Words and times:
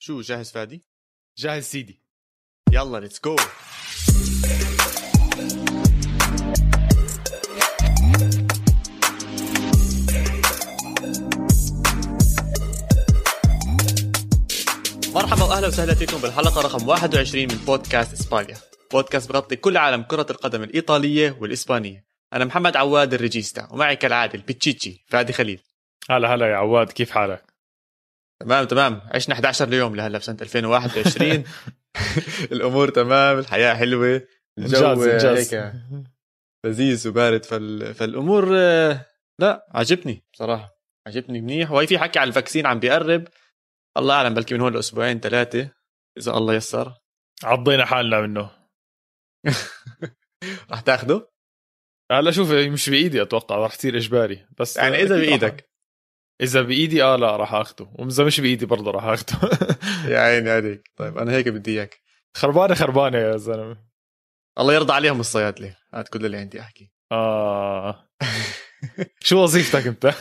شو 0.00 0.20
جاهز 0.20 0.50
فادي؟ 0.50 0.82
جاهز 1.38 1.64
سيدي. 1.64 2.02
يلا 2.72 3.00
let's 3.00 3.20
go 3.24 3.36
مرحبا 15.14 15.44
وأهلا 15.44 15.68
وسهلا 15.68 15.94
فيكم 15.94 16.18
بالحلقة 16.18 16.60
رقم 16.60 16.88
21 16.88 17.42
من 17.42 17.64
بودكاست 17.66 18.12
إسبانيا. 18.12 18.56
بودكاست 18.92 19.32
بغطي 19.32 19.56
كل 19.56 19.76
عالم 19.76 20.02
كرة 20.02 20.26
القدم 20.30 20.62
الإيطالية 20.62 21.36
والإسبانية. 21.40 22.04
أنا 22.32 22.44
محمد 22.44 22.76
عواد 22.76 23.14
الريجيستا 23.14 23.68
ومعي 23.70 23.96
كالعادة 23.96 24.34
البيتشيتشي 24.34 25.04
فادي 25.08 25.32
خليل. 25.32 25.60
هلا 26.10 26.34
هلا 26.34 26.50
يا 26.50 26.56
عواد 26.56 26.92
كيف 26.92 27.10
حالك؟ 27.10 27.57
تمام 28.42 28.64
تمام. 28.64 29.00
عشنا 29.14 29.34
11 29.34 29.72
يوم 29.72 29.96
لهلا 29.96 30.18
بسنة 30.18 30.36
2021 30.42 31.44
الأمور 32.52 32.88
تمام 32.88 33.38
الحياة 33.38 33.74
حلوة 33.74 34.22
الجو. 34.58 35.02
هيك 35.02 35.72
لذيذ 36.66 37.08
وبارد 37.08 37.44
فال... 37.44 37.94
فالأمور 37.94 38.48
آه، 38.56 39.06
لا 39.40 39.66
عجبني 39.70 40.24
بصراحة 40.32 40.78
عجبني 41.06 41.40
منيح. 41.40 41.70
وهي 41.70 41.86
في 41.86 41.98
حكي 41.98 42.18
على 42.18 42.28
الفاكسين 42.28 42.66
عم 42.66 42.78
بيقرب. 42.80 43.28
الله 43.98 44.14
أعلم 44.14 44.34
بلكي 44.34 44.54
من 44.54 44.60
هون 44.60 44.72
لأسبوعين 44.74 45.20
ثلاثة 45.20 45.70
إذا 46.18 46.32
الله 46.32 46.54
يسر. 46.54 46.94
عضينا 47.44 47.84
حالنا 47.84 48.20
منه. 48.20 48.50
رح 50.72 50.80
تاخده؟ 50.80 51.30
هلا 52.12 52.30
شوف 52.30 52.50
مش 52.52 52.90
بإيدي 52.90 53.22
أتوقع 53.22 53.56
راح 53.56 53.74
تصير 53.76 53.96
إجباري 53.96 54.46
بس 54.58 54.76
يعني 54.76 54.96
راح- 55.02 55.08
بإيدك. 55.10 55.67
إذا 56.40 56.62
بإيدي 56.62 57.02
آه 57.02 57.16
لا 57.16 57.36
راح 57.36 57.54
آخده. 57.54 57.90
وإذا 57.94 58.24
مش 58.24 58.40
بإيدي 58.40 58.66
برضه 58.66 58.90
راح 58.90 59.04
آخده. 59.04 59.38
يا 60.12 60.18
عيني 60.18 60.50
عليك. 60.50 60.90
طيب 60.96 61.18
أنا 61.18 61.32
هيك 61.32 61.48
بدي 61.48 61.78
إياك. 61.78 62.00
خربانة 62.36 62.74
خربانة 62.74 63.18
يا 63.18 63.36
زلمة. 63.36 63.88
الله 64.58 64.74
يرضى 64.74 64.92
عليهم 64.92 65.20
الصيادلة 65.20 65.76
هذا 65.94 66.02
كل 66.02 66.26
اللي 66.26 66.36
عندي 66.36 66.60
أحكي. 66.60 66.92
آه. 67.12 68.08
شو 69.20 69.42
وظيفتك 69.42 69.86
أنت؟ 69.86 70.14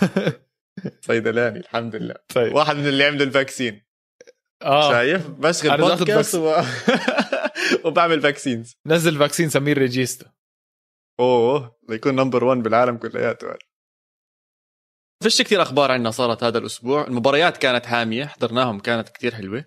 صيدلاني 1.08 1.60
الحمد 1.60 1.96
لله. 1.96 2.16
طيب. 2.36 2.56
واحد 2.56 2.76
من 2.76 2.88
اللي 2.88 3.04
عملوا 3.04 3.26
الفاكسين. 3.26 3.82
آه. 4.64 4.92
شايف؟ 4.92 5.28
بشغل 5.28 5.78
بودكاست 5.78 6.36
و... 6.36 6.62
وبعمل 7.86 8.22
vaccines 8.22 8.76
نزل 8.86 9.18
vaccine 9.18 9.50
سمير 9.50 9.78
ريجيستا. 9.78 10.32
أوه 11.20 11.78
ليكون 11.90 12.16
number 12.16 12.44
1 12.44 12.64
بالعالم 12.64 12.98
كلياته. 12.98 13.48
فيش 15.24 15.42
كثير 15.42 15.62
أخبار 15.62 15.92
عندنا 15.92 16.12
صارت 16.12 16.44
هذا 16.44 16.58
الأسبوع. 16.58 17.08
المباريات 17.08 17.58
كانت 17.58 17.86
حامية 17.86 18.26
حضرناهم 18.26 18.80
كانت 18.80 19.10
كثير 19.10 19.36
حلوة. 19.36 19.66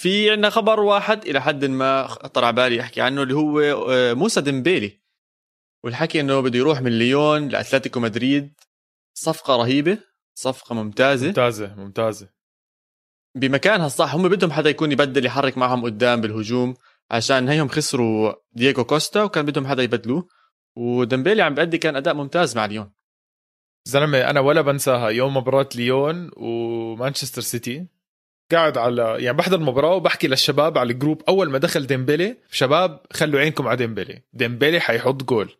في 0.00 0.30
عندنا 0.30 0.50
خبر 0.50 0.80
واحد 0.80 1.26
إلى 1.26 1.40
حد 1.40 1.64
ما 1.64 2.06
خطر 2.06 2.44
على 2.44 2.56
بالي 2.56 2.80
احكي 2.80 3.00
عنه 3.00 3.22
اللي 3.22 3.34
هو 3.34 3.60
آه، 3.90 4.14
موسى 4.14 4.40
ديمبيلي. 4.40 5.00
والحكي 5.84 6.20
إنه 6.20 6.40
بده 6.40 6.58
يروح 6.58 6.80
من 6.80 6.98
ليون 6.98 7.48
لأتلتيكو 7.48 8.00
مدريد. 8.00 8.54
صفقة 9.14 9.56
رهيبة 9.56 9.98
صفقة 10.34 10.74
ممتازة. 10.74 11.26
ممتازة 11.26 11.74
ممتازة. 11.74 12.28
بمكانها 13.34 13.86
الصح 13.86 14.14
هم 14.14 14.28
بدهم 14.28 14.52
حدا 14.52 14.70
يكون 14.70 14.92
يبدل 14.92 15.26
يحرك 15.26 15.58
معهم 15.58 15.84
قدام 15.84 16.20
بالهجوم 16.20 16.74
عشان 17.10 17.48
هيهم 17.48 17.68
خسروا 17.68 18.32
دييغو 18.52 18.84
كوستا 18.84 19.22
وكان 19.22 19.46
بدهم 19.46 19.66
حدا 19.66 19.82
يبدلوه. 19.82 20.28
وديمبيلي 20.76 21.42
عم 21.42 21.54
بأدي 21.54 21.78
كان 21.78 21.96
أداء 21.96 22.14
ممتاز 22.14 22.56
مع 22.56 22.66
ليون. 22.66 22.97
زلمة 23.88 24.18
أنا 24.18 24.40
ولا 24.40 24.60
بنساها. 24.60 25.08
يوم 25.08 25.36
مباراة 25.36 25.68
ليون 25.74 26.30
ومانشستر 26.36 27.42
سيتي. 27.42 27.86
قاعد 28.52 28.78
على 28.78 29.16
يعني 29.18 29.36
بحضر 29.36 29.56
المباراة 29.56 29.94
وبحكي 29.94 30.28
للشباب 30.28 30.78
على 30.78 30.92
ال 30.92 30.96
group. 30.96 31.22
أول 31.28 31.50
ما 31.50 31.58
دخل 31.58 31.86
ديمبلي 31.86 32.36
شباب 32.50 33.00
خلوا 33.12 33.40
عينكم 33.40 33.68
على 33.68 33.76
ديمبلي. 33.76 34.22
ديمبلي 34.32 34.80
حيحط 34.80 35.22
جول. 35.22 35.54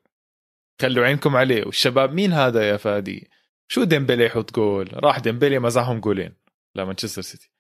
خلوا 0.82 1.04
عينكم 1.04 1.36
عليه. 1.36 1.64
والشباب 1.64 2.12
مين 2.12 2.32
هذا 2.32 2.68
يا 2.68 2.76
فادي؟ 2.76 3.30
شو 3.68 3.84
ديمبلي 3.84 4.24
يحط 4.26 4.54
جول؟ 4.54 4.90
راح 4.94 5.18
ديمبلي 5.18 5.58
مزعهم 5.58 6.00
جولين 6.00 6.34
لمانشستر 6.74 7.22
سيتي. 7.22 7.50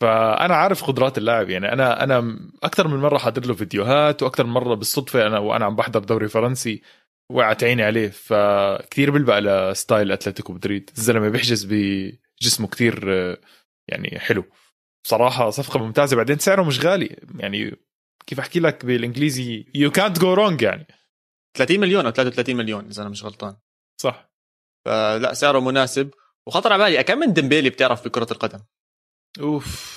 فأنا 0.00 0.54
عارف 0.54 0.84
قدرات 0.84 1.18
اللاعب. 1.18 1.50
يعني 1.50 1.72
أنا 1.72 2.04
أنا 2.04 2.38
أكثر 2.62 2.88
من 2.88 2.96
مرة 2.96 3.18
حاضر 3.18 3.46
له 3.46 3.54
فيديوهات 3.54 4.22
وأكثر 4.22 4.44
من 4.44 4.52
مرة 4.52 4.74
بالصدفة 4.74 5.26
أنا 5.26 5.38
وأنا 5.38 5.64
عم 5.64 5.76
بحضر 5.76 6.00
دوري 6.00 6.28
فرنسي. 6.28 6.82
وقعت 7.30 7.64
عيني 7.64 7.82
عليه. 7.82 8.08
فكتير 8.08 9.10
بلبق 9.10 9.38
ل 9.38 9.50
style 9.50 10.12
أتلتيكو 10.12 10.52
مدريد. 10.52 10.90
الزلمة 10.96 11.28
بيحجز 11.28 11.64
بجسمه 11.70 12.68
كتير 12.68 13.14
آه، 13.14 13.38
يعني 13.88 14.18
حلو. 14.18 14.44
بصراحة 15.04 15.50
صفقة 15.50 15.78
ممتازة. 15.78 16.16
بعدين 16.16 16.38
سعره 16.38 16.62
مش 16.62 16.80
غالي. 16.80 17.16
يعني 17.38 17.76
كيف 18.26 18.40
أحكي 18.40 18.60
لك 18.60 18.84
بالإنجليزي؟ 18.84 19.66
you 19.74 19.90
كانت 19.90 20.18
جو 20.18 20.34
رونج 20.34 20.62
يعني. 20.62 20.86
30 21.56 21.80
مليون 21.80 22.06
أو 22.06 22.10
33 22.12 22.56
مليون 22.56 22.86
إذا 22.86 23.02
أنا 23.02 23.10
مش 23.10 23.24
غلطان. 23.24 23.56
صح. 24.00 24.30
فلا 24.86 25.34
سعره 25.34 25.60
مناسب. 25.60 26.10
وخطر 26.46 26.72
على 26.72 26.84
بالي 26.84 27.02
كم 27.02 27.18
من 27.18 27.32
ديمبيلي 27.32 27.70
بتعرف 27.70 28.04
بكرة 28.04 28.32
القدم؟ 28.32 28.60
أوف. 29.40 29.96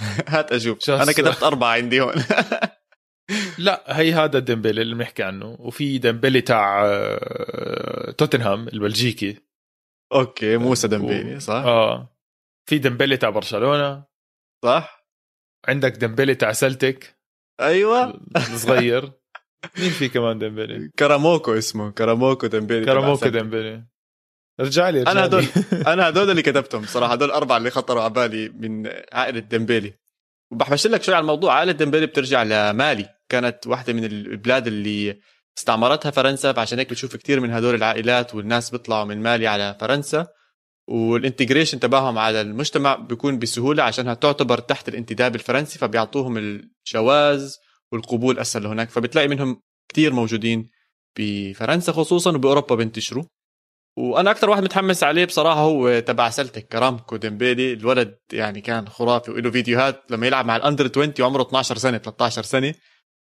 هات 0.28 0.52
أشوف. 0.52 0.80
شو 0.80 0.94
أنا؟ 0.96 1.12
كتبت 1.12 1.42
أربعة 1.42 1.72
عندي 1.72 2.00
هون. 2.00 2.14
لا 3.58 3.98
هي 3.98 4.12
هذا 4.12 4.38
ديمبلي 4.38 4.82
اللي 4.82 4.94
بنحكي 4.94 5.22
عنه. 5.22 5.56
وفي 5.58 5.98
ديمبلي 5.98 6.40
تاع 6.40 6.86
آه، 6.86 8.10
توتنهام 8.10 8.68
البلجيكي. 8.68 9.38
okay 10.12 10.56
موسى 10.56 10.88
ديمبيلي 10.88 11.40
صح؟ 11.40 11.54
آه. 11.54 12.16
في 12.68 12.78
ديمبلي 12.78 13.16
تاع 13.16 13.30
برشلونة. 13.30 14.04
صح؟ 14.64 15.06
عندك 15.68 15.92
ديمبلي 15.92 16.34
تاع 16.34 16.52
سلتك 16.52 17.18
أيوه. 17.60 18.20
الصغير. 18.36 19.12
مين 19.78 19.90
في 19.90 20.08
كمان 20.08 20.38
ديمبلي 20.38 20.90
كراموكو 20.98 21.52
اسمه. 21.52 21.90
كراموكو 21.90 22.46
ديمبيلي 22.46 22.84
تبع 22.84 22.92
كراموكو. 22.92 23.28
ديمبلي 23.28 23.84
ارجع 24.60 24.90
لي 24.90 25.02
أنا 25.02 25.24
هدول. 25.24 25.44
أنا 25.92 26.08
هدول 26.08 26.30
اللي 26.30 26.42
كتبتهم 26.42 26.86
صراحة. 26.86 27.12
هدول 27.12 27.28
الاربعه 27.28 27.56
اللي 27.56 27.70
خطروا 27.70 28.02
على 28.02 28.12
بالي 28.12 28.48
من 28.48 28.92
عائلة 29.12 29.40
ديمبيلي. 29.40 29.94
وبحبش 30.52 30.86
لك 30.86 31.02
شوي 31.02 31.14
على 31.14 31.22
الموضوع. 31.22 31.54
عائلة 31.54 31.72
ديمبيلي 31.72 32.06
بترجع 32.06 32.42
لمالي. 32.42 33.15
كانت 33.28 33.66
واحدة 33.66 33.92
من 33.92 34.04
البلاد 34.04 34.66
اللي 34.66 35.20
استعمرتها 35.58 36.10
فرنسا 36.10 36.52
فعشان 36.52 36.78
هيك 36.78 36.90
بتشوف 36.90 37.16
كثير 37.16 37.40
من 37.40 37.50
هدول 37.50 37.74
العائلات 37.74 38.34
والناس 38.34 38.70
بيطلعوا 38.70 39.04
من 39.04 39.22
مالي 39.22 39.46
على 39.46 39.76
فرنسا. 39.80 40.26
وال 40.88 41.02
integration 41.02 41.80
تبعهم 41.80 42.18
على 42.18 42.40
المجتمع 42.40 42.94
بيكون 42.94 43.38
بسهولة 43.38 43.82
عشانها 43.82 44.14
تعتبر 44.14 44.58
تحت 44.58 44.88
الانتداب 44.88 45.34
الفرنسي 45.34 45.78
فبيعطوهم 45.78 46.36
الجواز 46.38 47.58
والقبول 47.92 48.38
أسهل 48.38 48.62
لهناك 48.62 48.90
فبتلاقي 48.90 49.28
منهم 49.28 49.62
كثير 49.88 50.12
موجودين 50.12 50.70
بفرنسا 51.18 51.92
خصوصا 51.92 52.30
وبأوروبا 52.34 52.74
بينتشروا 52.74 53.24
وأنا 53.98 54.30
أكثر 54.30 54.50
واحد 54.50 54.62
متحمس 54.62 55.02
عليه 55.04 55.24
بصراحة 55.24 55.60
هو 55.60 56.00
تبع 56.00 56.30
سلتك 56.30 56.68
كرامكو 56.68 57.16
ديمبيلي. 57.16 57.72
الولد 57.72 58.18
يعني 58.32 58.60
كان 58.60 58.88
خرافي 58.88 59.30
وله 59.30 59.50
فيديوهات 59.50 60.02
لما 60.10 60.26
يلعب 60.26 60.46
مع 60.46 60.56
الأندر 60.56 60.90
20 60.90 61.12
وعمره 61.20 61.42
12 61.42 61.76
سنة 61.76 61.98
13 61.98 62.42
سنة. 62.42 62.74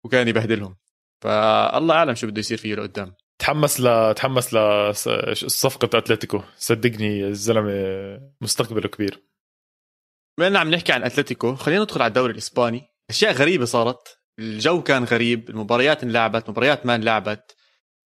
وكان 0.05 0.29
يبهدلهم. 0.29 0.77
فالله 1.23 1.95
أعلم 1.95 2.15
شو 2.15 2.27
بده 2.27 2.41
يصير 2.41 2.59
فيه 2.59 2.75
لقدام. 2.75 3.15
تحمس 3.39 3.81
ل 3.81 4.15
تحمس 4.15 4.55
للصفقه 4.55 5.99
أتلتيكو. 5.99 6.43
صدقني 6.57 7.25
الزلمة 7.25 7.73
مستقبله 8.41 8.89
كبير. 8.89 9.23
بما 10.39 10.47
اننا 10.47 10.59
عم 10.59 10.71
نحكي 10.71 10.93
عن 10.93 11.03
أتلتيكو. 11.03 11.55
خلينا 11.55 11.83
ندخل 11.83 12.03
على 12.03 12.09
الدوري 12.09 12.33
الإسباني. 12.33 12.83
أشياء 13.11 13.33
غريبة 13.33 13.65
صارت. 13.65 14.19
الجو 14.39 14.83
كان 14.83 15.05
غريب. 15.05 15.51
المباريات 15.51 16.03
انلعبت. 16.03 16.51
مباريات 16.51 16.87
ما 16.87 16.95
انلعبت. 16.95 17.57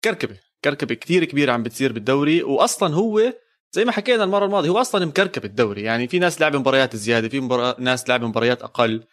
كركبة. 0.03 0.39
كركبة 0.63 0.95
كثير 0.95 1.23
كبيرة 1.25 1.51
عم 1.51 1.63
بتصير 1.63 1.93
بالدوري. 1.93 2.43
واصلا 2.43 2.95
هو 2.95 3.33
زي 3.71 3.85
ما 3.85 3.91
حكينا 3.91 4.23
المرة 4.23 4.45
الماضية 4.45 4.69
هو 4.69 4.81
أصلا 4.81 5.05
مكركب 5.05 5.45
الدوري. 5.45 5.83
يعني 5.83 6.07
في 6.07 6.19
ناس 6.19 6.41
لعبوا 6.41 6.59
مباريات 6.59 6.95
زيادة 6.95 7.29
في 7.29 7.39
مبارا... 7.39 7.75
ناس 7.79 8.09
لعبوا 8.09 8.27
مباريات 8.27 8.61
أقل. 8.61 9.03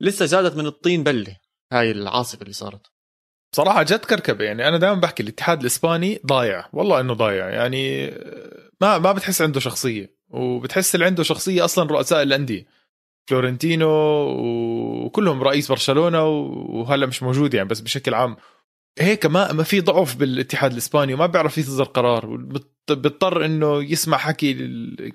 لسه 0.00 0.26
زادت 0.26 0.56
من 0.56 0.66
الطين 0.66 1.02
بلة. 1.02 1.36
هاي 1.72 1.90
العاصفة 1.90 2.42
اللي 2.42 2.52
صارت. 2.52 2.86
بصراحة 3.52 3.82
جد 3.82 3.98
كركبة 4.04 4.44
يعني 4.44 4.68
أنا 4.68 4.78
دائما 4.78 5.00
بحكي 5.00 5.22
الاتحاد 5.22 5.60
الإسباني 5.60 6.20
ضايع 6.26 6.68
والله 6.72 7.00
إنه 7.00 7.14
ضايع 7.14 7.48
يعني 7.50 8.06
ما 8.80 8.98
ما 8.98 9.12
بتحس 9.12 9.42
عنده 9.42 9.60
شخصية 9.60 10.16
وبتحس 10.30 10.94
اللي 10.94 11.06
عنده 11.06 11.22
شخصية 11.22 11.64
أصلا 11.64 11.90
رؤساء 11.90 12.22
الأندية. 12.22 12.66
فلورنتينو 13.30 13.88
وكلهم 15.04 15.42
رئيس 15.42 15.68
برشلونة 15.68 16.26
وهلا 16.26 17.06
مش 17.06 17.22
موجود 17.22 17.54
يعني 17.54 17.68
بس 17.68 17.80
بشكل 17.80 18.14
عام. 18.14 18.36
هيك 18.98 19.26
ما 19.26 19.52
ما 19.52 19.62
في 19.62 19.80
ضعف 19.80 20.16
بالاتحاد 20.16 20.72
الإسباني 20.72 21.14
وما 21.14 21.26
بيعرف 21.26 21.58
يصدر 21.58 21.84
قرار 21.84 22.36
بيضطر 22.88 23.44
إنه 23.44 23.82
يسمع 23.82 24.18
حكي 24.18 24.54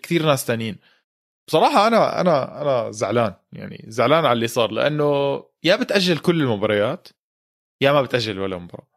كثير 0.03 0.25
ناس 0.25 0.45
تانيين. 0.45 0.75
بصراحة 1.47 1.87
أنا 1.87 2.21
أنا 2.21 2.61
أنا 2.61 2.91
زعلان 2.91 3.33
يعني 3.53 3.85
زعلان 3.87 4.25
على 4.25 4.33
اللي 4.33 4.47
صار 4.47 4.71
لأنه 4.71 5.43
يا 5.67 5.75
بتأجل 5.75 6.17
كل 6.17 6.41
المباريات 6.41 7.07
يا 7.81 7.91
ما 7.91 8.01
بتأجل 8.01 8.39
ولا 8.39 8.57
مباراة. 8.57 8.87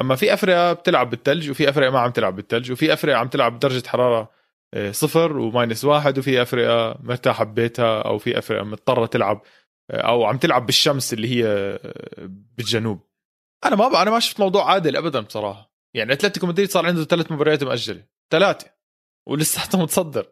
أما 0.00 0.16
في 0.16 0.34
أفرقة 0.34 0.72
بتلعب 0.72 1.10
بالثلج 1.10 1.50
وفي 1.50 1.68
أفرقة 1.68 1.90
ما 1.90 1.98
عم 1.98 2.10
تلعب 2.10 2.36
بالثلج 2.36 2.72
وفي 2.72 2.92
أفرقة 2.92 3.16
عم 3.16 3.28
تلعب 3.28 3.56
بدرجة 3.56 3.88
حرارة 3.88 4.30
آه، 4.74 4.90
صفر 4.90 5.36
وماينس 5.38 5.84
واحد 5.84 6.18
وفي 6.18 6.42
افرقه 6.42 6.98
مرتاحة 7.02 7.44
ببيتها 7.44 8.02
أو 8.02 8.18
في 8.18 8.38
افرقه 8.38 8.64
مضطرة 8.64 9.06
تلعب 9.06 9.42
آه، 9.90 10.00
أو 10.00 10.24
عم 10.24 10.38
تلعب 10.38 10.66
بالشمس 10.66 11.12
اللي 11.12 11.28
هي 11.28 11.46
آه، 11.46 11.80
بالجنوب. 12.28 13.00
أنا 13.64 13.76
ما 13.76 14.02
أنا 14.02 14.10
ما 14.10 14.20
شفت 14.20 14.40
موضوع 14.40 14.70
عادل 14.70 14.96
ابدا 14.96 15.20
بصراحة. 15.20 15.74
يعني 15.94 16.12
أتلتيكو 16.12 16.46
مدريد 16.46 16.70
صار 16.70 16.86
عنده 16.86 17.04
ثلاث 17.04 17.32
مباريات 17.32 17.64
مؤجله 17.64 18.04
ثلاثة. 18.30 18.70
ولساته 19.26 19.82
متصدر. 19.82 20.26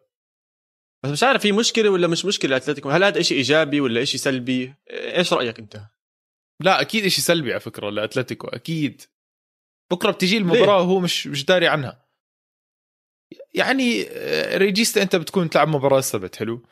بس 1.03 1.11
مش 1.11 1.23
عارف 1.23 1.41
في 1.41 1.51
مشكلة 1.51 1.89
ولا 1.89 2.07
مش 2.07 2.25
مشكلة 2.25 2.55
اتلتيكو 2.55 2.89
هل 2.89 3.03
هذا 3.03 3.21
شيء 3.21 3.37
إيجابي 3.37 3.81
ولا 3.81 4.05
شيء 4.05 4.19
سلبي؟ 4.19 4.73
إيش 4.91 5.33
رأيك 5.33 5.59
أنت؟ 5.59 5.81
لا 6.61 6.81
أكيد 6.81 7.07
شيء 7.07 7.23
سلبي 7.23 7.51
على 7.51 7.59
فكرة 7.59 7.89
لأتلتيكو 7.89 8.47
أكيد. 8.47 9.01
بكرة 9.91 10.11
بتجي 10.11 10.37
المباراة 10.37 10.81
وهو 10.81 10.99
مش 10.99 11.27
مش 11.27 11.45
داري 11.45 11.67
عنها. 11.67 12.05
يعني 13.53 14.05
آه، 14.09 14.57
ريجيستا 14.57 15.01
أنت 15.01 15.15
بتكون 15.15 15.49
تلعب 15.49 15.67
مباراة 15.67 15.99
السبت 15.99 16.35
حلو؟ 16.35 16.65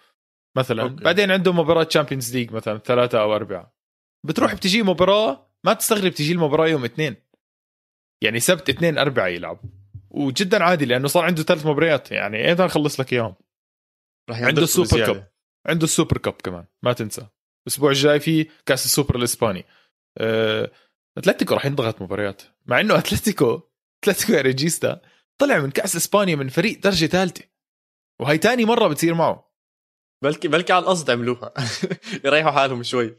مثلا. 0.58 0.84
أوكي. 0.84 1.04
بعدين 1.04 1.32
عنده 1.32 1.54
مباراة 1.54 1.84
Champions 1.84 2.36
League 2.38 2.52
مثلا 2.52 2.78
ثلاثة 2.78 3.22
أو 3.22 3.36
أربعة. 3.36 3.76
بتروح 4.26 4.54
بتجي 4.54 4.84
مباراة 4.84 5.52
ما 5.64 5.74
تستغرب 5.74 6.12
تجي 6.12 6.34
المباراة 6.34 6.68
يوم 6.68 6.86
اثنين. 6.86 7.16
يعني 8.24 8.40
سبت 8.40 8.70
اثنين 8.70 8.98
أربعة 8.98 9.28
يلعب. 9.28 9.60
وجدا 10.10 10.64
عادي 10.64 10.86
لأنه 10.86 11.08
صار 11.08 11.26
عنده 11.26 11.44
ثلاث 11.44 11.66
مباريات 11.66 12.12
يعني 12.12 12.48
ايمتى 12.48 12.64
نخلص 12.64 13.00
لك 13.00 13.14
اياهم 13.14 13.36
عنده 14.32 14.64
ال 14.64 14.71
Super 14.71 15.06
Cup. 15.06 15.32
عنده 15.68 15.84
ال 15.84 15.89
Super 15.89 16.18
Cup 16.18 16.34
كمان 16.34 16.66
ما 16.84 16.94
تنسى. 16.94 17.28
الأسبوع 17.68 17.90
الجاي 17.90 18.20
في 18.20 18.48
كأس 18.66 18.86
السوبر 18.86 19.16
الإسباني. 19.16 19.66
أه... 20.18 20.72
أتلتيكو 21.18 21.54
راح 21.54 21.66
ينضغط 21.66 22.02
مباريات. 22.02 22.42
مع 22.66 22.80
إنه 22.80 22.98
أتلتيكو 22.98 23.62
أتلتيكو 24.04 24.34
يا 24.34 24.42
ريجيستا 24.42 25.02
طلع 25.42 25.60
من 25.60 25.72
كأس 25.72 25.96
إسبانيا 25.96 26.36
من 26.36 26.50
فريق 26.50 26.80
درجة 26.80 27.06
ثالثة. 27.06 27.46
وهي 28.22 28.38
تاني 28.38 28.66
مرة 28.66 28.88
بتصير 28.88 29.14
معه. 29.14 29.52
بلكي 30.24 30.48
بلكي 30.48 30.74
على 30.74 30.84
القصد 30.84 31.10
عملوها. 31.10 31.54
يريحوا 32.26 32.52
حالهم 32.52 32.84
شوي. 32.84 33.18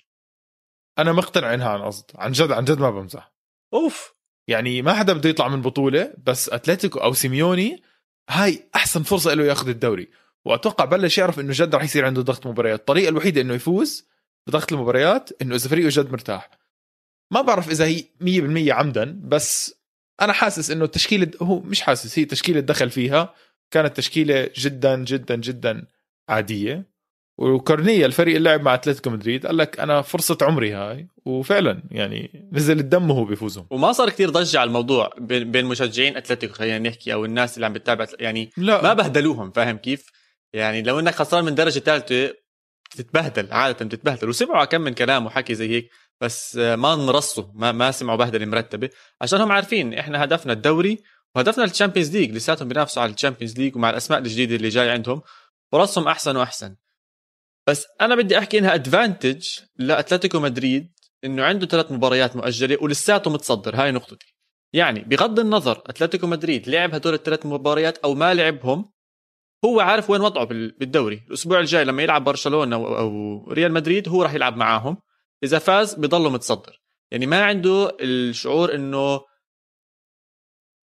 أنا 0.98 1.12
مقتنع 1.12 1.54
إنها 1.54 1.68
عن 1.68 1.82
قصد. 1.82 2.10
عن 2.14 2.32
جد 2.32 2.52
عن 2.52 2.64
جد 2.64 2.78
ما 2.78 2.90
بمزح. 2.90 3.32
أوف. 3.74 4.14
يعني 4.48 4.82
ما 4.82 4.94
حدا 4.94 5.12
بده 5.12 5.30
يطلع 5.30 5.48
من 5.48 5.62
بطولة 5.62 6.14
بس 6.18 6.48
أتلتيكو 6.48 6.98
أو 6.98 7.12
سيميوني 7.12 7.82
هاي 8.30 8.70
أحسن 8.74 9.02
فرصة 9.02 9.34
له 9.34 9.44
ياخذ 9.44 9.68
الدوري. 9.68 10.10
وأتوقع 10.44 10.84
بلش 10.84 11.18
يعرف 11.18 11.40
إنه 11.40 11.52
جد 11.52 11.74
رح 11.74 11.84
يصير 11.84 12.04
عنده 12.06 12.22
ضغط 12.22 12.46
مباريات. 12.46 12.78
الطريقة 12.78 13.08
الوحيدة 13.08 13.40
إنه 13.40 13.54
يفوز 13.54 14.06
بضغط 14.46 14.72
المباريات 14.72 15.30
إنه 15.42 15.54
إذا 15.54 15.68
فريقه 15.68 15.88
جد 15.90 16.12
مرتاح. 16.12 16.50
ما 17.30 17.40
بعرف 17.40 17.70
إذا 17.70 17.84
هي 17.84 18.04
100% 18.20 18.72
عمدا 18.72 19.20
بس 19.24 19.74
أنا 20.20 20.32
حاسس 20.32 20.70
إنه 20.70 20.84
التشكيلة 20.84 21.30
هو 21.42 21.60
مش 21.60 21.80
حاسس 21.80 22.18
هي 22.18 22.24
تشكيلة 22.24 22.60
دخل 22.60 22.90
فيها. 22.90 23.34
كانت 23.70 23.96
تشكيلة 23.96 24.50
جدا 24.56 25.04
جدا 25.04 25.36
جدا 25.36 25.86
عادية. 26.28 26.92
وكورنيا 27.38 28.06
الفريق 28.06 28.36
اللي 28.36 28.50
لعب 28.50 28.62
مع 28.62 28.74
أتلتيكو 28.74 29.10
مدريد 29.10 29.46
قال 29.46 29.56
لك 29.56 29.80
أنا 29.80 30.02
فرصة 30.02 30.38
عمري 30.42 30.72
هاي 30.72 31.08
وفعلا 31.24 31.82
يعني 31.90 32.48
نزل 32.52 32.78
الدم 32.78 33.10
وهو 33.10 33.24
بيفوزهم. 33.24 33.66
وما 33.70 33.92
صار 33.92 34.10
كتير 34.10 34.30
ضجة 34.30 34.58
على 34.60 34.68
الموضوع 34.68 35.10
بين 35.20 35.64
مشجعين 35.64 36.16
أتلتيكو 36.16 36.54
خلينا 36.54 36.78
نحكي 36.78 37.12
أو 37.12 37.24
الناس 37.24 37.54
اللي 37.54 37.66
عم 37.66 37.72
بتتابع 37.72 38.06
يعني 38.20 38.50
لا. 38.56 38.82
ما 38.82 38.94
بهدلوهم 38.94 39.50
فاهم 39.50 39.76
كيف؟ 39.76 40.21
يعني 40.52 40.82
لو 40.82 40.98
إنك 40.98 41.14
خسران 41.14 41.44
من 41.44 41.54
درجة 41.54 41.78
ثالثه 41.78 42.34
بتتبهدل 42.90 43.52
عادة 43.52 43.84
بتتبهدل 43.84 44.28
وسمعوا 44.28 44.64
كم 44.64 44.80
من 44.80 44.94
كلام 44.94 45.26
وحكي 45.26 45.54
زي 45.54 45.68
هيك 45.68 45.90
بس 46.20 46.56
ما 46.56 46.96
نرصوا 46.96 47.44
ما 47.54 47.72
ما 47.72 47.90
سمعوا 47.90 48.18
بهدلة 48.18 48.46
مرتبة 48.46 48.90
عشان 49.20 49.40
هم 49.40 49.52
عارفين 49.52 49.94
إحنا 49.94 50.24
هدفنا 50.24 50.52
الدوري 50.52 50.98
وهدفنا 51.34 51.64
ال 51.64 51.69
Champions 51.69 52.16
League 52.16 52.30
لساتهم 52.32 52.68
بينافسوا 52.68 53.02
على 53.02 53.12
ال 53.12 53.17
Champions 53.17 53.58
League 53.58 53.76
ومع 53.76 53.90
الأسماء 53.90 54.18
الجديدة 54.18 54.56
اللي 54.56 54.68
جاي 54.68 54.90
عندهم. 54.90 55.22
فرصهم 55.72 56.08
أحسن 56.08 56.36
وأحسن. 56.36 56.76
بس 57.68 57.86
أنا 58.00 58.14
بدي 58.14 58.38
أحكي 58.38 58.58
إنها 58.58 58.74
advantage 58.74 59.46
لأتلتيكو 59.76 60.40
مدريد 60.40 60.92
إنه 61.24 61.44
عنده 61.44 61.66
ثلاث 61.66 61.92
مباريات 61.92 62.36
مؤجلة 62.36 62.78
ولساته 62.80 63.30
متصدر. 63.30 63.76
هاي 63.76 63.90
نقطتي. 63.90 64.34
يعني 64.72 65.00
بغض 65.00 65.40
النظر 65.40 65.82
أتلتيكو 65.86 66.26
مدريد 66.26 66.68
لعب 66.68 66.94
هدول 66.94 67.14
الثلاث 67.14 67.46
مباريات 67.46 67.98
أو 67.98 68.14
ما 68.14 68.34
لعبهم 68.34 68.92
هو 69.64 69.80
عارف 69.80 70.10
وين 70.10 70.20
وضعه 70.20 70.44
بالدوري. 70.44 71.24
الأسبوع 71.28 71.60
الجاي 71.60 71.84
لما 71.84 72.02
يلعب 72.02 72.24
برشلونة 72.24 72.76
أو 72.76 73.52
ريال 73.52 73.72
مدريد 73.72 74.08
هو 74.08 74.22
راح 74.22 74.34
يلعب 74.34 74.56
معاهم. 74.56 74.96
إذا 75.44 75.58
فاز 75.58 75.94
بضله 75.94 76.30
متصدر. 76.30 76.80
يعني 77.10 77.26
ما 77.26 77.44
عنده 77.44 77.96
الشعور 78.00 78.74
إنه 78.74 79.20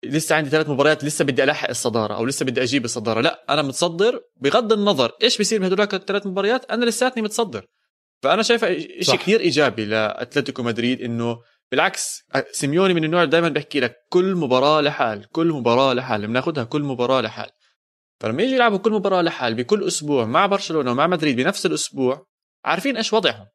لسه 0.05 0.35
عندي 0.35 0.49
ثلاث 0.49 0.69
مباريات 0.69 1.03
لسه 1.03 1.25
بدي 1.25 1.43
ألحق 1.43 1.69
الصدارة 1.69 2.13
أو 2.13 2.25
لسه 2.25 2.45
بدي 2.45 2.63
أجيب 2.63 2.85
الصدارة. 2.85 3.21
لا 3.21 3.45
أنا 3.49 3.61
متصدر 3.61 4.21
بغض 4.35 4.73
النظر 4.73 5.11
إيش 5.23 5.37
بيصير 5.37 5.61
بهدول 5.61 5.81
الثلاث 5.81 6.27
مباريات 6.27 6.71
أنا 6.71 6.85
لساتني 6.85 7.23
متصدر. 7.23 7.65
فأنا 8.23 8.43
شايفه 8.43 8.77
شيء 9.01 9.15
كثير 9.15 9.39
إيجابي 9.39 9.85
لأتلتيكو 9.85 10.63
مدريد 10.63 11.01
إنه 11.01 11.37
بالعكس 11.71 12.23
سيميوني 12.51 12.93
من 12.93 13.03
النوع 13.03 13.23
دائما 13.25 13.49
بحكي 13.49 13.79
لك 13.79 13.95
كل 14.09 14.35
مباراة 14.35 14.81
لحال 14.81 15.29
كل 15.29 15.47
مباراة 15.47 15.93
لحال 15.93 16.27
بناخذها 16.27 16.63
كل 16.63 16.81
مباراة 16.81 17.21
لحال. 17.21 17.49
فلما 18.19 18.43
يجي 18.43 18.55
يلعبوا 18.55 18.77
كل 18.77 18.91
مباراة 18.91 19.21
لحال 19.21 19.55
بكل 19.55 19.87
أسبوع 19.87 20.25
مع 20.25 20.45
برشلونة 20.45 20.91
ومع 20.91 21.07
مدريد 21.07 21.35
بنفس 21.35 21.65
الأسبوع 21.65 22.27
عارفين 22.65 22.97
إيش 22.97 23.13
وضعهم؟ 23.13 23.47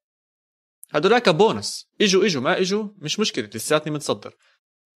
هدولاك 0.91 1.29
بونس 1.29 1.87
إجوا 2.01 2.27
إجوا 2.27 2.43
ما 2.43 2.61
إجوا 2.61 2.89
مش 2.99 3.21
مشكلة 3.21 3.51
لساتني 3.55 3.93
متصدر. 3.93 4.35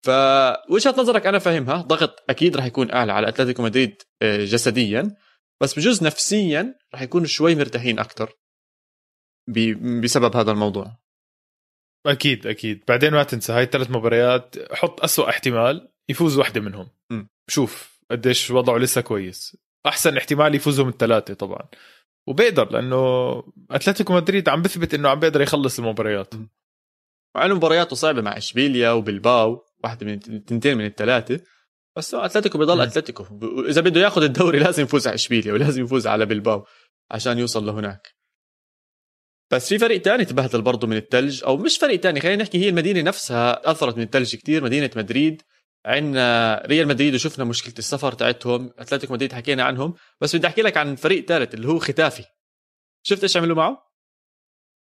فوجهه 0.02 0.94
نظرك 0.98 1.26
أنا 1.26 1.38
فاهمها 1.38 1.76
ضغط 1.82 2.24
أكيد 2.30 2.56
راح 2.56 2.64
يكون 2.64 2.90
أعلى 2.90 3.12
على 3.12 3.28
أتلتيكو 3.28 3.62
مدريد 3.62 4.02
آه، 4.22 4.44
جسديا 4.44 5.16
بس 5.60 5.78
بجوز 5.78 6.04
نفسيا 6.04 6.74
راح 6.92 7.02
يكونوا 7.02 7.26
شوي 7.26 7.54
مرتاحين 7.54 7.98
أكثر 7.98 8.32
بسبب 10.02 10.36
هذا 10.36 10.50
الموضوع. 10.52 10.96
أكيد 12.06 12.46
أكيد. 12.46 12.84
بعدين 12.88 13.12
ما 13.12 13.22
تنسى 13.22 13.52
هاي 13.52 13.62
الثلاث 13.62 13.90
مباريات 13.90 14.72
حط 14.72 15.00
أسوأ 15.00 15.28
احتمال 15.28 15.88
يفوز 16.08 16.38
واحدة 16.38 16.60
منهم. 16.60 16.90
م. 17.10 17.24
شوف 17.48 17.95
قديش 18.11 18.50
وضعه 18.50 18.79
لسه 18.79 19.00
كويس. 19.00 19.56
أحسن 19.87 20.17
احتمال 20.17 20.55
يفوزوا 20.55 20.85
من 20.85 20.91
الثلاثة 20.91 21.35
طبعا. 21.35 21.69
وبيقدر 22.29 22.73
لأنه 22.73 23.43
أتلتيكو 23.70 24.12
مدريد 24.12 24.49
عم 24.49 24.62
بثبت 24.62 24.94
إنه 24.94 25.08
عم 25.08 25.20
بيقدر 25.20 25.41
يخلص 25.41 25.79
المباريات. 25.79 26.35
مع 27.37 27.44
إنه 27.44 27.55
مبارياته 27.55 27.97
صعبة 27.97 28.23
مع 28.23 28.37
إشبيليا 28.37 28.91
وبالباو 28.91 29.64
واحدة 29.85 30.06
من 30.06 30.12
التنتين 30.12 30.79
من 30.79 30.87
الثلاثة. 30.87 31.41
بس 31.97 32.14
أتلتيكو 32.14 32.58
بيضل 32.58 32.81
أتلتيكو. 32.81 33.25
إذا 33.69 33.81
بده 33.81 34.00
ياخذ 34.00 34.23
الدوري 34.23 34.58
لازم 34.58 34.82
يفوز 34.82 35.06
على 35.06 35.14
إشبيليا 35.14 35.53
ولازم 35.53 35.85
يفوز 35.85 36.06
على 36.06 36.26
بلباو 36.26 36.67
عشان 37.11 37.38
يوصل 37.38 37.67
لهناك. 37.67 38.17
بس 39.53 39.69
في 39.69 39.79
فريق 39.79 40.03
تاني 40.03 40.25
تبهدل 40.25 40.62
برضه 40.62 40.87
من 40.87 40.96
الثلج 40.96 41.44
أو 41.44 41.56
مش 41.56 41.79
فريق 41.79 42.01
تاني 42.01 42.20
خلينا 42.20 42.43
نحكي 42.43 42.58
هي 42.58 42.69
المدينة 42.69 43.03
نفسها 43.03 43.70
أثرت 43.70 43.96
من 43.96 44.03
الثلج 44.03 44.36
كتير 44.36 44.65
مدينة 44.65 44.91
مدريد. 44.96 45.43
عندنا 45.86 46.62
ريال 46.66 46.88
مدريد 46.88 47.14
وشفنا 47.14 47.44
مشكلة 47.44 47.74
السفر 47.78 48.12
تاعتهم. 48.12 48.70
أتلتيكو 48.78 49.12
مدريد 49.12 49.32
حكينا 49.32 49.62
عنهم. 49.62 49.94
بس 50.20 50.36
بدي 50.36 50.46
أحكي 50.46 50.62
لك 50.62 50.76
عن 50.76 50.96
فريق 50.96 51.24
ثالث 51.24 51.55
اللي 51.55 51.69
هو 51.69 51.78
ختافي. 51.78 52.24
شفت 53.02 53.22
إيش 53.22 53.36
عملوا 53.36 53.56
معه؟ 53.56 53.86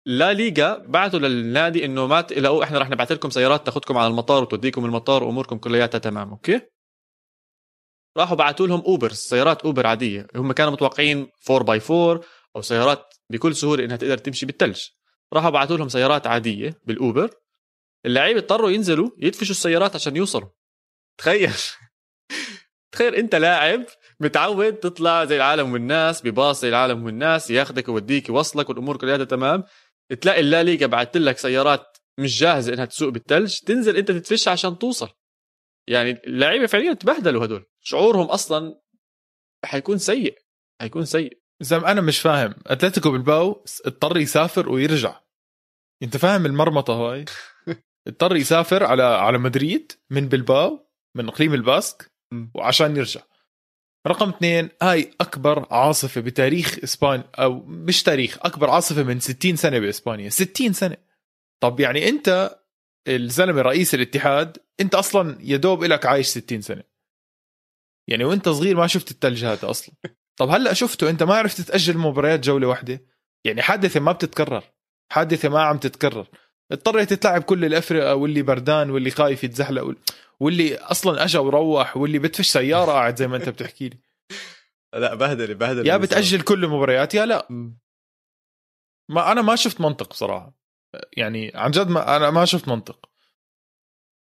لا 0.06 0.34
ليغا 0.34 0.78
بعثوا 0.78 1.20
للنادي 1.20 1.86
إنه 1.86 2.08
ما 2.08 2.22
تقلقوا 2.22 2.64
إحنا 2.64 2.80
رح 2.80 2.90
نبعث 2.90 3.12
لكم 3.12 3.30
سيارات 3.30 3.66
تاخذكم 3.66 3.98
على 3.98 4.08
المطار 4.08 4.44
وتوديكم 4.44 4.86
المطار 4.86 5.24
وأموركم 5.24 5.58
كلياتها 5.58 5.98
تمام 5.98 6.30
أوكي؟ 6.30 6.62
راحوا 8.18 8.38
بعثوا 8.38 8.68
لهم 8.68 8.82
أوبر 8.82 9.12
سيارات 9.12 9.62
أوبر 9.62 9.88
عادية. 9.88 10.28
هم 10.36 10.52
كانوا 10.52 10.72
متوقعين 10.72 11.28
4 11.50 11.64
by 11.64 11.82
4 11.90 12.22
أو 12.56 12.62
سيارات 12.62 13.14
بكل 13.30 13.56
سهولة 13.56 13.86
إنها 13.86 13.98
تقدر 13.98 14.18
تمشي 14.18 14.46
بالثلج 14.46 14.82
راحوا 15.34 15.50
بعثوا 15.50 15.78
لهم 15.78 15.90
سيارات 15.90 16.28
عادية 16.28 16.82
بالأوبر. 16.86 17.30
اللعيبه 18.06 18.40
اضطروا 18.40 18.72
ينزلوا 18.72 19.10
يدفشوا 19.18 19.52
السيارات 19.52 19.96
عشان 19.96 20.16
يوصلوا. 20.16 20.50
تخيل. 21.18 21.54
تخيل 22.92 23.16
انت 23.16 23.36
لاعب 23.36 23.86
متعود 24.20 24.74
تطلع 24.74 25.26
زي 25.26 25.36
العالم 25.36 25.74
والناس 25.74 26.22
بباص 26.22 26.62
زي 26.62 26.70
العالم 26.70 27.06
والناس 27.06 27.52
ياخذك 27.52 27.88
يوديك 27.88 28.30
يوصلك 28.30 28.70
والأمور 28.70 28.98
كلها 28.98 29.18
تمام. 29.18 29.64
تلاقي 30.22 30.40
الليغا 30.40 30.86
بعثت 30.86 31.18
لك 31.18 31.38
سيارات 31.38 31.98
مش 32.20 32.40
جاهزة 32.40 32.74
إنها 32.74 32.86
تسوق 32.86 33.10
بالثلج 33.10 33.60
تنزل 33.60 33.98
أنت 33.98 34.12
تتفش 34.12 34.48
عشان 34.48 34.80
توصل. 34.80 35.10
يعني 35.88 36.12
اللعيبة 36.12 36.66
فعليا 36.66 36.94
تبهدلوا 36.94 37.46
هدول. 37.46 37.66
شعورهم 37.80 38.26
أصلا 38.26 38.82
حيكون 39.66 39.98
سيء 39.98 40.38
حيكون 40.82 41.06
سيء. 41.06 41.42
زلمه 41.62 41.92
أنا 41.92 42.02
مش 42.02 42.20
فاهم 42.20 42.56
أتلتيكو 42.68 43.12
بالباو 43.12 43.66
اضطر 43.86 44.18
يسافر 44.18 44.70
ويرجع. 44.70 45.20
أنت 46.04 46.18
فاهم 46.18 46.46
المرمطة 46.46 46.94
هاي؟ 46.94 47.26
اضطر 48.08 48.36
يسافر 48.36 48.84
على 48.84 49.04
على 49.04 49.38
مدريد 49.38 49.92
من 50.10 50.28
بلباو 50.28 50.93
من 51.16 51.28
إقليم 51.28 51.54
الباسك 51.54 52.12
وعشان 52.54 52.98
يرجع. 52.98 53.22
رقم 54.08 54.30
اثنين 54.30 54.70
هاي 54.82 55.12
أكبر 55.22 55.74
عاصفة 55.74 56.22
بتاريخ 56.22 56.80
إسبانيا 56.84 57.30
أو 57.36 57.64
مش 57.66 58.04
تاريخ 58.04 58.38
أكبر 58.42 58.70
عاصفة 58.70 59.04
من 59.04 59.20
60 59.20 59.56
سنة 59.56 59.80
بإسبانيا. 59.80 60.30
60 60.30 60.74
سنة. 60.74 60.98
طب 61.64 61.80
يعني 61.80 62.10
أنت 62.10 62.60
الزلمة 63.08 63.62
رئيس 63.62 63.96
الاتحاد 63.96 64.58
أنت 64.80 64.96
أصلا 64.96 65.38
يا 65.42 65.58
دوب 65.58 65.84
لك 65.84 66.06
عايش 66.06 66.28
60 66.28 66.62
سنة. 66.62 66.84
يعني 68.10 68.24
وأنت 68.24 68.50
صغير 68.50 68.78
ما 68.78 68.88
شفت 68.88 69.12
الثلج 69.12 69.46
هذا 69.46 69.70
أصلا. 69.70 69.96
طب 70.40 70.50
هلأ 70.50 70.74
شفته 70.74 71.10
أنت 71.10 71.24
ما 71.24 71.36
عرفت 71.36 71.62
تأجل 71.62 71.98
مباريات 71.98 72.40
جولة 72.40 72.68
واحدة؟ 72.68 73.06
يعني 73.46 73.62
حادثة 73.62 74.00
ما 74.00 74.12
بتتكرر. 74.12 74.64
حادثة 75.12 75.50
ما 75.50 75.62
عم 75.62 75.78
تتكرر. 75.78 76.28
اضطريت 76.74 77.14
تلعب 77.14 77.42
كل 77.44 77.66
الافرقه 77.66 78.16
واللي 78.16 78.42
بردان 78.42 78.90
واللي 78.90 79.12
خايف 79.12 79.44
يتزحلق 79.44 79.96
واللي 80.40 80.76
أصلا 80.78 81.24
أجى 81.24 81.38
وروح 81.38 81.98
واللي 81.98 82.20
بتفش 82.20 82.48
سيارة 82.50 82.92
قاعد 82.92 83.16
زي 83.16 83.28
ما 83.28 83.38
أنت 83.38 83.50
بتحكي 83.50 83.90
لي. 83.90 83.98
لا 85.02 85.16
بهدلة 85.16 85.54
بهدلة 85.54 85.94
يا 85.94 85.98
بتأجل 85.98 86.42
كل 86.42 86.64
المباريات 86.64 87.14
يا 87.14 87.26
لا. 87.26 87.48
ما 89.10 89.32
أنا 89.32 89.42
ما 89.42 89.56
شفت 89.56 89.82
منطق 89.82 90.10
بصراحه 90.10 90.54
يعني 91.18 91.52
عن 91.56 91.72
جد 91.72 91.88
ما 91.88 92.16
أنا 92.16 92.30
ما 92.30 92.46
شفت 92.46 92.68
منطق. 92.68 93.10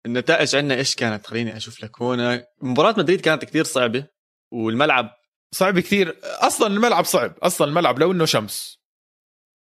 النتائج 0.05 0.55
عندنا 0.55 0.75
إيش 0.75 0.95
كانت؟ 0.95 1.27
خليني 1.27 1.57
أشوف 1.57 1.83
لك 1.83 2.01
هون. 2.01 2.41
مباراة 2.61 2.95
مدريد 2.97 3.21
كانت 3.21 3.45
كثير 3.45 3.63
صعبة 3.63 4.07
والملعب 4.53 5.17
صعب 5.51 5.79
كثير 5.79 6.19
أصلا 6.23 6.67
الملعب 6.67 7.05
صعب. 7.05 7.37
أصلا 7.41 7.67
الملعب 7.67 7.99
لو 7.99 8.11
إنه 8.11 8.25
شمس. 8.25 8.79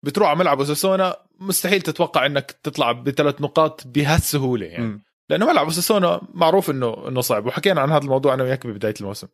بتروح 0.04 0.30
على 0.30 0.40
ملعب 0.40 0.60
أوساسونا 0.60 1.16
مستحيل 1.40 1.82
تتوقع 1.82 2.26
إنك 2.26 2.52
تطلع 2.64 2.92
بثلاث 2.92 3.42
نقاط 3.42 3.88
بهالسهولة 3.88 4.66
يعني. 4.66 4.86
م. 4.86 5.02
لأنه 5.30 5.46
ملعب 5.46 5.66
أوساسونا 5.66 6.22
معروف 6.34 6.70
إنه 6.70 7.08
إنه 7.08 7.22
صعب. 7.22 7.46
وحكينا 7.46 7.82
عن 7.82 7.92
هذا 7.92 8.04
الموضوع 8.04 8.34
أنا 8.34 8.44
وياك 8.44 8.68
ببداية 8.68 8.94
الموسم. 9.02 9.28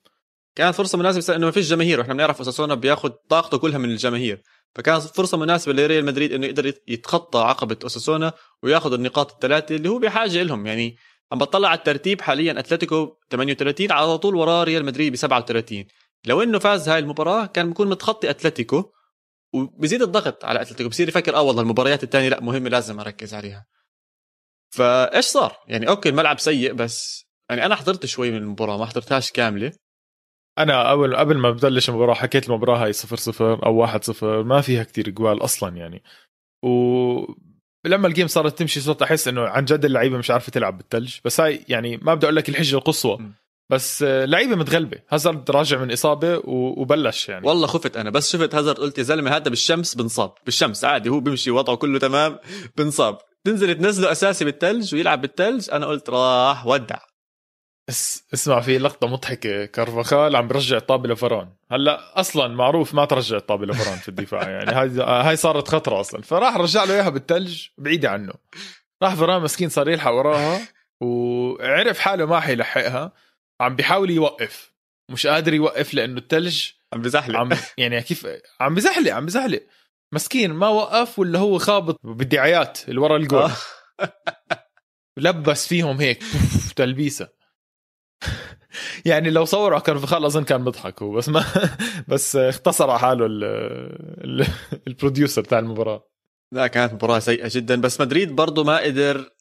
كانت 0.56 0.76
فرصة 0.76 0.98
مناسبة 0.98 1.36
إنه 1.36 1.46
ما 1.46 1.52
فيش 1.52 1.70
جماهير. 1.70 2.00
وإحنا 2.00 2.14
بنعرف 2.14 2.38
أوساسونا 2.38 2.76
بياخذ 2.76 3.10
طاقته 3.10 3.58
كلها 3.58 3.78
من 3.78 3.90
الجماهير. 3.90 4.42
فكانت 4.76 5.02
فرصة 5.02 5.38
مناسبة 5.38 5.74
لريال 5.74 6.06
مدريد 6.06 6.34
إنه 6.34 6.46
يقدر 6.46 6.74
يتخطى 6.88 7.40
عقبة 7.40 7.78
أوساسونا 7.84 8.34
وياخذ 8.64 8.94
النقاط 8.94 9.32
الثلاثة 9.32 9.76
اللي 9.76 9.90
هو 9.90 10.00
بحاجة 10.00 10.44
لهم. 10.44 10.66
يعني 10.66 10.98
عم 11.32 11.38
بطلع 11.38 11.70
على 11.70 11.78
الترتيب 11.78 12.22
حاليا 12.22 12.60
أتلتيكو 12.60 13.18
38 13.32 13.92
على 13.92 14.18
طول 14.18 14.36
وراه 14.36 14.64
ريال 14.64 14.86
مدريد 14.86 15.14
ب 15.14 15.16
37 15.16 15.86
لو 16.26 16.44
إنه 16.44 16.60
فاز 16.60 16.90
هاي 16.90 17.00
المباراة 17.00 17.46
كان 17.46 17.68
بيكون 17.68 17.90
متخطي 17.90 18.30
أتلتيكو 18.30 18.92
وبزيد 19.56 20.02
الضغط 20.02 20.46
على 20.46 20.62
أتلتيكو. 20.62 20.90
بصير 20.90 21.08
يفكر 21.08 21.36
آه 21.36 21.42
والله 21.42 21.62
المباريات 21.62 22.04
الثانية 22.04 22.30
لا 22.30 22.42
مهمة 22.42 22.70
لازم 22.70 23.00
أركز 23.00 23.34
عليها. 23.34 23.66
فإيش 24.76 25.26
صار؟ 25.26 25.58
يعني 25.68 25.90
أوكي 25.90 26.10
الملعب 26.10 26.40
سيء 26.40 26.74
بس 26.74 27.26
يعني 27.50 27.66
أنا 27.66 27.76
حضرت 27.76 28.06
شوي 28.06 28.32
من 28.32 28.38
المباراة 28.38 28.78
ما 28.78 28.86
حضرتهاش 28.86 29.32
كاملة. 29.32 29.72
أنا 30.58 30.92
أول 30.92 31.16
قبل 31.16 31.38
ما 31.38 31.52
ببلش 31.52 31.90
المباراة 31.90 32.14
حكيت 32.14 32.50
المباراة 32.50 32.84
هاي 32.84 32.94
0 32.94 33.16
0 33.16 33.66
أو 33.66 33.76
1 33.76 34.04
0 34.04 34.44
ما 34.44 34.62
فيها 34.62 34.84
كتير 34.84 35.10
جوال 35.10 35.44
أصلا 35.44 35.78
يعني. 35.78 36.04
و 36.64 36.70
لما 37.86 38.08
ال 38.08 38.12
game 38.12 38.28
صارت 38.28 38.60
تمشي 38.60 38.80
صرت 38.80 39.02
أحس 39.02 39.28
إنه 39.28 39.42
عن 39.42 39.66
جد 39.66 39.86
اللعيبة 39.86 40.18
مش 40.18 40.32
عارفة 40.32 40.52
تلعب 40.52 40.78
بالثلج 40.78 41.18
بس 41.26 41.40
هاي 41.40 41.66
يعني 41.70 41.98
ما 41.98 42.14
بدي 42.14 42.26
أقول 42.26 42.36
لك 42.36 42.50
الحجة 42.50 42.76
القصوى. 42.76 43.18
بس 43.70 44.04
لعيبة 44.04 44.56
متغلبة. 44.56 44.98
هازارد 45.10 45.52
راجع 45.52 45.78
من 45.78 45.92
إصابة 45.92 46.42
وبلش 46.46 47.30
يعني. 47.30 47.48
والله 47.48 47.68
خفت 47.68 47.98
أنا 47.98 48.10
بس 48.10 48.32
شفت 48.32 48.56
هازارد 48.56 48.80
قلت 48.80 48.98
يا 48.98 49.04
زلمة 49.04 49.32
هذا 49.36 49.50
بالشمس 49.50 49.96
بنصاب. 49.96 50.34
بالشمس 50.46 50.86
عادي 50.86 51.10
هو 51.10 51.20
بيمشي 51.20 51.52
وضعه 51.52 51.76
كله 51.76 52.00
تمام 52.00 52.40
بنصاب. 52.78 53.18
تنزل 53.44 53.76
تنزله 53.76 54.12
أساسي 54.12 54.46
بالثلج 54.46 54.96
ويلعب 54.96 55.22
بالثلج 55.22 55.70
أنا 55.72 55.86
قلت 55.86 56.10
راح 56.10 56.66
ودع. 56.68 56.98
اس 57.90 58.24
اسمع 58.34 58.62
في 58.62 58.78
لقطة 58.78 59.08
مضحكة. 59.08 59.66
كارفاخال 59.66 60.36
عم 60.36 60.48
برجع 60.48 60.78
الطابة 60.78 61.10
لفران. 61.10 61.50
هلأ 61.72 62.20
أصلا 62.20 62.48
معروف 62.48 62.94
ما 62.94 63.06
ترجع 63.06 63.38
الطابة 63.38 63.66
لفران 63.66 63.98
في 63.98 64.10
الدفاع 64.10 64.50
يعني. 64.50 64.72
هاي 64.72 64.90
هاي 65.02 65.36
صارت 65.36 65.68
خطرة 65.68 66.00
أصلا. 66.00 66.22
فراح 66.22 66.58
رجع 66.58 66.84
له 66.84 66.94
إياها 66.94 67.10
بالثلج 67.10 67.66
بعيدة 67.78 68.10
عنه. 68.10 68.34
راح 69.04 69.16
فران 69.16 69.42
مسكين 69.42 69.70
صار 69.70 69.90
يلحق 69.90 70.12
وراها 70.12 70.62
وعرف 71.02 72.00
حاله 72.00 72.26
ما 72.26 72.40
حيلحقها. 72.40 73.12
عم 73.62 73.76
بيحاول 73.76 74.10
يوقف. 74.10 74.74
مش 75.12 75.28
قادر 75.28 75.54
يوقف 75.54 75.94
لأنه 75.94 76.18
الثلج 76.18 76.70
عم 76.94 77.02
بزحلق. 77.02 77.40
عم 77.40 77.50
يعني 77.78 78.02
كيف 78.02 78.28
عم 78.60 78.76
بزحلق 78.76 79.12
عم 79.14 79.26
بزحلق. 79.26 79.64
مسكين 80.14 80.54
ما 80.54 80.68
وقف 80.68 81.20
ولا 81.20 81.40
هو 81.40 81.58
خابط 81.58 82.00
بالدعايات 82.04 82.90
اللي 82.90 83.00
ورا 83.00 83.18
الجول. 83.18 83.42
آه. 83.42 83.52
لبس 85.18 85.68
فيهم 85.68 85.98
هيك 85.98 86.24
تلبيسة. 86.76 87.30
يعني 89.06 89.30
لو 89.30 89.46
صوروا 89.46 89.80
كارفخال 89.80 90.26
اظن 90.26 90.44
كان 90.44 90.64
بيضحك 90.64 91.02
هو 91.02 91.12
بس 91.12 91.30
ما 91.30 91.46
بس 92.08 92.36
اختصر 92.36 92.90
على 92.90 93.00
حاله 93.00 93.26
ال 94.88 94.94
producer 94.94 95.44
تاع 95.44 95.60
المباراة. 95.60 96.10
لا 96.52 96.68
كانت 96.68 96.94
مباراة 96.94 97.20
سيئة 97.20 97.50
جدا 97.52 97.82
بس 97.82 98.02
مدريد 98.02 98.36
برضه 98.36 98.64
ما 98.64 98.78
قدر 98.78 99.32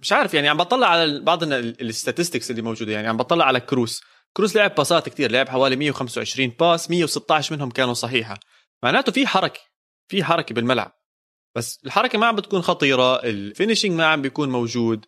مش 0.00 0.12
عارف 0.12 0.34
يعني 0.34 0.48
عم 0.48 0.56
بطلع 0.56 0.86
على 0.86 1.20
بعض 1.20 1.42
ال 1.42 1.52
statistics 1.52 2.50
اللي 2.50 2.62
موجودة. 2.62 2.92
يعني 2.92 3.08
عم 3.08 3.16
بطلع 3.16 3.44
على 3.44 3.60
كروس. 3.60 4.02
كروس 4.36 4.56
لعب 4.56 4.74
passات 4.74 5.08
كثير 5.08 5.30
لعب 5.30 5.48
حوالي 5.48 5.76
125 5.76 6.48
pass 6.48 6.90
116 6.90 7.56
منهم 7.56 7.70
كانوا 7.70 7.94
صحيحة. 7.94 8.40
معناته 8.82 9.12
في 9.12 9.26
حركة 9.26 9.60
في 10.10 10.24
حركة 10.24 10.54
بالملعب. 10.54 10.92
بس 11.56 11.80
الحركة 11.86 12.18
ما 12.18 12.26
عم 12.26 12.36
بتكون 12.36 12.62
خطيرة 12.62 13.22
ال 13.22 13.29
finishing 13.29 13.94
ما 13.94 14.06
عم 14.06 14.22
بيكون 14.22 14.48
موجود. 14.48 15.06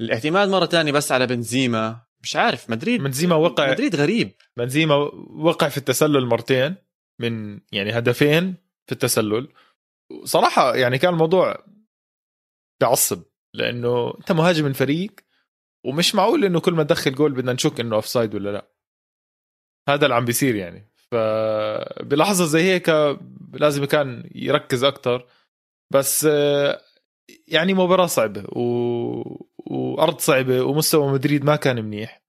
الاعتماد 0.00 0.48
مرة 0.48 0.64
تانية 0.66 0.92
بس 0.92 1.12
على 1.12 1.26
بنزيما. 1.26 2.06
مش 2.22 2.36
عارف 2.36 2.70
مدريد 2.70 3.02
بنزيما 3.02 3.34
وقع 3.36 3.70
مدريد 3.70 3.96
غريب. 3.96 4.32
بنزيما 4.56 4.94
وقع 5.38 5.68
في 5.68 5.78
التسلل 5.78 6.26
مرتين 6.26 6.76
من 7.20 7.60
يعني 7.72 7.98
هدفين 7.98 8.54
في 8.86 8.92
التسلل. 8.92 9.48
صراحة 10.24 10.74
يعني 10.74 10.98
كان 10.98 11.12
الموضوع 11.12 11.64
بعصب 12.80 13.22
لأنه 13.56 14.14
أنت 14.18 14.32
مهاجم 14.32 14.66
الفريق 14.66 15.10
ومش 15.84 16.14
معقول 16.14 16.44
إنه 16.44 16.60
كل 16.60 16.72
ما 16.72 16.82
تدخل 16.82 17.14
جول 17.14 17.32
بدنا 17.32 17.52
نشك 17.52 17.80
إنه 17.80 17.96
offside 17.96 18.34
ولا 18.34 18.50
لأ. 18.50 18.70
هذا 19.88 20.04
اللي 20.04 20.14
عم 20.14 20.24
بيصير 20.24 20.54
يعني. 20.54 20.92
فبلحظه 20.94 22.44
زي 22.44 22.62
هيك 22.62 22.90
لازم 23.52 23.84
كان 23.84 24.30
يركز 24.34 24.84
أكثر 24.84 25.26
بس 25.92 26.28
يعني 27.48 27.74
مباراة 27.74 28.06
صعبة 28.06 28.44
و... 28.58 29.46
وأرض 29.56 30.18
صعبة 30.18 30.62
ومستوى 30.62 31.12
مدريد 31.12 31.44
ما 31.44 31.56
كان 31.56 31.84
منيح 31.84 32.22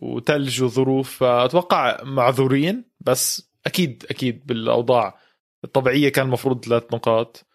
وتلج 0.00 0.62
وظروف. 0.62 1.18
فأتوقع 1.18 2.02
معذورين 2.02 2.84
بس 3.00 3.52
أكيد 3.66 4.06
أكيد 4.10 4.46
بالأوضاع 4.46 5.18
الطبيعية 5.64 6.08
كان 6.08 6.26
المفروض 6.26 6.64
ثلاث 6.64 6.94
نقاط. 6.94 7.46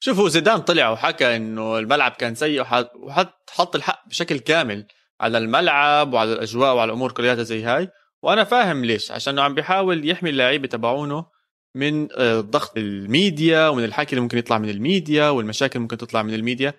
شوفوا 0.00 0.28
زيدان 0.28 0.60
طلع 0.60 0.90
وحكى 0.90 1.36
إنه 1.36 1.78
الملعب 1.78 2.12
كان 2.12 2.34
سيء 2.34 2.60
وحط 2.60 3.50
حط 3.50 3.76
الحق 3.76 4.08
بشكل 4.08 4.38
كامل 4.38 4.86
على 5.20 5.38
الملعب 5.38 6.12
وعلى 6.12 6.32
الأجواء 6.32 6.74
وعلى 6.74 6.88
الأمور 6.88 7.12
كلياتها 7.12 7.42
زي 7.42 7.62
هاي. 7.62 7.88
وأنا 8.22 8.44
فاهم 8.44 8.84
ليش 8.84 9.10
عشان 9.10 9.38
عم 9.38 9.54
بيحاول 9.54 10.08
يحمي 10.10 10.30
اللعيبة 10.30 10.68
تبعونه 10.68 11.26
من 11.74 12.08
آه، 12.12 12.40
ضغط 12.40 12.76
الميديا 12.76 13.68
ومن 13.68 13.84
الحكي 13.84 14.10
اللي 14.12 14.20
ممكن 14.20 14.38
يطلع 14.38 14.58
من 14.58 14.68
الميديا 14.68 15.28
والمشاكل 15.28 15.72
اللي 15.72 15.82
ممكن 15.82 15.96
تطلع 15.96 16.22
من 16.22 16.34
الميديا. 16.34 16.74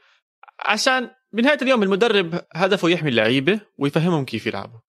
عشان 0.60 1.10
بنهايه 1.34 1.58
اليوم 1.62 1.84
المدرب 1.84 2.42
هدفه 2.54 2.90
يحمي 2.90 3.10
اللعيبة 3.10 3.60
ويفهمهم 3.78 4.26
كيف 4.26 4.48
يلعبوا. 4.48 4.80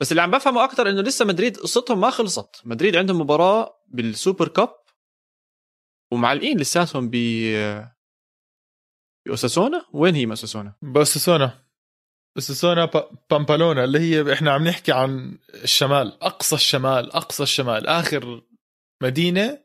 بس 0.00 0.12
اللي 0.12 0.22
عم 0.22 0.30
بفهمه 0.30 0.64
أكثر 0.64 0.90
إنه 0.90 1.02
لسه 1.02 1.24
مدريد 1.24 1.56
قصتهم 1.56 2.00
ما 2.00 2.10
خلصت. 2.10 2.62
مدريد 2.64 2.96
عندهم 2.96 3.20
مباراة 3.20 3.74
بالسوبر 3.88 4.48
كاب 4.48 4.68
ومعلقين 6.12 6.58
لساتهم 6.58 7.10
ب 7.12 7.16
بأوساسونا؟ 9.26 9.86
وين 9.92 10.14
هي 10.14 10.26
مأساسونا؟ 10.26 10.72
بأوساسونا. 10.82 11.64
أوساسونا 12.36 12.90
بامبالونا 13.30 13.84
اللي 13.84 13.98
هي 13.98 14.32
إحنا 14.32 14.52
عم 14.52 14.68
نحكي 14.68 14.92
عن 14.92 15.38
الشمال 15.54 16.22
أقصى 16.22 16.54
الشمال 16.54 17.12
أقصى 17.12 17.42
الشمال. 17.42 17.86
آخر 17.86 18.42
مدينة 19.02 19.58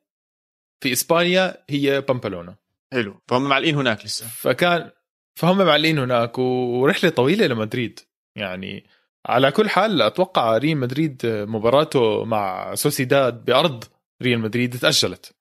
في 0.83 0.91
إسبانيا 0.91 1.63
هي 1.69 2.01
بامبالونا. 2.01 2.55
حلو. 2.93 3.21
فهم 3.27 3.49
معلقين 3.49 3.75
هناك 3.75 4.05
لسه. 4.05 4.27
فكان 4.27 4.91
فهم 5.39 5.57
معلقين 5.57 5.99
هناك 5.99 6.39
ورحلة 6.39 7.09
طويلة 7.09 7.47
لمدريد. 7.47 7.99
يعني 8.35 8.85
على 9.25 9.51
كل 9.51 9.69
حال 9.69 10.01
أتوقع 10.01 10.57
ريال 10.57 10.77
مدريد 10.77 11.21
مباراته 11.25 12.25
مع 12.25 12.75
سوسيداد 12.75 13.45
بأرض 13.45 13.83
ريال 14.21 14.39
مدريد 14.39 14.79
تاجلت 14.79 15.35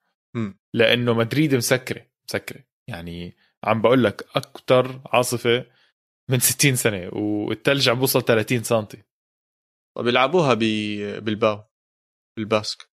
لأنه 0.73 1.13
مدريد 1.13 1.55
مسكرة 1.55 2.05
مسكرة. 2.29 2.63
يعني 2.89 3.35
عم 3.63 3.81
بقول 3.81 4.03
لك 4.03 4.27
أكثر 4.35 5.01
عاصفة 5.05 5.65
من 6.29 6.39
60 6.39 6.75
سنة 6.75 7.09
والثلج 7.13 7.89
عم 7.89 7.99
بوصل 7.99 8.21
30 8.25 8.63
سم 8.63 8.85
طب 9.97 10.07
يلعبوها 10.07 10.53
بالباو 11.19 11.63
بالباسك. 12.37 12.89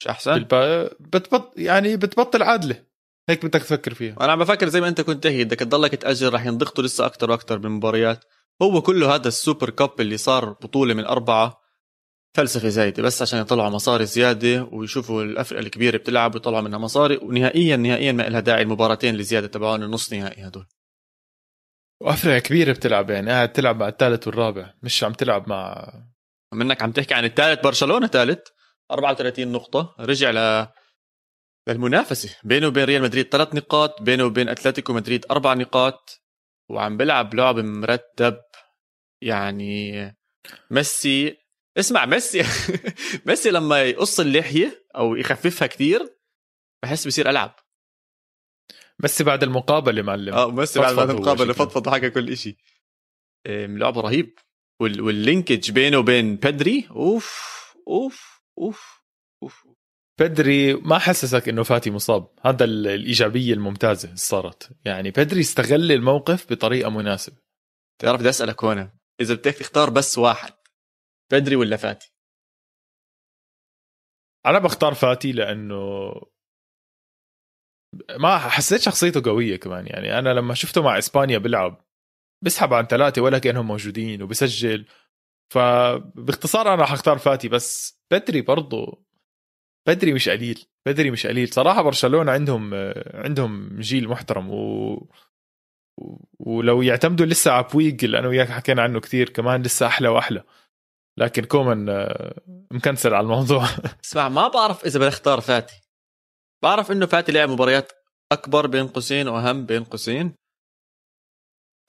مش 0.00 0.08
أحسن؟ 0.08 0.34
بالبا... 0.34 0.84
بتبط 1.00 1.58
يعني 1.58 1.96
بتبطل 1.96 2.42
عادلة. 2.42 2.86
هيك 3.28 3.46
بدك 3.46 3.60
تفكر 3.60 3.94
فيها. 3.94 4.16
أنا 4.20 4.32
عم 4.32 4.38
بفكر 4.38 4.68
زي 4.68 4.80
ما 4.80 4.88
أنت 4.88 5.00
كنت 5.00 5.24
تحكي 5.24 5.44
بدك 5.44 5.58
تضلك 5.58 5.94
تاجل 5.94 6.34
رح 6.34 6.46
ينضغطوا 6.46 6.84
لسه 6.84 7.06
أكثر 7.06 7.30
وأكثر 7.30 7.58
بالمباريات 7.58 8.24
هو 8.62 8.82
كله 8.82 9.14
هذا 9.14 9.28
السوبر 9.28 9.70
كاب 9.70 10.00
اللي 10.00 10.16
صار 10.16 10.50
بطولة 10.50 10.94
من 10.94 11.04
أربعة. 11.04 11.65
فلسفة 12.36 12.68
زايدة 12.68 13.02
بس 13.02 13.22
عشان 13.22 13.40
يطلعوا 13.40 13.70
مصاري 13.70 14.06
زيادة 14.06 14.68
ويشوفوا 14.72 15.22
الأفرقة 15.22 15.60
الكبيرة 15.60 15.96
بتلعب 15.96 16.34
ويطلعوا 16.34 16.60
منها 16.60 16.78
مصاري 16.78 17.16
ونهائيا 17.22 17.76
نهائيا 17.76 18.12
ما 18.12 18.22
لها 18.22 18.40
داعي 18.40 18.62
المباراتين 18.62 19.14
الزياده 19.14 19.46
تبعون 19.46 19.82
النص 19.82 20.12
نهائي 20.12 20.46
هدول. 20.46 20.66
وأفرقة 22.00 22.38
كبيرة 22.38 22.72
بتلعب 22.72 23.10
يعني 23.10 23.30
قاعد 23.30 23.52
تلعب 23.52 23.76
مع 23.76 23.88
الثالث 23.88 24.26
والرابع 24.26 24.74
مش 24.82 25.04
عم 25.04 25.12
تلعب 25.12 25.48
مع 25.48 25.92
منك 26.54 26.82
عم 26.82 26.92
تحكي 26.92 27.14
عن 27.14 27.24
الثالث 27.24 27.60
برشلونة 27.64 28.06
ثالث 28.06 28.48
34 28.90 29.52
نقطة 29.52 29.94
رجع 30.00 30.30
ل 30.30 30.66
للمنافسة. 31.68 32.36
بينه 32.44 32.66
وبين 32.66 32.84
ريال 32.84 33.02
مدريد 33.02 33.28
ثلاث 33.28 33.54
نقاط 33.54 34.02
بينه 34.02 34.24
وبين 34.24 34.48
أتلتيكو 34.48 34.92
مدريد 34.92 35.26
أربع 35.30 35.54
نقاط 35.54 36.20
وعم 36.70 36.96
بيلعب 36.96 37.34
لعب 37.34 37.58
مرتب 37.58 38.36
يعني 39.22 40.16
ميسي 40.70 41.45
اسمع 41.78 42.06
ميسي 42.06 42.42
ميسي 43.26 43.50
لما 43.50 43.82
يقص 43.82 44.20
اللحية 44.20 44.86
أو 44.96 45.16
يخففها 45.16 45.66
كثير 45.66 46.16
بحس 46.82 47.06
بصير 47.06 47.30
ألعب. 47.30 47.56
ميسي 49.02 49.24
بعد 49.24 49.42
المقابلة 49.42 50.02
معلم. 50.02 50.34
آه 50.34 50.50
ميسي 50.50 50.80
بعد 50.80 51.10
المقابلة 51.10 51.52
فضفض 51.52 51.86
وحكى 51.86 52.10
كل 52.10 52.36
شيء 52.36 52.56
لعبه 53.46 54.00
رهيب. 54.00 54.38
واللينكج 54.80 55.70
بينه 55.70 55.98
وبين 55.98 56.36
بيدري 56.36 56.88
أوف 56.90 57.56
أوف 57.88 58.42
أوف 58.58 59.02
أوف. 59.42 59.66
بدري 60.20 60.74
ما 60.74 60.98
حسسك 60.98 61.48
إنه 61.48 61.62
فاتي 61.62 61.90
مصاب. 61.90 62.28
هذا 62.42 62.64
الإيجابية 62.64 63.52
الممتازة 63.52 64.14
صارت. 64.14 64.70
يعني 64.84 65.10
بدري 65.10 65.40
استغل 65.40 65.92
الموقف 65.92 66.52
بطريقة 66.52 66.90
مناسبة. 66.90 67.36
تعرف 68.02 68.20
بدي 68.20 68.28
أسألك 68.28 68.64
هون 68.64 68.90
إذا 69.20 69.34
بدك 69.34 69.54
تختار 69.54 69.90
بس 69.90 70.18
واحد 70.18 70.52
بدري 71.32 71.56
ولا 71.56 71.76
فاتي؟ 71.76 72.12
أنا 74.46 74.58
بختار 74.58 74.94
فاتي 74.94 75.32
لأنه 75.32 76.12
ما 78.20 78.38
حسيت 78.38 78.80
شخصيته 78.80 79.30
قوية 79.30 79.56
كمان. 79.56 79.86
يعني 79.86 80.18
أنا 80.18 80.28
لما 80.34 80.54
شفته 80.54 80.82
مع 80.82 80.98
إسبانيا 80.98 81.38
بيلعب 81.38 81.84
بيسحب 82.44 82.74
عن 82.74 82.86
ثلاثة 82.86 83.22
ولا 83.22 83.38
كأنهم 83.38 83.66
موجودين 83.66 84.22
وبسجل. 84.22 84.86
فباختصار 85.52 86.74
أنا 86.74 86.86
حختار 86.86 87.18
فاتي 87.18 87.48
بس 87.48 88.00
بدري 88.10 88.40
برضه 88.42 89.04
بدري 89.88 90.12
مش 90.12 90.28
قليل 90.28 90.64
بدري 90.86 91.10
مش 91.10 91.26
قليل. 91.26 91.48
صراحة 91.48 91.82
برشلونة 91.82 92.32
عندهم 92.32 92.74
عندهم 93.14 93.80
جيل 93.80 94.08
محترم 94.08 94.50
و 94.50 95.10
ولو 96.38 96.82
يعتمدوا 96.82 97.26
لسه 97.26 97.52
على 97.52 97.66
بويج 97.72 98.04
اللي 98.04 98.18
أنا 98.18 98.28
وياك 98.28 98.48
حكينا 98.48 98.82
عنه 98.82 99.00
كثير 99.00 99.28
كمان 99.28 99.62
لسه 99.62 99.86
أحلى 99.86 100.08
وأحلى. 100.08 100.44
لكن 101.18 101.44
كومان 101.44 101.88
آه، 101.88 102.40
مكنسل 102.70 103.14
على 103.14 103.24
الموضوع. 103.24 103.64
اسمع 104.04 104.28
ما 104.28 104.48
بعرف 104.48 104.84
إذا 104.84 104.98
بدي 104.98 105.08
اختار 105.08 105.40
فاتي. 105.40 105.80
بعرف 106.62 106.92
إنه 106.92 107.06
فاتي 107.06 107.32
لعب 107.32 107.48
مباريات 107.48 107.92
أكبر 108.32 108.66
بين 108.66 108.88
قوسين 108.88 109.28
وأهم 109.28 109.66
بين 109.66 109.84
قوسين. 109.84 110.34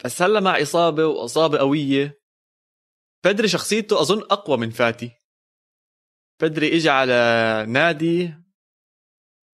بس 0.05 0.21
هلا 0.21 0.39
مع 0.39 0.61
إصابة 0.61 1.05
وإصابة 1.05 1.57
قوية 1.57 2.21
بدري 3.25 3.47
شخصيته 3.47 4.01
أظن 4.01 4.21
أقوى 4.21 4.57
من 4.57 4.69
فاتي. 4.69 5.11
بدري 6.41 6.77
اجى 6.77 6.89
على 6.89 7.65
نادي 7.67 8.33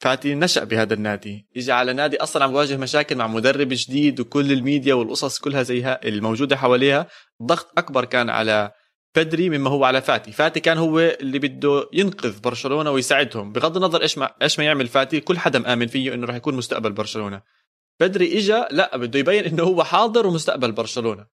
فاتي 0.01 0.35
نشأ 0.35 0.63
بهذا 0.63 0.93
النادي. 0.93 1.47
اجى 1.57 1.71
على 1.71 1.93
نادي 1.93 2.17
أصلا 2.17 2.43
عم 2.43 2.51
يواجه 2.51 2.77
مشاكل 2.77 3.15
مع 3.15 3.27
مدرب 3.27 3.67
جديد 3.71 4.19
وكل 4.19 4.51
الميديا 4.51 4.93
والقصص 4.93 5.39
كلها 5.39 5.63
زيها 5.63 6.05
الموجودة 6.05 6.55
حواليها. 6.57 7.07
الضغط 7.41 7.79
أكبر 7.79 8.05
كان 8.05 8.29
على 8.29 8.71
بدري 9.15 9.49
مما 9.49 9.69
هو 9.69 9.85
على 9.85 10.01
فاتي. 10.01 10.31
فاتي 10.31 10.59
كان 10.59 10.77
هو 10.77 10.99
اللي 10.99 11.39
بده 11.39 11.89
ينقذ 11.93 12.39
برشلونة 12.39 12.91
ويساعدهم. 12.91 13.51
بغض 13.51 13.77
النظر 13.77 14.01
إيش 14.01 14.17
ما 14.17 14.35
إيش 14.41 14.59
ما 14.59 14.65
يعمل 14.65 14.87
فاتي 14.87 15.19
كل 15.19 15.37
حدا 15.39 15.59
مآمن 15.59 15.87
فيه 15.87 16.13
إنه 16.13 16.27
راح 16.27 16.35
يكون 16.35 16.55
مستقبل 16.55 16.91
برشلونة. 16.91 17.41
بدري 17.99 18.37
اجى 18.37 18.65
لا 18.71 18.97
بده 18.97 19.19
يبين 19.19 19.45
إنه 19.45 19.63
هو 19.63 19.83
حاضر 19.83 20.27
ومستقبل 20.27 20.71
برشلونة. 20.71 21.25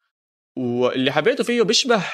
واللي 0.56 1.12
حبيته 1.12 1.44
فيه 1.44 1.62
بيشبه 1.62 2.04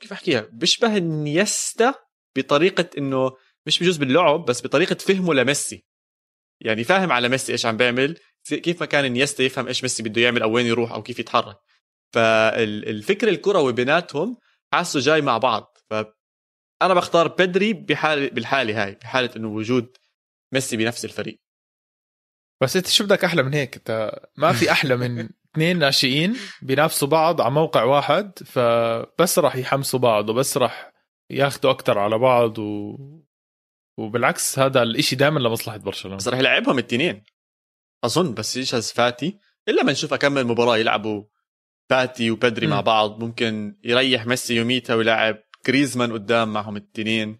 كيف 0.00 0.12
أحكيها؟ 0.12 0.48
بيشبه 0.52 0.98
انييستا 0.98 1.94
بطريقة 2.36 2.90
إنه 2.98 3.32
مش 3.66 3.78
بجوز 3.78 3.96
باللعب 3.96 4.44
بس 4.44 4.62
بطريقة 4.66 4.94
فهمه 4.94 5.34
لميسي. 5.34 5.84
يعني 6.60 6.84
فاهم 6.84 7.12
على 7.12 7.28
ميسي 7.28 7.52
إيش 7.52 7.66
عم 7.66 7.76
بيعمل 7.76 8.16
كيف 8.48 8.80
ما 8.80 8.86
كان 8.86 9.12
انييستا 9.12 9.44
يفهم 9.44 9.66
إيش 9.66 9.82
ميسي 9.82 10.02
بده 10.02 10.22
يعمل 10.22 10.42
أو 10.42 10.52
وين 10.52 10.66
يروح 10.66 10.92
أو 10.92 11.02
كيف 11.02 11.18
يتحرك. 11.18 11.56
فالفكر 12.12 13.28
الكروي 13.28 13.72
بيناتهم 13.72 14.36
حاسه 14.72 15.00
جاي 15.00 15.20
مع 15.20 15.38
بعض. 15.38 15.78
ف 15.90 15.94
أنا 16.82 16.94
بختار 16.94 17.28
بدري 17.28 17.72
بحال 17.72 18.30
بالحالة 18.30 18.84
هاي 18.84 18.94
بحالة 18.94 19.30
إنه 19.36 19.48
وجود 19.48 19.96
ميسي 20.54 20.76
بنفس 20.76 21.04
الفريق. 21.04 21.40
بس 22.62 22.76
أنت 22.76 22.86
شو 22.86 23.04
بدك 23.04 23.24
أحلى 23.24 23.42
من 23.42 23.54
هيك؟ 23.54 23.76
أنت 23.76 24.20
ما 24.36 24.52
في 24.52 24.70
أحلى 24.72 24.96
من 24.96 25.28
اثنين 25.52 25.78
ناشئين 25.78 26.36
بينافسوا 26.62 27.08
بعض 27.08 27.40
على 27.40 27.50
موقع 27.50 27.82
واحد 27.82 28.38
فبس 28.38 29.38
راح 29.38 29.56
يحمسوا 29.56 29.98
بعض 29.98 30.28
وبس 30.28 30.56
راح 30.56 30.92
ياخذوا 31.30 31.72
أكثر 31.72 31.98
على 31.98 32.18
بعض 32.18 32.58
و... 32.58 32.96
وبالعكس 33.98 34.58
هذا 34.58 34.82
الإشي 34.82 35.16
دائما 35.16 35.38
لمصلحة 35.38 35.76
برشلونة. 35.76 36.16
بس 36.16 36.28
راح 36.28 36.38
يلعبهم 36.38 36.78
الاثنين 36.78 37.24
أظن 38.04 38.34
بس 38.34 38.56
يجهز 38.56 38.92
فاتي 38.92 39.38
إلا 39.68 39.82
ما 39.82 39.92
نشوف 39.92 40.14
أكمل 40.14 40.44
مباراة 40.44 40.76
يلعبوا 40.76 41.24
فاتي 41.90 42.30
وبدري 42.30 42.66
م. 42.66 42.70
مع 42.70 42.80
بعض. 42.80 43.24
ممكن 43.24 43.76
يريح 43.84 44.26
ميسي 44.26 44.54
يوميتها 44.54 44.96
ويلعب. 44.96 45.36
كريزمان 45.66 46.12
قدام 46.12 46.52
معهم 46.52 46.76
الاثنين 46.76 47.38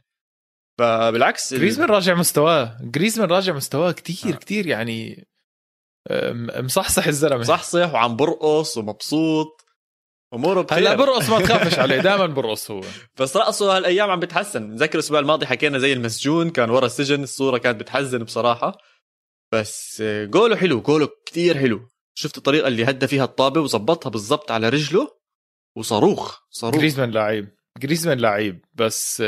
فبالعكس 0.78 1.54
جريزمان 1.54 1.88
راجع 1.88 2.14
مستواه. 2.14 2.78
جريزمان 2.82 3.28
راجع 3.28 3.52
مستواه 3.52 3.92
كتير 3.92 4.34
آه. 4.34 4.38
كتير 4.38 4.66
يعني 4.66 5.26
مصحصح 6.56 7.06
الزلمة. 7.06 7.36
مصحصح 7.38 7.94
وعم 7.94 8.16
برقص 8.16 8.78
ومبسوط. 8.78 9.64
أموره 10.34 10.62
بخير 10.62 10.78
هلا 10.78 10.94
برقص 11.04 11.30
ما 11.30 11.40
تخافش 11.40 11.78
عليه 11.78 12.00
دائما 12.00 12.26
برقص 12.26 12.70
هو. 12.70 12.80
بس 13.20 13.36
رقصه 13.36 13.76
هالأيام 13.76 14.10
عم 14.10 14.20
بتحسن. 14.20 14.62
نذكر 14.62 14.94
الأسبوع 14.94 15.20
الماضي 15.20 15.46
حكينا 15.46 15.78
زي 15.78 15.92
المسجون 15.92 16.50
كان 16.50 16.70
ورا 16.70 16.86
السجن 16.86 17.22
الصورة 17.22 17.58
كانت 17.58 17.80
بتحزن 17.80 18.24
بصراحة. 18.24 18.78
بس 19.52 20.02
جوله 20.06 20.56
حلو 20.56 20.80
جوله 20.80 21.08
كتير 21.26 21.58
حلو. 21.58 21.88
شفت 22.14 22.38
الطريقة 22.38 22.68
اللي 22.68 22.84
هدى 22.84 23.06
فيها 23.06 23.24
الطابة 23.24 23.60
وظبطها 23.60 24.10
بالضبط 24.10 24.50
على 24.50 24.68
رجله؟ 24.68 25.20
وصاروخ 25.76 26.40
صاروخ. 26.50 26.78
جريزمان 26.78 27.10
لعيب 27.10 27.48
جريزمان 27.78 28.20
لعيب 28.20 28.64
بس 28.74 29.20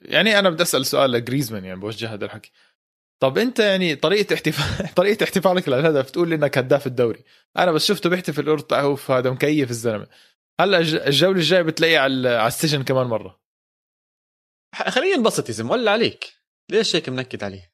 يعني 0.00 0.38
أنا 0.38 0.50
بدي 0.50 0.62
أسأل 0.62 0.86
سؤال 0.86 1.10
لجريزمان 1.10 1.64
يعني 1.64 1.80
بوجه 1.80 2.14
هذا 2.14 2.24
الحكي. 2.24 2.52
طب 3.22 3.38
أنت 3.38 3.58
يعني 3.58 3.96
طريقة 3.96 4.34
احتفال 4.34 4.94
طريقة 4.94 5.24
احتفالك 5.24 5.68
للهدف 5.68 6.10
تقول 6.10 6.32
إنك 6.32 6.58
هداف 6.58 6.86
الدوري. 6.86 7.24
أنا 7.56 7.72
بس 7.72 7.84
شفته 7.86 8.10
بيحتفل 8.10 8.50
قلت 8.50 8.72
أوف 8.72 9.10
هذا 9.10 9.30
مكيف 9.30 9.70
الزلمة. 9.70 10.06
هلأ 10.60 10.78
الجولة 10.78 11.36
الجاية 11.36 11.62
بتلاقيه 11.62 11.98
على 11.98 12.28
على 12.28 12.48
السجن 12.48 12.82
كمان 12.82 13.06
مرة. 13.06 13.40
خلينا 14.74 15.16
ننبسط 15.16 15.48
يا 15.48 15.54
زلمة 15.54 15.72
ولا 15.72 15.90
عليك. 15.90 16.32
ليش 16.70 16.96
هيك 16.96 17.08
منكد 17.08 17.44
عليه؟ 17.44 17.72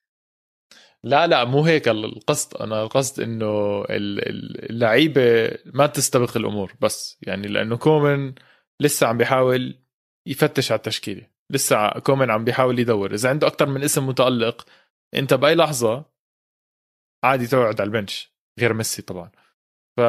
لا 1.06 1.26
لا 1.26 1.44
مو 1.44 1.64
هيك 1.64 1.88
القصد. 1.88 2.56
أنا 2.56 2.82
القصد 2.82 3.22
إنه 3.22 3.84
اللعيبة 3.90 5.22
ما 5.66 5.86
تستبق 5.86 6.36
الأمور 6.36 6.74
بس. 6.80 7.18
يعني 7.22 7.48
لأنه 7.48 7.76
كومن 7.76 8.34
لسه 8.80 9.06
عم 9.06 9.18
بيحاول 9.18 9.78
يفتش 10.26 10.72
على 10.72 10.78
التشكيلة. 10.78 11.26
لسه 11.50 11.90
كومن 11.90 12.30
عم 12.30 12.44
بيحاول 12.44 12.78
يدور. 12.78 13.14
إذا 13.14 13.28
عنده 13.30 13.46
أكثر 13.46 13.66
من 13.66 13.82
اسم 13.84 14.06
متألق 14.06 14.66
أنت 15.14 15.34
بأي 15.34 15.54
لحظة 15.54 16.04
عادي 17.24 17.46
تقعد 17.46 17.80
على 17.80 17.88
ال 17.88 17.95
bench 17.95 18.32
غير 18.60 18.72
ميسي 18.74 19.02
طبعا. 19.02 19.30
ف 19.96 20.00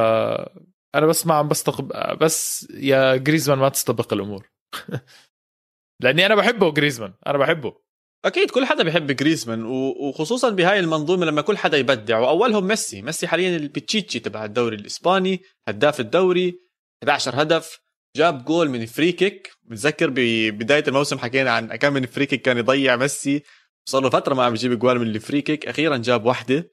أنا 0.95 1.05
بس 1.05 1.27
ما 1.27 1.33
عم 1.33 1.47
بستبق 1.47 2.17
بس 2.21 2.67
يا 2.71 3.15
جريزمان 3.15 3.60
ما 3.60 3.69
تستبق 3.69 4.13
الأمور. 4.13 4.51
لأني 6.03 6.25
أنا 6.25 6.36
بحبه 6.36 6.71
جريزمان. 6.71 7.13
أنا 7.27 7.38
بحبه. 7.38 7.87
أكيد 8.25 8.51
كل 8.51 8.65
حدا 8.65 8.84
بيحب 8.84 9.12
جريزمان 9.12 9.65
وخصوصا 9.99 10.49
بهاي 10.49 10.80
المنظومة 10.80 11.25
لما 11.25 11.41
كل 11.41 11.58
حدا 11.58 11.77
يبدع 11.77 12.19
واولهم 12.19 12.67
ميسي. 12.67 13.01
ميسي 13.01 13.27
حاليا 13.27 13.58
البتشيتشي 13.58 14.19
تبع 14.19 14.45
الدوري 14.45 14.75
الإسباني 14.75 15.41
هداف 15.67 15.99
الدوري 15.99 16.60
11 17.03 17.41
هدف 17.41 17.80
جاب 18.15 18.45
جول 18.45 18.69
من 18.69 18.86
free 18.86 19.12
kick 19.12 19.51
بتذكر 19.63 20.10
ببدايه 20.10 20.84
الموسم 20.88 21.17
حكينا 21.19 21.51
عن 21.51 21.75
كم 21.75 21.93
من 21.93 22.06
free 22.05 22.25
kick 22.25 22.41
كان 22.41 22.58
يضيع 22.58 22.95
ميسي. 22.95 23.43
صار 23.89 24.01
له 24.01 24.10
فترة 24.10 24.34
ما 24.34 24.45
عم 24.45 24.53
يجيب 24.53 24.80
جوال 24.80 24.99
من 24.99 25.08
ال 25.07 25.14
free 25.14 25.41
kick 25.41 25.67
أخيرا 25.67 25.97
جاب 25.97 26.25
واحدة. 26.25 26.71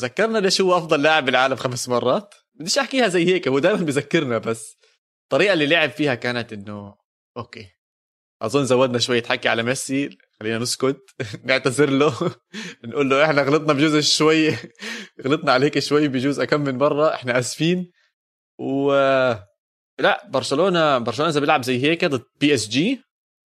ذكرنا 0.00 0.38
ليش 0.38 0.60
هو 0.60 0.78
أفضل 0.78 1.02
لاعب 1.02 1.24
بالعالم 1.24 1.56
خمس 1.56 1.88
مرات؟ 1.88 2.34
بديش 2.54 2.78
أحكيها 2.78 3.08
زي 3.08 3.26
هيك 3.26 3.48
هو 3.48 3.58
دائما 3.58 3.84
بذكرنا 3.84 4.38
بس. 4.38 4.76
الطريقة 5.24 5.52
اللي 5.52 5.66
لعب 5.66 5.90
فيها 5.90 6.14
كانت 6.14 6.52
إنه 6.52 6.94
okay. 7.36 7.77
أظن 8.42 8.64
زودنا 8.64 8.98
شوية 8.98 9.22
حكي 9.22 9.48
على 9.48 9.62
ميسي. 9.62 10.18
خلينا 10.40 10.58
نسكت. 10.58 11.00
نعتذر 11.44 11.90
له. 11.90 12.36
نقول 12.84 13.10
له 13.10 13.24
إحنا 13.24 13.42
غلطنا 13.42 13.72
بجوز 13.72 13.96
شوي. 13.98 14.50
غلطنا 15.24 15.52
عليك 15.52 15.78
شوي 15.78 16.08
بجوز 16.08 16.40
أكم 16.40 16.60
من 16.60 16.78
مرة. 16.78 17.14
إحنا 17.14 17.38
آسفين. 17.38 17.92
و 18.60 18.92
لا 20.00 20.28
برشلونة 20.30 20.98
برشلونة 20.98 21.30
إذا 21.30 21.40
بيلعب 21.40 21.62
زي 21.62 21.82
هيك 21.82 22.04
ضد 22.04 22.24
PSG 22.40 23.02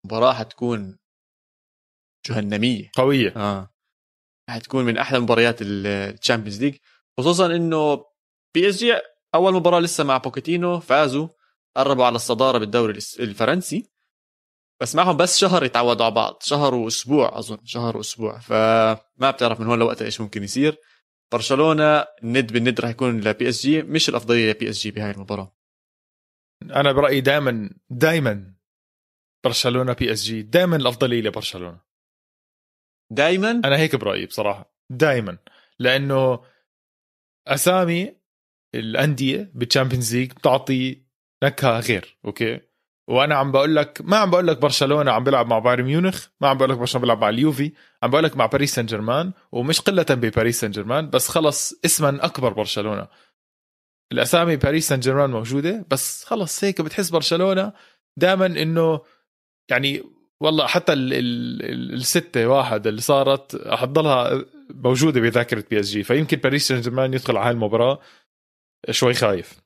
مباراة 0.04 0.32
حتكون 0.32 0.98
جهنمية. 2.28 2.90
قوية. 2.94 3.32
آه. 3.36 3.70
حتكون 4.50 4.84
من 4.84 4.98
أحلى 4.98 5.20
مباريات 5.20 5.56
ال 5.62 5.72
Champions 5.72 6.62
League. 6.62 6.76
خصوصا 7.18 7.46
إنه 7.46 8.04
PSG 8.54 8.92
أول 9.34 9.54
مباراة 9.54 9.80
لسه 9.80 10.04
مع 10.04 10.16
بوكيتينو 10.16 10.80
فازوا 10.80 11.28
قربوا 11.76 12.04
على 12.04 12.16
الصدارة 12.16 12.58
بالدوري 12.58 12.98
الفرنسي. 13.20 13.93
بس 14.80 14.94
معهم 14.94 15.16
بس 15.16 15.38
شهر 15.38 15.64
يتعودوا 15.64 16.04
على 16.04 16.14
بعض. 16.14 16.42
شهر 16.42 16.74
وأسبوع 16.74 17.38
أظن. 17.38 17.58
شهر 17.64 17.96
وأسبوع. 17.96 18.38
فما 18.38 19.30
بتعرف 19.30 19.60
من 19.60 19.66
هون 19.66 19.78
لوقتها 19.78 20.04
إيش 20.04 20.20
ممكن 20.20 20.42
يصير. 20.42 20.76
برشلونة 21.32 22.00
الند 22.22 22.52
بالند 22.52 22.80
راح 22.80 22.90
يكون 22.90 23.20
ل 23.20 23.48
PSG 23.48 23.82
مش 23.82 24.08
الأفضلية 24.08 24.50
ل 24.50 24.70
PSG 24.70 24.90
بهاي 24.90 25.10
المباراة. 25.10 25.56
أنا 26.62 26.92
برأيي 26.92 27.20
دائما 27.20 27.70
دائما 27.90 28.54
برشلونة 29.44 29.92
PSG 29.92 30.42
دائما 30.42 30.76
الأفضلية 30.76 31.22
لبرشلونه 31.22 31.80
دائما 33.10 33.50
أنا 33.50 33.76
هيك 33.76 33.96
برأيي 33.96 34.26
بصراحة. 34.26 34.74
دائما 34.90 35.38
لأنه 35.78 36.44
أسامي 37.46 38.16
الأندية 38.74 39.50
بال 39.54 39.66
Champions 39.66 40.16
League 40.16 40.32
بتعطي 40.32 41.04
نكهة 41.44 41.80
غير. 41.80 42.18
Okay؟ 42.24 42.60
وأنا 43.08 43.34
عم 43.34 43.52
بقول 43.52 43.76
لك 43.76 44.00
ما 44.04 44.16
عم 44.16 44.30
بقول 44.30 44.46
لك 44.46 44.58
برشلونة 44.58 45.10
عم 45.12 45.24
بيلعب 45.24 45.46
مع 45.46 45.58
بايرن 45.58 45.84
ميونخ 45.84 46.26
ما 46.40 46.48
عم 46.48 46.58
بقول 46.58 46.70
لك 46.70 46.76
برشلونة 46.78 47.02
بيلعب 47.02 47.20
مع 47.20 47.28
اليوفي 47.28 47.72
عم 48.02 48.10
بقول 48.10 48.24
لك 48.24 48.36
مع 48.36 48.46
باريس 48.46 48.74
سان 48.74 48.86
جيرمان 48.86 49.32
ومش 49.52 49.80
قلة 49.80 50.06
بباريس 50.10 50.60
سان 50.60 50.70
جيرمان 50.70 51.10
بس 51.10 51.28
خلص 51.28 51.74
اسما 51.84 52.24
أكبر 52.24 52.52
برشلونة. 52.52 53.08
الأسامي 54.12 54.56
باريس 54.56 54.88
سان 54.88 55.00
جيرمان 55.00 55.30
موجودة 55.30 55.86
بس 55.90 56.24
خلص 56.24 56.64
هيك 56.64 56.80
بتحس 56.80 57.10
برشلونة 57.10 57.72
دائما 58.16 58.46
إنه 58.46 59.00
يعني 59.70 60.02
والله 60.40 60.66
حتى 60.66 60.92
ال 60.92 61.12
ال 61.12 61.94
الستة 61.94 62.46
واحد 62.46 62.86
اللي 62.86 63.00
صارت 63.00 63.68
حتضلها 63.68 64.44
موجودة 64.70 65.20
بذاكرة 65.20 65.64
PSG 65.70 66.02
فيمكن 66.02 66.36
باريس 66.36 66.68
سان 66.68 66.80
جيرمان 66.80 67.14
يدخل 67.14 67.36
على 67.36 67.46
هاي 67.46 67.52
المباراة 67.52 68.00
شوي 68.90 69.14
خايف. 69.14 69.63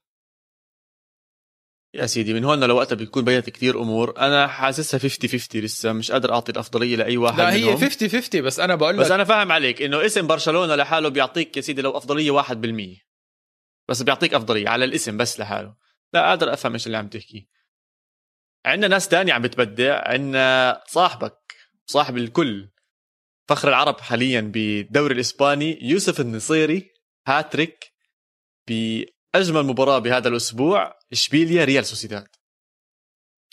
يا 1.94 2.06
سيدي 2.06 2.34
من 2.34 2.44
هون 2.44 2.64
لوقتها 2.64 2.96
بيكون 2.96 3.24
بينت 3.24 3.50
كثير 3.50 3.82
أمور. 3.82 4.18
أنا 4.18 4.46
حاسسها 4.46 4.98
50 4.98 5.30
50 5.30 5.62
لسه 5.62 5.92
مش 5.92 6.10
قادر 6.10 6.32
أعطي 6.34 6.52
الأفضلية 6.52 6.96
لأي 6.96 7.16
واحد 7.16 7.38
لا 7.38 7.52
هي 7.52 7.76
50 7.76 8.08
50 8.08 8.42
بس 8.42 8.60
أنا 8.60 8.74
بقول 8.74 8.94
لك 8.94 9.04
بس 9.04 9.10
أنا 9.10 9.24
فاهم 9.24 9.52
عليك 9.52 9.82
إنه 9.82 10.06
اسم 10.06 10.26
برشلونة 10.26 10.74
لحاله 10.74 11.08
بيعطيك 11.08 11.56
يا 11.56 11.62
سيدي 11.62 11.82
لو 11.82 11.96
أفضلية 11.96 12.42
1% 12.42 13.08
بس 13.88 14.02
بيعطيك 14.02 14.34
أفضلية 14.34 14.68
على 14.68 14.84
الاسم 14.84 15.16
بس 15.16 15.40
لحاله. 15.40 15.74
لا 16.12 16.28
قادر 16.28 16.52
أفهم 16.52 16.72
إيش 16.72 16.86
اللي 16.86 16.96
عم 16.98 17.08
تحكي. 17.08 17.48
عندنا 18.66 18.88
ناس 18.88 19.08
تانية 19.08 19.32
عم 19.32 19.42
بتبدع 19.42 20.08
عندنا 20.08 20.80
صاحبك 20.86 21.38
صاحب 21.86 22.16
الكل. 22.16 22.68
فخر 23.48 23.68
العرب 23.68 24.00
حاليا 24.00 24.40
بالدوري 24.40 25.14
الإسباني 25.14 25.78
يوسف 25.82 26.20
النصيري 26.20 26.90
هاتريك 27.26 27.92
بأجمل 28.68 29.62
مباراة 29.62 29.98
بهذا 29.98 30.28
الأسبوع. 30.28 30.97
اشبيليا 31.12 31.64
ريال 31.64 31.86
سوسيداد؟ 31.86 32.28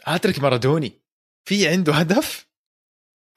هاتريك 0.05 0.39
مارادوني. 0.39 1.01
في 1.47 1.67
عنده 1.67 1.93
هدف؟ 1.93 2.45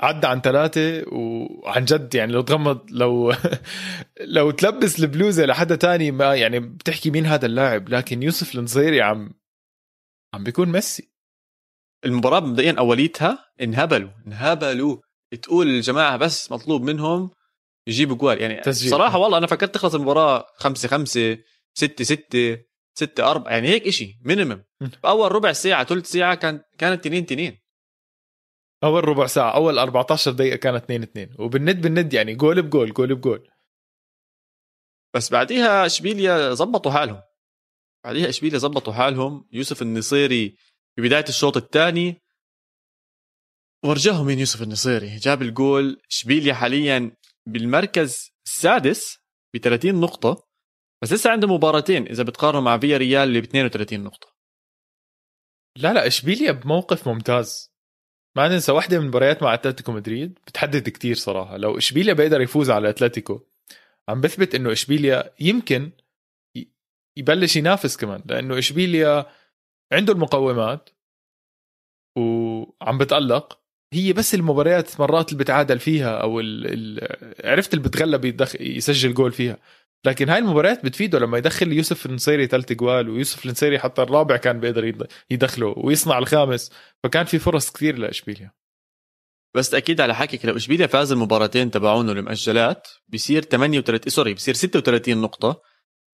عدى 0.00 0.26
عن 0.26 0.40
ثلاثة 0.40 1.04
وعن 1.12 1.84
جد 1.84 2.14
يعني 2.14 2.32
لو 2.32 2.40
تغمض 2.40 2.90
لو 2.90 3.32
لو 4.36 4.50
تلبس 4.50 4.98
البلوزة 5.00 5.44
لحدا 5.44 5.76
تاني 5.76 6.10
ما 6.10 6.34
يعني 6.34 6.60
بتحكي 6.60 7.10
مين 7.10 7.26
هذا 7.26 7.46
اللاعب 7.46 7.88
لكن 7.88 8.22
يوسف 8.22 8.54
النصيري 8.54 9.02
عم 9.02 9.34
عم 10.34 10.44
بيكون 10.44 10.68
ميسي. 10.68 11.12
المباراة 12.04 12.40
مبدئيا 12.40 12.74
أوليتها 12.78 13.52
انهبلوا 13.60 14.10
انهبلوا. 14.26 14.96
تقول 15.42 15.66
الجماعة 15.68 16.16
بس 16.16 16.52
مطلوب 16.52 16.82
منهم 16.82 17.30
يجيبوا 17.86 18.16
جوال. 18.16 18.40
يعني 18.42 18.60
تسجيل. 18.60 18.90
صراحة 18.90 19.18
والله 19.18 19.38
أنا 19.38 19.46
فكرت 19.46 19.74
تخلص 19.74 19.94
المباراة 19.94 20.46
خمسة 20.56 20.88
خمسة 20.88 21.38
ستة 21.74 22.04
ستة. 22.04 22.67
ستة 22.94 23.30
أربعة 23.30 23.52
يعني 23.52 23.68
هيك 23.68 23.86
إشي 23.86 24.18
مينيمم 24.24 24.64
بأول 25.02 25.32
ربع 25.32 25.52
ساعة 25.52 25.84
ثلث 25.84 26.06
ساعة 26.06 26.34
كان 26.34 26.62
كانت 26.78 27.04
تنين 27.04 27.26
تنين. 27.26 27.58
أول 28.84 29.08
ربع 29.08 29.26
ساعة 29.26 29.54
أول 29.54 29.78
14 29.78 30.32
دقيقة 30.32 30.56
كانت 30.56 30.84
2 30.84 31.02
2 31.02 31.34
وبالند 31.38 31.82
بالند 31.82 32.12
يعني 32.12 32.34
جول 32.34 32.62
بجول 32.62 32.92
جول 32.92 33.14
بجول 33.14 33.48
بس 35.14 35.30
بعديها 35.30 35.86
إشبيليا 35.86 36.54
زبطوا 36.54 36.92
حالهم. 36.92 37.22
بعديها 38.04 38.28
إشبيليا 38.28 38.58
زبطوا 38.58 38.92
حالهم. 38.92 39.48
يوسف 39.52 39.82
النصيري 39.82 40.56
ببدايه 40.98 41.24
الشوط 41.28 41.56
الثاني 41.56 42.22
ورجاهم 43.84 44.26
مين 44.26 44.38
يوسف 44.38 44.62
النصيري. 44.62 45.16
جاب 45.16 45.42
الجول. 45.42 46.00
إشبيليا 46.10 46.54
حاليا 46.54 47.16
بالمركز 47.46 48.30
السادس 48.46 49.18
ب 49.54 49.58
30 49.58 50.00
نقطة. 50.00 50.47
بس 51.02 51.12
لسه 51.12 51.30
عنده 51.30 51.48
مباراتين 51.48 52.06
إذا 52.06 52.22
بتقارنه 52.22 52.60
مع 52.60 52.78
فيا 52.78 52.96
ريال 52.96 53.28
اللي 53.28 53.40
ب 53.40 53.44
32 53.44 54.00
نقطة. 54.00 54.34
لا 55.76 55.92
لا 55.92 56.06
إشبيليا 56.06 56.52
بموقف 56.52 57.08
ممتاز. 57.08 57.72
ما 58.36 58.48
ننسى 58.48 58.72
واحدة 58.72 58.98
من 58.98 59.02
المباريات 59.02 59.42
مع 59.42 59.54
أتلتيكو 59.54 59.92
مدريد 59.92 60.38
بتحدد 60.46 60.88
كتير 60.88 61.16
صراحة. 61.16 61.56
لو 61.56 61.78
إشبيليا 61.78 62.12
بيقدر 62.12 62.40
يفوز 62.40 62.70
على 62.70 62.88
أتلتيكو 62.88 63.40
عم 64.08 64.20
بثبت 64.20 64.54
إنه 64.54 64.72
إشبيليا 64.72 65.34
يمكن 65.40 65.92
يبلش 67.16 67.56
ينافس 67.56 67.96
كمان 67.96 68.22
لأنه 68.26 68.58
إشبيليا 68.58 69.26
عنده 69.92 70.12
المقومات 70.12 70.90
وعم 72.18 72.98
بتألق. 72.98 73.60
هي 73.92 74.12
بس 74.12 74.34
المباريات 74.34 75.00
مرات 75.00 75.32
اللي 75.32 75.44
بتعادل 75.44 75.78
فيها 75.78 76.22
أو 76.22 76.38
عرفت 77.44 77.74
اللي 77.74 77.84
بتغلب 77.88 78.24
يسجل 78.60 79.14
جول 79.14 79.32
فيها. 79.32 79.58
لكن 80.04 80.28
هاي 80.28 80.38
المباريات 80.38 80.84
بتفيده 80.84 81.18
لما 81.18 81.38
يدخل 81.38 81.72
يوسف 81.72 82.06
النصيري 82.06 82.46
ثلاث 82.46 82.72
جوال 82.72 83.08
ويوسف 83.10 83.46
النصيري 83.46 83.78
حتى 83.78 84.02
الرابع 84.02 84.36
كان 84.36 84.60
بيقدر 84.60 85.08
يدخله 85.30 85.74
ويصنع 85.76 86.18
الخامس. 86.18 86.72
فكان 87.04 87.24
في 87.24 87.38
فرص 87.38 87.70
كثير 87.70 87.98
لإشبيليا. 87.98 88.52
بس 89.54 89.74
أكيد 89.74 90.00
على 90.00 90.14
حكيك 90.14 90.44
لو 90.44 90.56
إشبيليا 90.56 90.86
فاز 90.86 91.12
المباراتين 91.12 91.70
تبعونه 91.70 92.12
المؤجلات 92.12 92.88
بيصير 93.08 93.42
38 93.42 94.10
سوري 94.10 94.34
بيصير 94.34 94.54
36 94.54 95.16
نقطة. 95.20 95.62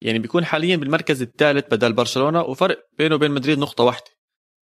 يعني 0.01 0.19
بيكون 0.19 0.45
حاليا 0.45 0.75
بالمركز 0.75 1.21
الثالث 1.21 1.65
بدل 1.71 1.93
برشلونة 1.93 2.41
وفرق 2.41 2.87
بينه 2.97 3.15
وبين 3.15 3.31
مدريد 3.31 3.59
نقطة 3.59 3.83
واحدة. 3.83 4.11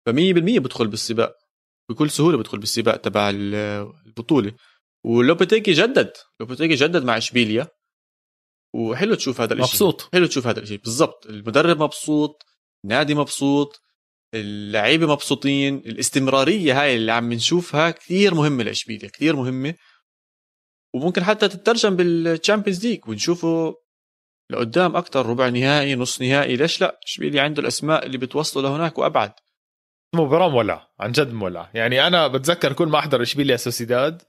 ف 0.07 0.11
100% 0.11 0.13
بدخل 0.59 0.87
بالسباق. 0.89 1.37
بكل 1.91 2.11
سهولة 2.11 2.39
بدخل 2.39 2.59
بالسباق 2.59 2.97
تبع 2.97 3.31
البطولة. 3.35 4.53
ولوبيتيكي 5.05 5.73
جدد 5.73 6.13
لوبيتيكي 6.41 6.75
جدد 6.75 7.05
مع 7.05 7.17
إشبيليا. 7.17 7.69
وحلو 8.75 9.15
تشوف 9.15 9.41
هذا 9.41 9.53
الشيء 9.53 9.67
مبسوط. 9.67 10.09
حلو 10.13 10.27
تشوف 10.27 10.47
هذا 10.47 10.61
الشيء 10.61 10.79
بالضبط. 10.79 11.27
المدرب 11.27 11.83
مبسوط 11.83 12.47
النادي 12.85 13.15
مبسوط 13.15 13.83
اللعيبة 14.35 15.07
مبسوطين 15.07 15.77
الاستمرارية 15.77 16.83
هاي 16.83 16.97
اللي 16.97 17.13
عم 17.13 17.33
نشوفها 17.33 17.91
كثير 17.91 18.35
مهمة 18.35 18.65
لاشبيليا 18.65 19.09
كثير 19.09 19.37
مهمة. 19.37 19.75
وممكن 20.95 21.25
حتى 21.25 21.49
تترجم 21.49 21.97
بال 21.97 22.13
Champions 22.13 22.87
League 22.87 23.09
ونشوفه 23.09 23.75
لقدام 24.51 24.97
أكثر 24.97 25.27
ربع 25.27 25.49
نهائي 25.49 25.95
نص 25.95 26.21
نهائي. 26.23 26.57
ليش 26.57 26.81
لا؟ 26.81 27.01
اشبيليا 27.07 27.43
عنده 27.43 27.63
الأسماء 27.63 28.07
اللي 28.07 28.19
بتوصله 28.19 28.63
لهناك 28.63 28.99
وأبعد. 28.99 29.33
مباراة 30.15 30.49
مولعة 30.49 30.89
عن 31.01 31.13
جد 31.13 31.33
مولعة 31.33 31.71
يعني 31.75 32.07
أنا 32.07 32.27
بتذكر 32.27 32.73
كل 32.73 32.87
ما 32.87 32.99
أحضر 32.99 33.23
إشبيليا 33.23 33.57
سوسيداد 33.57 34.23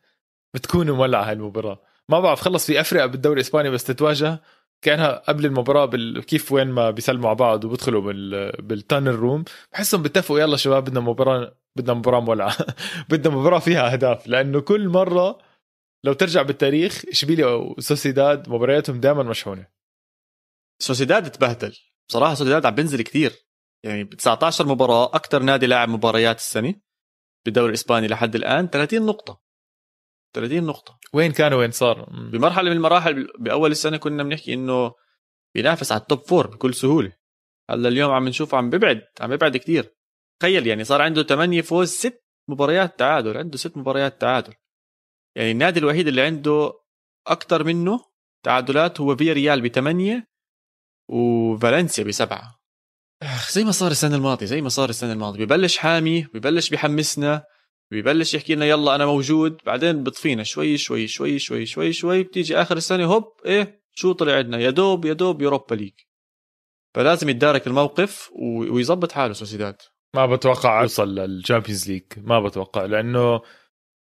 بتكون 0.54 0.92
مولعة 0.92 1.24
هاي 1.24 1.34
المباراة. 1.34 1.82
ما 2.10 2.20
بعرف 2.20 2.42
خلص 2.42 2.66
في 2.66 2.82
فرق 2.82 2.94
هيك 2.94 3.06
بالدوري 3.06 3.36
الإسباني 3.36 3.70
بس 3.70 3.84
تتواجه 3.84 4.42
كأنها 4.82 5.24
قبل 5.28 5.46
المباراة 5.46 5.86
بال... 5.86 6.24
كيف 6.24 6.52
وين 6.52 6.68
ما 6.68 6.92
بيسلموا 6.92 7.30
على 7.30 7.36
بعض 7.38 7.66
وبيدخلوا 7.66 8.02
بال... 8.02 8.52
بالتانل 8.62 9.16
روم 9.16 9.44
بحسهم 9.72 10.02
بيتفقوا 10.02 10.40
يلا 10.40 10.58
شباب 10.58 10.84
بدنا 10.84 11.00
مباراة 11.00 11.56
بدنا 11.76 11.94
مباراة 11.94 12.20
مولعة. 12.20 12.58
بدنا 13.10 13.36
مباراة 13.36 13.60
فيها 13.60 13.94
أهداف. 13.94 14.28
لأنه 14.28 14.62
كل 14.62 14.90
مرة 14.90 15.38
لو 16.04 16.14
ترجع 16.14 16.42
بالتاريخ 16.42 17.04
إشبيليا 17.12 17.48
وسوسيداد 17.48 18.50
مبارياتهم 18.50 19.00
دائما 19.00 19.24
مشحونه 19.24 19.68
سوسيداد 20.82 21.32
تبهدل. 21.32 21.78
بصراحة 22.10 22.34
سوسيداد 22.34 22.66
عم 22.66 22.76
بينزل 22.76 23.02
كثير. 23.02 23.32
يعني 23.84 24.04
ب 24.04 24.14
19 24.14 24.66
مباراة 24.68 25.06
أكثر 25.06 25.44
نادي 25.44 25.66
لاعب 25.66 25.90
مباريات 25.90 26.38
السنة 26.38 26.76
بالدوري 27.46 27.70
الإسباني 27.70 28.08
لحد 28.08 28.36
الآن 28.36 28.68
30 28.68 29.06
نقطة. 29.06 29.42
30 30.36 30.64
نقطة. 30.64 31.00
وين 31.14 31.32
كان 31.32 31.54
وين 31.54 31.72
صار؟ 31.72 32.10
بمرحلة 32.32 32.70
من 32.70 32.76
المراحل 32.76 33.28
بأول 33.40 33.72
السنة 33.72 33.98
كنا 33.98 34.24
بنحكي 34.24 34.54
إنه 34.54 34.94
بينافس 35.56 35.92
على 35.92 36.02
ال 36.02 36.06
top 36.06 36.20
four 36.28 36.48
بكل 36.48 36.74
سهولة. 36.74 37.14
هلأ 37.70 37.90
اليوم 37.90 38.12
عم 38.12 38.28
نشوفه 38.28 38.58
عم 38.58 38.70
ببعد 38.70 39.02
عم 39.22 39.30
ببعد 39.36 39.58
كثير 39.58 39.96
تخيل 40.40 40.68
يعني 40.68 40.84
صار 40.84 41.02
عنده 41.02 41.24
8 41.24 41.62
فوز 41.62 41.90
ست 41.90 42.24
مباريات 42.50 43.00
تعادل 43.00 43.38
عنده 43.38 43.58
ست 43.58 43.78
مباريات 43.78 44.22
تعادل. 44.22 44.54
يعني 45.36 45.52
النادي 45.52 45.80
الوحيد 45.80 46.08
اللي 46.08 46.22
عنده 46.22 46.74
أكثر 47.28 47.64
منه 47.64 48.00
تعادلات 48.46 49.02
هو 49.02 49.16
فيا 49.16 49.34
ريال 49.34 49.62
بثمانية 49.62 50.28
وفالنسيا 51.10 52.04
بسبعة. 52.04 52.60
زي 53.52 53.64
ما 53.64 53.72
صار 53.72 53.92
السنة 53.92 54.16
الماضية 54.16 54.46
زي 54.46 54.62
ما 54.62 54.70
صار 54.70 54.90
السنة 54.90 55.14
الماضية. 55.14 55.46
ببلش 55.46 55.78
حامي 55.78 56.24
ببلش 56.34 56.70
بحمسنا. 56.70 57.44
ببلش 57.94 58.34
يحكي 58.34 58.56
لنا 58.56 58.66
يلا 58.66 58.96
أنا 58.96 59.06
موجود. 59.06 59.58
بعدين 59.66 60.04
بطفينا 60.04 60.44
شوي 60.44 60.78
شوي 60.78 61.08
شوي 61.08 61.40
شوي 61.40 61.66
شوي 61.66 61.94
شوي. 61.94 62.24
بتيجي 62.24 62.58
آخر 62.58 62.78
السنة 62.78 63.06
هوب 63.06 63.34
إيه 63.46 63.84
شو 63.96 64.12
طلع 64.12 64.34
عندنا؟ 64.34 64.58
يا 64.60 64.70
دوب 64.70 65.06
يا 65.06 65.14
دوب 65.14 65.42
Europa 65.42 65.76
League. 65.76 65.94
فلازم 66.96 67.30
يتدارك 67.30 67.68
الموقف 67.68 68.32
ويظبط 68.72 69.12
حاله 69.12 69.34
سوسيداد. 69.34 69.76
ما 70.16 70.26
بتوقع 70.26 70.82
يوصل 70.82 71.16
لل 71.16 71.29
Champions 71.29 71.92
League. 71.92 72.04
ما 72.18 72.40
بتوقع 72.40 72.86
لأنه 72.86 73.42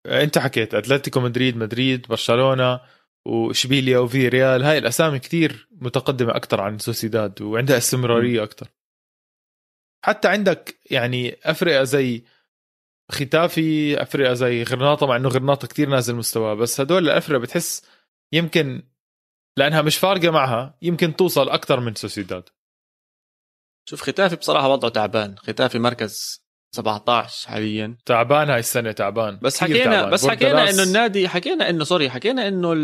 أنت 0.06 0.38
حكيت 0.38 0.74
أتلتيكو 0.74 1.20
مدريد 1.20 1.56
مدريد 1.56 2.06
برشلونة 2.08 2.80
وإشبيليا 3.26 3.98
وفيا 3.98 4.28
ريال. 4.28 4.62
هاي 4.62 4.78
الأسامي 4.78 5.18
كتير 5.18 5.68
متقدمة 5.72 6.36
أكثر 6.36 6.60
عن 6.60 6.78
سوسيداد 6.78 7.42
وعندها 7.42 7.76
استمرارية 7.76 8.42
أكثر 8.42 8.68
حتى 10.04 10.28
عندك 10.28 10.78
يعني 10.90 11.36
افرقه 11.44 11.82
زي 11.82 12.24
ختافي 13.10 14.02
افرقه 14.02 14.34
زي 14.34 14.62
غرناطة 14.62 15.06
مع 15.06 15.16
إنه 15.16 15.28
غرناطة 15.28 15.68
كتير 15.68 15.88
نازل 15.88 16.14
مستواه 16.14 16.54
بس 16.54 16.80
هدول 16.80 17.04
الافرقه 17.04 17.40
بتحس 17.40 17.82
يمكن 18.32 18.82
لأنها 19.56 19.82
مش 19.82 19.96
فارقة 19.96 20.30
معها 20.30 20.78
يمكن 20.82 21.16
توصل 21.16 21.48
أكثر 21.48 21.80
من 21.80 21.94
سوسيداد. 21.94 22.42
شوف 23.88 24.02
ختافي 24.02 24.36
بصراحة 24.36 24.68
وضعه 24.68 24.90
تعبان. 24.90 25.36
ختافي 25.38 25.78
مركز 25.78 26.40
17 26.74 27.48
حاليا. 27.48 27.96
تعبان 28.06 28.50
هاي 28.50 28.58
السنة 28.58 28.92
تعبان. 28.92 29.38
بس 29.42 29.60
حكينا 29.60 29.84
تعبان. 29.84 30.10
بس 30.10 30.26
حكينا 30.26 30.70
إنه 30.70 30.82
النادي 30.82 31.28
حكينا 31.28 31.70
انه 31.70 31.84
سوري 31.84 32.10
حكينا 32.10 32.48
إنه 32.48 32.74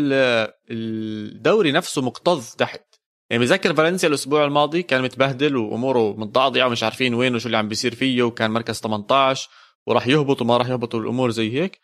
الدوري 0.69 1.71
نفسه 1.71 2.01
مكتظ 2.01 2.55
تحت. 2.55 2.83
يعني 3.29 3.43
بذكر 3.43 3.75
فالنسيا 3.75 4.09
الأسبوع 4.09 4.45
الماضي 4.45 4.83
كان 4.83 5.01
متبهدل 5.01 5.57
وأموره 5.57 6.13
متضعضعه 6.17 6.67
ومش 6.67 6.83
عارفين 6.83 7.13
وين 7.13 7.35
وشو 7.35 7.45
اللي 7.45 7.57
عم 7.57 7.67
بيصير 7.67 7.95
فيه 7.95 8.23
وكان 8.23 8.51
مركز 8.51 8.79
18 8.79 9.49
وراح 9.87 10.07
يهبط 10.07 10.41
وما 10.41 10.57
راح 10.57 10.67
يهبط 10.67 10.95
الأمور 10.95 11.29
زي 11.29 11.53
هيك. 11.53 11.79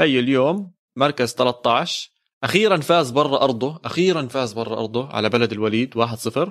هي 0.00 0.18
اليوم 0.18 0.72
مركز 0.96 1.34
13 1.34 2.10
أخيرا 2.44 2.76
فاز 2.76 3.10
برا 3.10 3.44
أرضه 3.44 3.80
أخيرا 3.84 4.26
فاز 4.26 4.52
برا 4.52 4.80
أرضه 4.80 5.08
على 5.08 5.28
بلد 5.28 5.52
الوليد 5.52 5.94
1-0 5.98 6.50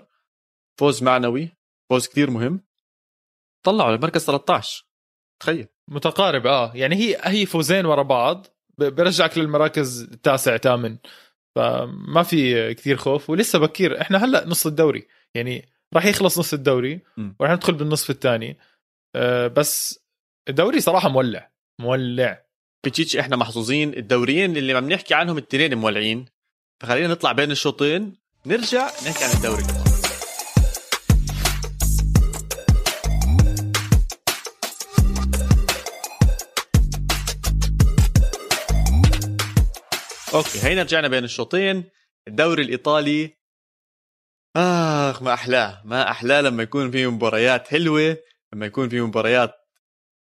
فوز 0.80 1.04
معنوي 1.04 1.58
فوز 1.90 2.08
كثير 2.08 2.30
مهم. 2.30 2.64
طلعوا 3.64 3.92
للمركز 3.92 4.26
13 4.26 4.86
تخيل. 5.40 5.68
متقارب 5.88 6.48
آه. 6.48 6.72
يعني 6.76 6.96
هي 6.96 7.18
هي 7.24 7.46
فوزين 7.46 7.86
ورا 7.86 8.04
بعض. 8.04 8.48
برجعك 8.78 9.38
للمراكز 9.38 10.02
التاسع 10.02 10.58
ثامن 10.58 10.98
فما 11.56 12.24
في 12.24 12.74
كثير 12.74 12.98
خوف. 12.98 13.30
ولسه 13.30 13.60
بكير 13.60 14.02
إحنا 14.02 14.26
هلأ 14.26 14.48
نص 14.48 14.66
الدوري. 14.66 15.08
يعني 15.36 15.70
راح 15.94 16.06
يخلص 16.06 16.40
نص 16.40 16.54
الدوري. 16.54 17.02
وراح 17.40 17.52
ندخل 17.52 17.74
بالنصف 17.74 18.10
الثاني. 18.10 18.58
آه 19.16 19.48
بس 19.48 20.00
الدوري 20.50 20.82
صراحة 20.82 21.10
مولع 21.10 21.52
مولع. 21.80 22.44
بتشيتش 22.86 23.16
إحنا 23.16 23.36
محظوظين 23.36 23.94
الدوريين 23.94 24.58
اللي 24.58 24.74
عم 24.74 24.90
نحكي 24.90 25.14
عنهم 25.14 25.38
التنين 25.38 25.76
مولعين. 25.76 26.26
فخلينا 26.82 27.08
نطلع 27.08 27.32
بين 27.32 27.52
الشوطين 27.52 28.14
نرجع 28.46 28.86
نحكي 28.86 29.24
عن 29.24 29.32
الدوري. 29.32 29.64
Okay 40.34 40.64
هينا 40.64 40.82
رجعنا 40.82 41.08
بين 41.08 41.24
الشوطين. 41.24 41.84
الدوري 42.28 42.64
الإيطالي 42.64 43.38
آخ 44.56 45.22
ما 45.22 45.34
أحلاه 45.34 45.82
ما 45.86 46.12
أحلاه 46.12 46.42
لما 46.42 46.64
يكون 46.64 46.92
في 46.92 47.08
مباريات 47.08 47.68
حلوة 47.68 48.18
لما 48.54 48.66
يكون 48.66 48.90
في 48.90 49.02
مباريات 49.02 49.67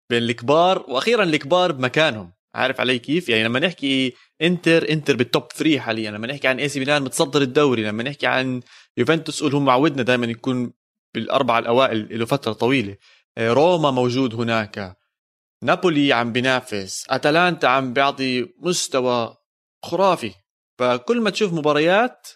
بين 0.09 0.23
الكبار 0.23 0.85
وأخيرا 0.87 1.23
الكبار 1.23 1.71
بمكانهم. 1.71 2.31
عارف 2.55 2.79
علي 2.81 2.99
كيف؟ 2.99 3.29
يعني 3.29 3.43
لما 3.43 3.59
نحكي 3.59 4.13
إنتر 4.41 4.89
إنتر 4.89 5.15
بال 5.15 5.28
top 5.28 5.47
3 5.47 5.79
حاليا. 5.79 6.11
لما 6.11 6.27
نحكي 6.27 6.47
عن 6.47 6.59
AC 6.59 6.79
Milan 6.79 7.01
متصدر 7.03 7.41
الدوري. 7.41 7.83
لما 7.83 8.03
نحكي 8.03 8.27
عن 8.27 8.61
يوفنتوس 8.97 9.43
قول 9.43 9.55
هم 9.55 9.65
معودنا 9.65 10.03
دائما 10.03 10.25
يكون 10.25 10.73
بالاربعه 11.13 11.59
الأوائل 11.59 12.19
له 12.19 12.25
فترة 12.25 12.53
طويلة. 12.53 12.95
آه، 13.37 13.53
روما 13.53 13.91
موجود 13.91 14.35
هناك. 14.35 14.97
نابولي 15.63 16.13
عم 16.13 16.31
بينافس. 16.31 17.05
أتلانتا 17.09 17.67
عم 17.67 17.93
بيعطي 17.93 18.47
مستوى 18.59 19.35
خرافي. 19.83 20.31
فكل 20.79 21.21
ما 21.21 21.29
تشوف 21.29 21.53
مباريات 21.53 22.27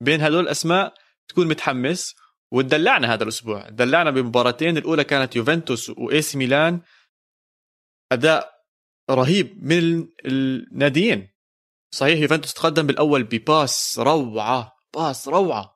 بين 0.00 0.20
هدول 0.20 0.44
الأسماء 0.44 0.94
تكون 1.28 1.48
متحمس. 1.48 2.14
وتدلعنا 2.50 3.14
هذا 3.14 3.22
الأسبوع. 3.22 3.68
دلعنا 3.68 4.10
بمباراتين. 4.10 4.76
الأولى 4.76 5.04
كانت 5.04 5.36
يوفنتوس 5.36 5.90
و 5.90 6.22
AC 6.22 6.38
Milan. 6.38 6.80
أداء 8.14 8.50
رهيب 9.10 9.64
من 9.64 10.08
الناديين. 10.26 11.28
صحيح 11.94 12.20
يوفنتوس 12.20 12.54
تقدم 12.54 12.86
بالأول 12.86 13.22
ب 13.22 13.37
pass 13.37 13.98
روعة 13.98 14.72
pass 14.94 15.28
روعة 15.28 15.74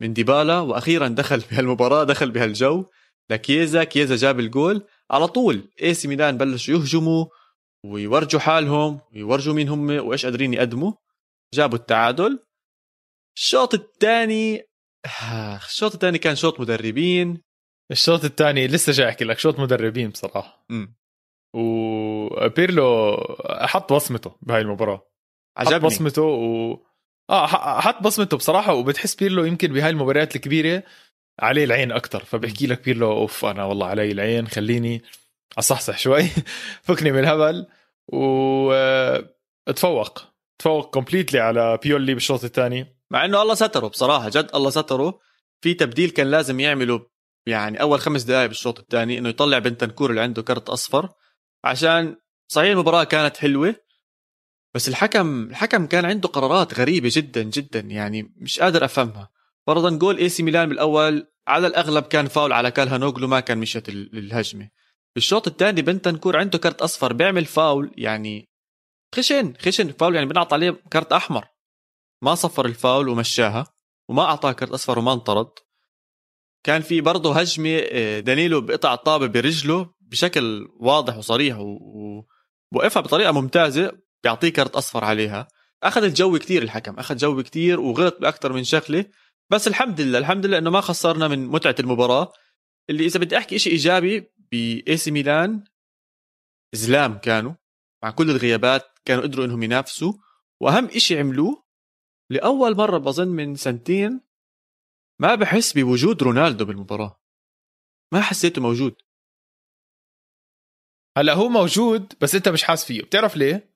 من 0.00 0.12
ديبالا 0.12 0.60
وأخيرا 0.60 1.08
دخل 1.08 1.40
بهالمباراه 1.50 2.04
دخل 2.04 2.30
بهالجو 2.30 2.84
لكيزا 3.30 3.84
كيزا 3.84 4.16
جاب 4.16 4.40
الجول. 4.40 4.86
على 5.10 5.28
طول 5.28 5.72
AC 5.82 6.08
Milan 6.08 6.38
بلشوا 6.38 6.74
يهجموا 6.74 7.26
ويورجوا 7.84 8.40
حالهم 8.40 9.00
ويورجوا 9.12 9.54
مين 9.54 9.68
هم 9.68 9.90
وإيش 9.90 10.24
قادرين 10.24 10.54
يقدموا. 10.54 10.92
جابوا 11.54 11.78
التعادل. 11.78 12.38
الشوط 13.36 13.74
الثاني 13.74 14.62
الشوط 15.66 15.94
الثاني 15.94 16.18
كان 16.18 16.36
شوط 16.36 16.60
مدربين. 16.60 17.42
الشوط 17.90 18.24
الثاني 18.24 18.66
لسه 18.66 18.92
جاي 18.92 19.08
أحكي 19.08 19.24
لك 19.24 19.38
شوط 19.38 19.58
مدربين 19.58 20.10
بصراحة. 20.10 20.66
امم 20.70 20.96
وبيرلو 21.54 23.16
حط 23.48 23.92
بصمته 23.92 24.36
بهاي 24.42 24.60
المباراة. 24.60 25.10
عجبني. 25.56 25.76
حط 25.80 25.84
بصمته 25.84 26.22
و 26.22 26.76
آه 27.30 27.46
حط 27.80 28.02
بصمته 28.02 28.36
بصراحة 28.36 28.74
وبتحس 28.74 29.14
بيرلو 29.14 29.44
يمكن 29.44 29.72
بهاي 29.72 29.90
المباريات 29.90 30.36
الكبيرة 30.36 30.82
عليه 31.40 31.64
العين 31.64 31.92
أكثر 31.92 32.24
فبحكي 32.24 32.66
لك 32.66 32.84
بيرلو 32.84 33.12
أوف 33.12 33.44
أنا 33.44 33.64
والله 33.64 33.86
علي 33.86 34.12
العين 34.12 34.48
خليني 34.48 35.02
أصحصح 35.58 35.98
شوي 35.98 36.22
فكني 36.84 37.12
من 37.12 37.18
الهبل. 37.18 37.66
و 38.12 38.72
تفوق 39.72 40.22
تفوق 40.58 40.94
completely 40.94 41.40
على 41.40 41.78
بيولي 41.82 42.14
بالشوط 42.14 42.44
الثاني. 42.44 42.96
مع 43.10 43.24
إنه 43.24 43.42
الله 43.42 43.54
ستره 43.54 43.88
بصراحة 43.88 44.28
جد 44.28 44.50
الله 44.54 44.70
ستره. 44.70 45.18
في 45.60 45.74
تبديل 45.74 46.10
كان 46.10 46.30
لازم 46.30 46.60
يعمله 46.60 47.06
يعني 47.46 47.80
أول 47.80 48.00
خمس 48.00 48.22
دقائق 48.22 48.46
بالشوط 48.46 48.78
الثاني 48.78 49.18
إنه 49.18 49.28
يطلع 49.28 49.58
بنتنكور 49.58 50.10
اللي 50.10 50.20
عنده 50.20 50.42
كرت 50.42 50.68
أصفر. 50.68 51.08
عشان 51.66 52.16
صحيح 52.48 52.70
المباراة 52.70 53.04
كانت 53.04 53.36
حلوة 53.36 53.74
بس 54.74 54.88
الحكم 54.88 55.42
الحكم 55.50 55.86
كان 55.86 56.04
عنده 56.04 56.28
قرارات 56.28 56.78
غريبة 56.78 57.10
جدا 57.12 57.42
جدا 57.42 57.80
يعني 57.80 58.34
مش 58.36 58.60
قادر 58.60 58.84
أفهمها. 58.84 59.30
فرضا 59.66 59.90
جول 59.90 60.18
إي 60.18 60.28
سي 60.28 60.42
ميلان 60.42 60.68
بالأول 60.68 61.26
على 61.48 61.66
الأغلب 61.66 62.04
كان 62.04 62.28
فاول 62.28 62.52
على 62.52 62.70
كالهانوغلو 62.70 63.28
ما 63.28 63.40
كان 63.40 63.58
مشت 63.58 63.88
الهجمه 63.88 64.68
بالشوط 65.14 65.46
الثاني 65.46 65.82
بنتنكور 65.82 66.36
عنده 66.36 66.58
كرت 66.58 66.82
أصفر 66.82 67.12
بيعمل 67.12 67.44
فاول 67.44 67.94
يعني 67.96 68.48
خشن 69.14 69.54
خشن. 69.58 69.92
فاول 69.92 70.14
يعني 70.14 70.26
بنعطى 70.26 70.54
عليه 70.54 70.70
كرت 70.70 71.12
أحمر. 71.12 71.46
ما 72.22 72.34
صفر 72.34 72.66
الفاول 72.66 73.08
ومشاها 73.08 73.66
وما 74.08 74.22
أعطاه 74.22 74.52
كرت 74.52 74.70
أصفر 74.70 74.98
وما 74.98 75.12
انطرد. 75.12 75.50
كان 76.64 76.82
في 76.82 77.00
برضه 77.00 77.34
هجمة 77.40 77.80
آه، 77.92 78.20
دانيلو 78.20 78.60
بقطع 78.60 78.94
الطابة 78.94 79.26
برجله. 79.26 79.94
بشكل 80.06 80.68
واضح 80.76 81.16
وصريح 81.16 81.58
ووقفها 81.58 83.02
بطريقة 83.02 83.32
ممتازة 83.32 83.98
بيعطيه 84.22 84.48
كرت 84.48 84.76
أصفر 84.76 85.04
عليها. 85.04 85.48
اخذ 85.82 86.04
الجو 86.04 86.38
كثير 86.38 86.62
الحكم 86.62 86.98
اخذ 86.98 87.16
جو 87.16 87.42
كثير 87.42 87.80
وغلط 87.80 88.20
باكثر 88.20 88.52
من 88.52 88.64
شغله 88.64 89.04
بس 89.50 89.68
الحمد 89.68 90.00
لله 90.00 90.18
الحمد 90.18 90.46
لله 90.46 90.58
إنه 90.58 90.70
ما 90.70 90.80
خسرنا 90.80 91.28
من 91.28 91.46
متعة 91.46 91.74
المباراة. 91.80 92.32
اللي 92.90 93.06
إذا 93.06 93.20
بدي 93.20 93.38
أحكي 93.38 93.58
شيء 93.58 93.72
إيجابي 93.72 94.32
بإي 94.52 94.96
سي 94.96 95.10
ميلان 95.10 95.64
زلام 96.74 97.18
كانوا 97.18 97.54
مع 98.02 98.10
كل 98.10 98.30
الغيابات 98.30 98.98
كانوا 99.04 99.22
قدروا 99.22 99.46
إنهم 99.46 99.62
ينافسوا. 99.62 100.12
وأهم 100.60 100.84
إشي 100.84 101.18
عملوه 101.18 101.64
لأول 102.30 102.76
مرة 102.76 102.98
بظن 102.98 103.28
من 103.28 103.54
سنتين 103.54 104.20
ما 105.20 105.34
بحس 105.34 105.72
بوجود 105.72 106.22
رونالدو 106.22 106.64
بالمباراة. 106.64 107.20
ما 108.12 108.20
حسيته 108.20 108.62
موجود. 108.62 108.94
هلا 111.16 111.34
هو 111.34 111.48
موجود 111.48 112.12
بس 112.20 112.34
انت 112.34 112.48
مش 112.48 112.62
حاس 112.62 112.84
فيه. 112.84 113.02
بتعرف 113.02 113.36
ليه؟ 113.36 113.70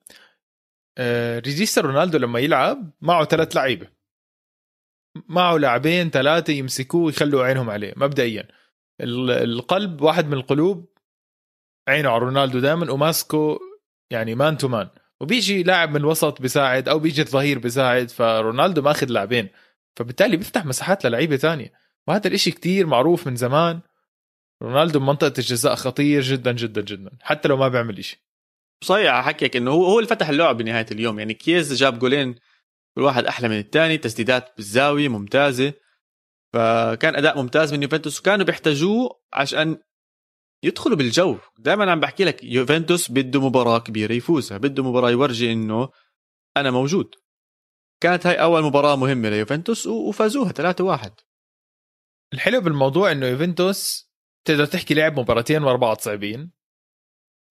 آه 0.97 1.39
ريجيستر 1.39 1.85
رونالدو 1.85 2.17
لما 2.17 2.39
يلعب 2.39 2.91
معه 3.01 3.25
ثلاث 3.25 3.55
لعيبة. 3.55 3.87
معه 5.27 5.57
لاعبين 5.57 6.09
ثلاثة 6.09 6.53
يمسكوه 6.53 7.01
ويخلوا 7.01 7.43
عينهم 7.43 7.69
عليه 7.69 7.93
مبدئيا. 7.97 8.47
القلب 9.01 10.01
واحد 10.01 10.27
من 10.27 10.33
القلوب 10.33 10.89
عينه 11.87 12.09
على 12.09 12.19
رونالدو 12.19 12.59
دائما 12.59 12.91
وماسكه 12.91 13.59
يعني 14.11 14.35
man 14.35 14.57
to 14.57 14.67
man 14.67 14.89
وبيجي 15.21 15.63
لاعب 15.63 15.89
من 15.89 15.95
الوسط 15.95 16.41
بيساعد 16.41 16.89
أو 16.89 16.99
بيجي 16.99 17.21
الظهير 17.21 17.59
بيساعد 17.59 18.09
فرونالدو 18.09 18.81
ماخذ 18.81 19.07
لاعبين. 19.07 19.49
فبالتالي 19.95 20.37
بيفتح 20.37 20.65
مساحات 20.65 21.05
للعيبة 21.05 21.35
تانية. 21.35 21.73
وهذا 22.07 22.27
الإشي 22.27 22.51
كتير 22.51 22.87
معروف 22.87 23.27
من 23.27 23.35
زمان. 23.35 23.79
رونالدو 24.61 24.99
بمنطقه 24.99 25.33
الجزاء 25.37 25.75
خطير 25.75 26.21
جدا 26.21 26.51
جدا 26.51 26.81
جدا. 26.81 27.11
حتى 27.21 27.47
لو 27.47 27.57
ما 27.57 27.67
بيعمل 27.67 27.97
إشي. 27.97 28.25
صحيح 28.83 29.13
احكيك 29.13 29.55
إنه 29.55 29.71
هو 29.71 29.85
هو 29.85 29.99
اللي 29.99 30.09
فتح 30.09 30.29
اللعب 30.29 30.57
بنهاية 30.57 30.85
اليوم. 30.91 31.19
يعني 31.19 31.33
كيز 31.33 31.73
جاب 31.73 31.99
جولين 31.99 32.35
كل 32.95 33.01
واحد 33.01 33.25
أحلى 33.25 33.49
من 33.49 33.59
الثاني 33.59 33.97
تسديدات 33.97 34.53
بالزاوية 34.57 35.09
ممتازة. 35.09 35.73
فكان 36.53 37.15
أداء 37.15 37.41
ممتاز 37.41 37.73
من 37.73 37.83
يوفنتوس. 37.83 38.19
وكانوا 38.19 38.45
بيحتاجوه 38.45 39.21
عشان 39.33 39.77
يدخلوا 40.63 40.97
بالجو. 40.97 41.37
دائما 41.59 41.91
عم 41.91 41.99
بحكي 41.99 42.23
لك 42.23 42.43
يوفنتوس 42.43 43.11
بده 43.11 43.41
مباراة 43.41 43.79
كبيرة 43.79 44.13
يفوزها 44.13 44.57
بده 44.57 44.83
مباراة 44.83 45.09
يورجي 45.09 45.51
إنه 45.53 45.89
أنا 46.57 46.71
موجود. 46.71 47.15
كانت 48.03 48.27
هاي 48.27 48.35
أول 48.41 48.63
مباراة 48.63 48.95
مهمة 48.95 49.29
ليوفنتوس 49.29 49.87
وفازوها 49.87 50.51
3-1 50.51 51.11
الحلو 52.33 52.61
بالموضوع 52.61 53.11
إنه 53.11 53.25
يوفنتوس 53.25 54.10
تقدر 54.45 54.65
تحكي 54.65 54.93
لعب 54.93 55.19
مباراتين 55.19 55.63
ورا 55.63 55.77
بعض 55.77 55.99
صعبين 55.99 56.51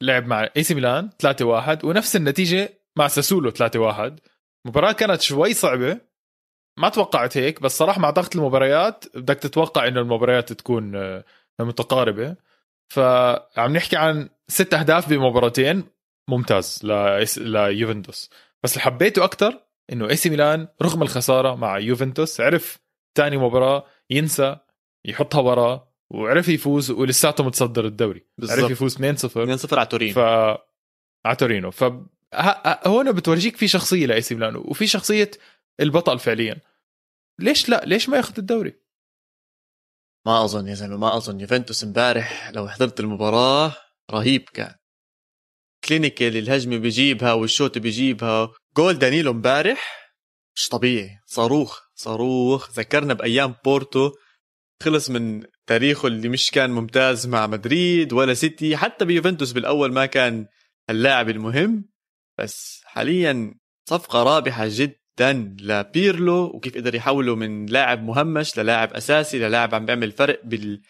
لعب 0.03 0.27
مع 0.27 0.49
إي 0.57 0.63
سي 0.63 0.75
ميلان 0.75 1.11
3-1 1.11 1.85
ونفس 1.85 2.17
النتيجة 2.17 2.81
مع 2.97 3.09
ساسولو 3.09 3.51
3-1 3.51 4.21
مباراة 4.67 4.93
كانت 4.93 5.21
شوي 5.21 5.55
صعبة. 5.55 6.01
ما 6.79 6.89
توقعت 6.89 7.37
هيك 7.37 7.63
بس 7.63 7.79
صراحة 7.79 8.01
مع 8.01 8.11
ضغط 8.11 8.37
المباريات 8.37 9.05
بدك 9.17 9.39
تتوقع 9.39 9.89
إنه 9.89 10.01
المباريات 10.01 10.53
تكون 10.53 10.97
آه، 10.97 11.25
متقاربة. 11.61 12.37
فعم 12.93 13.73
نحكي 13.73 13.97
عن 13.97 14.29
ست 14.49 14.75
أهداف 14.75 15.09
بمباراتين. 15.09 15.85
ممتاز 16.29 16.81
ليوفنتوس 17.39 18.31
بس 18.63 18.73
اللي 18.73 18.83
حبيته 18.83 19.25
أكثر 19.25 19.65
إنه 19.93 20.09
إي 20.09 20.17
سي 20.17 20.31
ميلان 20.31 20.69
رغم 20.83 21.03
الخسارة 21.03 21.55
مع 21.55 21.79
يوفنتوس 21.79 22.41
عرف 22.41 22.79
ثاني 23.17 23.37
مباراة 23.37 23.87
ينسى 24.11 24.57
يحطها 25.05 25.41
وراه. 25.41 25.90
وعرف 26.11 26.49
يفوز 26.49 26.91
ولساته 26.91 27.45
متصدر 27.45 27.87
الدوري. 27.87 28.27
بالزبط. 28.39 28.59
عرف 28.59 28.71
يفوز 28.71 28.97
2-0 28.97 29.01
2-0 29.01 29.79
على 29.79 29.87
تورينو. 29.87 30.15
ف 30.15 30.19
على 31.27 31.37
تورينو. 31.39 31.71
ف 31.71 31.85
هون 32.87 33.13
بتورجيك 33.13 33.57
في 33.57 33.69
شخصية 33.69 34.07
لأي 34.07 34.21
سي 34.23 34.35
ميلان 34.35 34.57
وفي 34.57 34.87
شخصية 34.87 35.31
البطل 35.81 36.19
فعليا. 36.19 36.57
ليش 37.39 37.69
لا؟ 37.69 37.85
ليش 37.85 38.09
ما 38.09 38.17
ياخذ 38.17 38.35
الدوري؟ 38.39 38.75
ما 40.27 40.45
أظن 40.45 40.69
يا 40.69 40.75
زلمة 40.75 40.97
ما 40.97 41.17
أظن. 41.17 41.41
يوفنتوس 41.41 41.85
امبارح 41.85 42.51
لو 42.51 42.69
حضرت 42.69 43.01
المباراة 43.01 43.77
رهيب 44.11 44.43
كان. 44.43 44.75
clinical 45.85 46.37
الهجمة 46.37 46.79
بيجيبها 46.79 47.33
والشوت 47.33 47.79
بيجيبها. 47.79 48.53
جول 48.77 48.99
دانيلو 48.99 49.31
امبارح 49.31 50.13
مش 50.57 50.69
طبيعي. 50.69 51.11
صاروخ 51.27 51.81
صاروخ. 51.95 52.71
ذكرنا 52.71 53.15
بأيام 53.15 53.55
بورتو. 53.65 54.13
خلص 54.83 55.11
من 55.11 55.45
تاريخه 55.71 56.07
اللي 56.07 56.29
مش 56.29 56.51
كان 56.51 56.71
ممتاز 56.71 57.27
مع 57.27 57.47
مدريد 57.47 58.13
ولا 58.13 58.35
سيتي 58.35 58.77
حتى 58.77 59.05
بيوفنتوس 59.05 59.53
بالأول 59.53 59.93
ما 59.93 60.07
كان 60.07 60.47
اللاعب 60.91 61.29
المهم. 61.29 61.85
بس 62.39 62.83
حاليا 62.85 63.55
صفقة 63.89 64.23
رابحة 64.23 64.65
جدا 64.69 65.57
لبيرلو 65.61 66.45
وكيف 66.45 66.77
قدر 66.77 66.95
يحوله 66.95 67.37
من 67.37 67.67
لاعب 67.67 68.03
مهمش 68.03 68.59
للاعب 68.59 68.93
أساسي 68.93 69.39
للاعب 69.39 69.75
عم 69.75 69.87
بيعمل 69.87 70.13
فرق 70.13 70.41
بال 70.45 70.83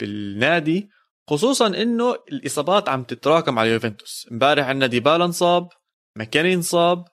بالنادي. 0.00 0.88
خصوصا 1.30 1.66
إنه 1.66 2.14
الإصابات 2.32 2.88
عم 2.88 3.02
تتراكم 3.02 3.58
على 3.58 3.70
يوفنتوس. 3.70 4.28
امبارح 4.32 4.66
عندنا 4.66 4.86
ديبالا 4.86 5.24
انصاب 5.24 5.68
ماكيني 6.16 6.54
انصاب 6.54 7.04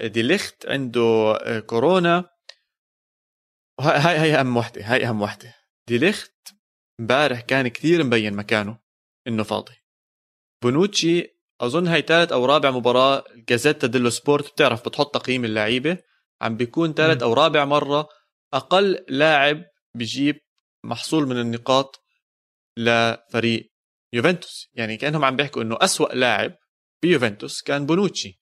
دي 0.00 0.22
ليخت 0.22 0.66
عنده 0.66 1.38
آه، 1.42 1.60
كورونا. 1.60 2.24
هاي 3.80 4.18
هاي 4.18 4.34
أهم 4.34 4.56
وحدة 4.56 4.82
هاي 4.84 5.06
أهم 5.06 5.22
وحدة. 5.22 5.54
دي 5.88 5.98
ليخت 5.98 6.33
امبارح 7.00 7.40
كان 7.40 7.68
كثير 7.68 8.04
مبين 8.04 8.34
مكانه 8.34 8.78
إنه 9.28 9.42
فاضي. 9.42 9.74
بونوتشي 10.62 11.34
أظن 11.60 11.88
هاي 11.88 12.02
ثالث 12.02 12.32
أو 12.32 12.46
رابع 12.46 12.70
مباراة 12.70 13.24
جازيتا 13.48 13.86
ديلو 13.86 14.10
سبورت 14.10 14.52
بتعرف 14.52 14.88
بتحط 14.88 15.14
تقييم 15.14 15.44
اللعيبة. 15.44 15.98
عم 16.42 16.56
بيكون 16.56 16.94
ثالث 16.94 17.22
أو 17.22 17.32
رابع 17.32 17.64
مرة 17.64 18.08
أقل 18.54 19.04
لاعب 19.08 19.64
بجيب 19.94 20.40
محصول 20.84 21.26
من 21.26 21.40
النقاط 21.40 22.04
لفريق 22.76 23.72
يوفنتوس. 24.12 24.68
يعني 24.74 24.96
كأنهم 24.96 25.24
عم 25.24 25.36
بيحكوا 25.36 25.62
إنه 25.62 25.76
أسوأ 25.80 26.14
لاعب 26.14 26.56
بيوفنتوس 27.02 27.62
كان 27.62 27.86
بونوتشي. 27.86 28.40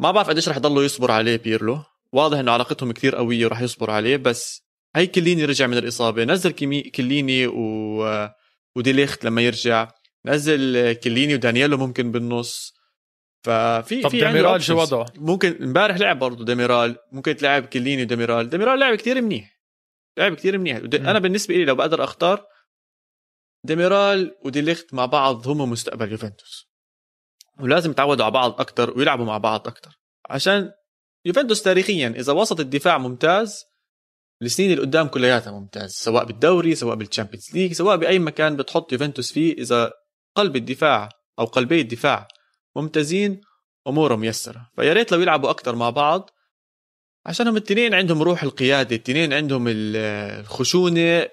ما 0.00 0.10
بعرف 0.10 0.28
قديش 0.28 0.48
رح 0.48 0.56
يضلوا 0.56 0.82
يصبر 0.82 1.10
عليه 1.10 1.36
بيرلو. 1.36 1.84
واضح 2.12 2.38
إنه 2.38 2.52
علاقتهم 2.52 2.92
كثير 2.92 3.16
قوية 3.16 3.46
ورح 3.46 3.60
يصبر 3.60 3.90
عليه 3.90 4.16
بس 4.16 4.67
هي 4.98 5.06
كيليني 5.06 5.44
رجع 5.44 5.66
من 5.66 5.78
الإصابة. 5.78 6.24
نزل 6.24 6.50
كيمي 6.50 6.82
كيليني 6.82 7.46
و 7.46 8.28
وديليخت 8.76 9.24
لما 9.24 9.42
يرجع. 9.42 9.90
نزل 10.26 10.92
كيليني 10.92 11.34
ودانييلو 11.34 11.76
ممكن 11.76 12.12
بالنص. 12.12 12.74
ففي 13.44 14.00
طب 14.02 14.10
في 14.10 14.20
ديميرال 14.20 14.62
شو 14.62 14.80
وضعه؟ 14.80 15.06
ممكن 15.16 15.62
امبارح 15.62 15.96
لعب 15.96 16.18
برضه 16.18 16.44
ديميرال. 16.44 16.96
ممكن 17.12 17.36
تلعب 17.36 17.66
كيليني 17.66 18.02
وديميرال. 18.02 18.50
ديميرال 18.50 18.78
لعب 18.78 18.94
كثير 18.94 19.20
منيح. 19.20 19.60
لعب 20.18 20.34
كثير 20.34 20.58
منيح. 20.58 20.76
أنا 20.94 21.18
بالنسبة 21.18 21.54
لي 21.54 21.64
لو 21.64 21.74
بقدر 21.74 22.04
أختار 22.04 22.44
ديميرال 23.64 24.36
وديليخت 24.44 24.94
مع 24.94 25.06
بعض 25.06 25.48
هم 25.48 25.70
مستقبل 25.70 26.12
يوفنتوس. 26.12 26.68
ولازم 27.60 27.90
يتعودوا 27.90 28.24
على 28.24 28.32
بعض 28.32 28.60
أكثر 28.60 28.98
ويلعبوا 28.98 29.24
مع 29.24 29.38
بعض 29.38 29.68
أكثر 29.68 29.98
عشان 30.30 30.70
يوفنتوس 31.24 31.62
تاريخيا 31.62 32.08
إذا 32.08 32.32
وسط 32.32 32.60
الدفاع 32.60 32.98
ممتاز 32.98 33.64
السنين 34.42 34.70
اللي 34.70 34.82
قدام 34.82 35.08
كلياتها 35.08 35.50
ممتاز 35.50 35.90
سواء 35.90 36.24
بالدوري 36.24 36.74
سواء 36.74 36.96
بال 36.96 37.06
Champions 37.06 37.50
League 37.54 37.72
سواء 37.72 37.96
بأي 37.96 38.18
مكان 38.18 38.56
بتحط 38.56 38.92
يوفنتوس 38.92 39.32
فيه 39.32 39.52
إذا 39.52 39.92
قلب 40.36 40.56
الدفاع 40.56 41.08
أو 41.38 41.44
قلبي 41.44 41.80
الدفاع. 41.80 42.28
ممتازين 42.76 43.40
أمورهم 43.86 44.20
ميسرة. 44.20 44.70
فيا 44.76 44.92
ريت 44.92 45.12
لو 45.12 45.20
يلعبوا 45.20 45.50
أكثر 45.50 45.76
مع 45.76 45.90
بعض 45.90 46.30
عشان 47.26 47.48
هم 47.48 47.56
الاثنين 47.56 47.94
عندهم 47.94 48.22
روح 48.22 48.42
القيادة 48.42 48.96
الاثنين 48.96 49.32
عندهم 49.32 49.64
الخشونة 49.68 51.28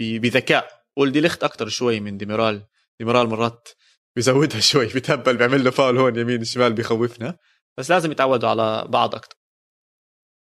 بذكاء. 0.00 0.82
ودي 0.96 1.20
ليخت 1.20 1.44
أكثر 1.44 1.68
شوي 1.68 2.00
من 2.00 2.16
ديميرال. 2.16 2.66
ديميرال 3.00 3.28
مرات 3.28 3.68
بيزودها 4.16 4.60
شوي 4.60 4.86
بتهبل 4.86 5.36
بيعمل 5.36 5.64
له 5.64 5.70
فاول 5.70 5.98
هون 5.98 6.16
يمين 6.18 6.44
شمال 6.44 6.72
بيخوفنا. 6.72 7.38
بس 7.78 7.90
لازم 7.90 8.12
يتعودوا 8.12 8.48
على 8.48 8.84
بعض 8.88 9.14
أكثر 9.14 9.36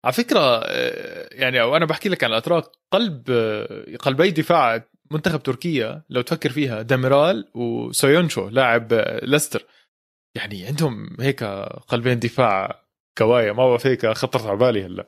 على 0.06 0.14
فكرة 0.14 0.40
آه، 0.40 1.30
يعني 1.32 1.62
وأنا 1.62 1.86
بحكي 1.86 2.10
لك 2.10 2.24
عن 2.24 2.30
الأتراك 2.30 2.64
قلب 2.92 3.32
آه، 3.32 3.96
قلبي 4.00 4.32
دفاع 4.32 4.90
منتخب 5.12 5.44
تركيا 5.44 6.04
لو 6.10 6.22
تفكر 6.22 6.50
فيها 6.50 6.82
ديميرال 6.82 7.52
وسويونشو 7.56 8.50
لاعب 8.50 8.94
آه، 8.94 9.26
ليستر. 9.26 9.66
يعني 10.36 10.66
عندهم 10.66 11.22
هيك 11.22 11.44
قلبين 11.88 12.20
دفاع 12.20 12.86
قوايا 13.18 13.54
ما 13.54 13.68
بعرف 13.70 13.88
هيك 13.88 14.08
خطرت 14.08 14.46
على 14.46 14.58
بالي 14.58 14.86
هلأ. 14.86 15.08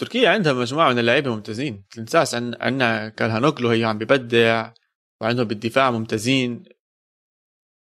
تركيا 0.00 0.30
عندها 0.30 0.52
مجموعة 0.52 0.92
من 0.92 0.98
اللعيبة 0.98 1.34
ممتازين. 1.34 1.84
تنساش 1.90 2.34
عندنا 2.34 3.08
كالهانوغلو 3.08 3.68
هي 3.68 3.84
عم 3.84 3.98
ببدع 3.98 4.72
وعندهم 5.20 5.46
بالدفاع 5.46 5.90
ممتازين. 5.90 6.64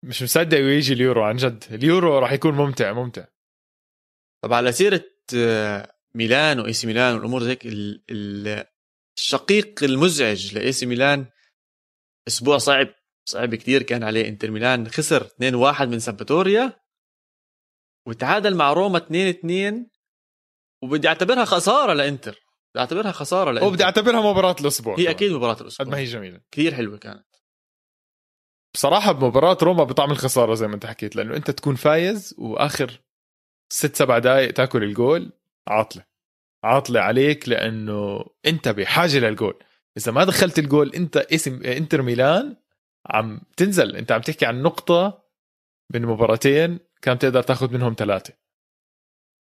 مش 0.04 0.22
مصدق 0.22 0.58
ويجي 0.58 0.92
اليورو 0.94 1.22
عن 1.22 1.36
جد. 1.36 1.64
اليورو 1.70 2.18
راح 2.18 2.32
يكون 2.32 2.54
ممتع 2.54 2.92
ممتع. 2.92 3.24
طب 4.44 4.52
على 4.52 4.72
سيرة 4.72 5.04
ميلان 6.16 6.61
وإي 6.61 6.72
سي 6.72 6.87
ميلان 6.87 7.14
والأمور 7.14 7.42
هيك 7.44 7.62
الشقيق 9.18 9.85
المزعج 9.85 10.55
لإي 10.55 10.72
سي 10.72 10.87
ميلان 10.87 11.27
أسبوع 12.29 12.59
صعب 12.59 12.88
صعب 13.29 13.55
كثير 13.55 13.83
كان 13.83 14.03
عليه. 14.03 14.29
إنتر 14.29 14.50
ميلان 14.50 14.88
خسر 14.88 15.27
2-1 15.27 15.83
من 15.83 15.98
سامباتوريا 15.98 16.81
وتعادل 18.09 18.57
مع 18.57 18.72
روما 18.72 18.98
2-2 18.98 19.90
وبدي 20.83 21.09
أعتبرها 21.09 21.44
خسارة 21.44 21.92
لإنتر. 21.92 22.40
بدي 22.74 22.81
أعتبرها 22.81 23.12
خسارة 23.12 23.50
لإنتر. 23.50 23.68
وبدي 23.68 23.85
أعتبرها 23.85 24.33
مباراة 24.33 24.57
الأسبوع 24.61 24.98
هي 24.98 25.11
أكيد 25.11 25.33
مباراة 25.33 25.61
الأسبوع. 25.61 25.87
قد 25.87 25.92
ما 25.92 25.98
هي 25.98 26.05
جميلة. 26.05 26.40
كثير 26.50 26.74
حلوة 26.74 26.98
كانت. 26.98 27.27
بصراحة 28.74 29.12
بمباراة 29.12 29.59
روما 29.62 29.85
بطعم 29.85 30.11
الخساره 30.11 30.55
زي 30.55 30.66
ما 30.66 30.74
أنت 30.74 30.87
حكيت 30.87 31.16
لأنه 31.16 31.37
أنت 31.37 31.50
تكون 31.50 31.74
فايز 31.74 32.35
وآخر 32.38 33.00
ست 33.72 33.96
سبع 33.96 34.18
دقائق 34.18 34.50
تأكل 34.53 34.83
الجول 34.83 35.33
عاطلة. 35.68 36.05
عاطلة 36.64 37.00
عليك 37.00 37.48
لأنه 37.48 38.24
أنت 38.46 38.68
بحاجة 38.68 39.18
للجول. 39.18 39.55
إذا 39.96 40.12
ما 40.12 40.24
دخلت 40.24 40.59
الجول 40.59 40.94
أنت 40.94 41.16
اسم 41.16 41.62
إنتر 41.62 42.03
ميلان 42.03 42.57
عم 43.07 43.40
تنزل. 43.57 43.97
أنت 43.97 44.12
عم 44.12 44.20
تحكي 44.20 44.47
عن 44.47 44.62
نقطة 44.62 45.24
بين 45.93 46.07
مباراتين 46.07 46.78
كان 47.03 47.18
تقدر 47.18 47.43
تاخذ 47.43 47.72
منهم 47.72 47.95
ثلاثة. 47.99 48.34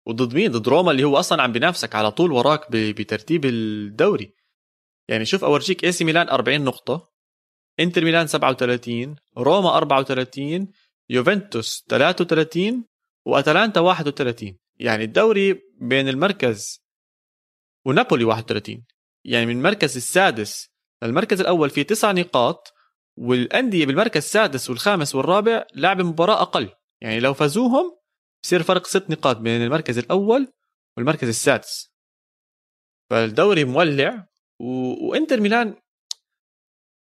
وضد 0.08 0.34
مين؟ 0.34 0.52
ضد 0.52 0.68
روما 0.68 0.92
اللي 0.92 1.04
هو 1.04 1.20
أصلا 1.20 1.42
عم 1.42 1.52
بينافسك 1.52 1.96
على 1.96 2.12
طول 2.12 2.32
وراك 2.32 2.72
بترتيب 2.72 3.46
الدوري. 3.46 4.34
يعني 5.10 5.26
شوف 5.26 5.44
أورجيك 5.44 5.84
إي 5.84 5.92
سي 5.92 6.04
ميلان 6.04 6.30
40 6.30 6.62
نقطة 6.64 7.12
إنتر 7.80 8.04
ميلان 8.04 8.28
37 8.28 9.16
روما 9.38 9.78
34 9.78 10.68
يوفنتوس 11.10 11.86
33 11.90 12.86
وأتلانتا 13.26 13.80
31 13.80 14.58
يعني 14.80 15.04
الدوري 15.04 15.62
بين 15.82 16.10
المركز 16.10 16.84
ونابولي 17.86 18.24
31 18.24 18.86
يعني 19.26 19.46
من 19.46 19.58
المركز 19.58 19.96
السادس 19.96 20.70
للمركز 21.04 21.42
الأول 21.42 21.70
في 21.70 21.84
تسع 21.84 22.12
نقاط 22.12 22.74
والأندية 23.18 23.86
بالمركز 23.86 24.18
السادس 24.18 24.70
والخامس 24.70 25.16
والرابع 25.16 25.66
لعب 25.76 26.02
مباراة 26.02 26.42
أقل. 26.42 26.70
يعني 27.02 27.20
لو 27.20 27.34
فازوهم 27.34 27.98
بصير 28.44 28.64
فرق 28.64 28.88
ست 28.88 29.10
نقاط 29.10 29.38
بين 29.38 29.62
المركز 29.62 29.98
الأول 29.98 30.54
والمركز 30.98 31.28
السادس. 31.28 31.94
فالدوري 33.10 33.64
مولع 33.66 34.28
و... 34.60 34.66
وإنتر 35.10 35.40
ميلان 35.40 35.76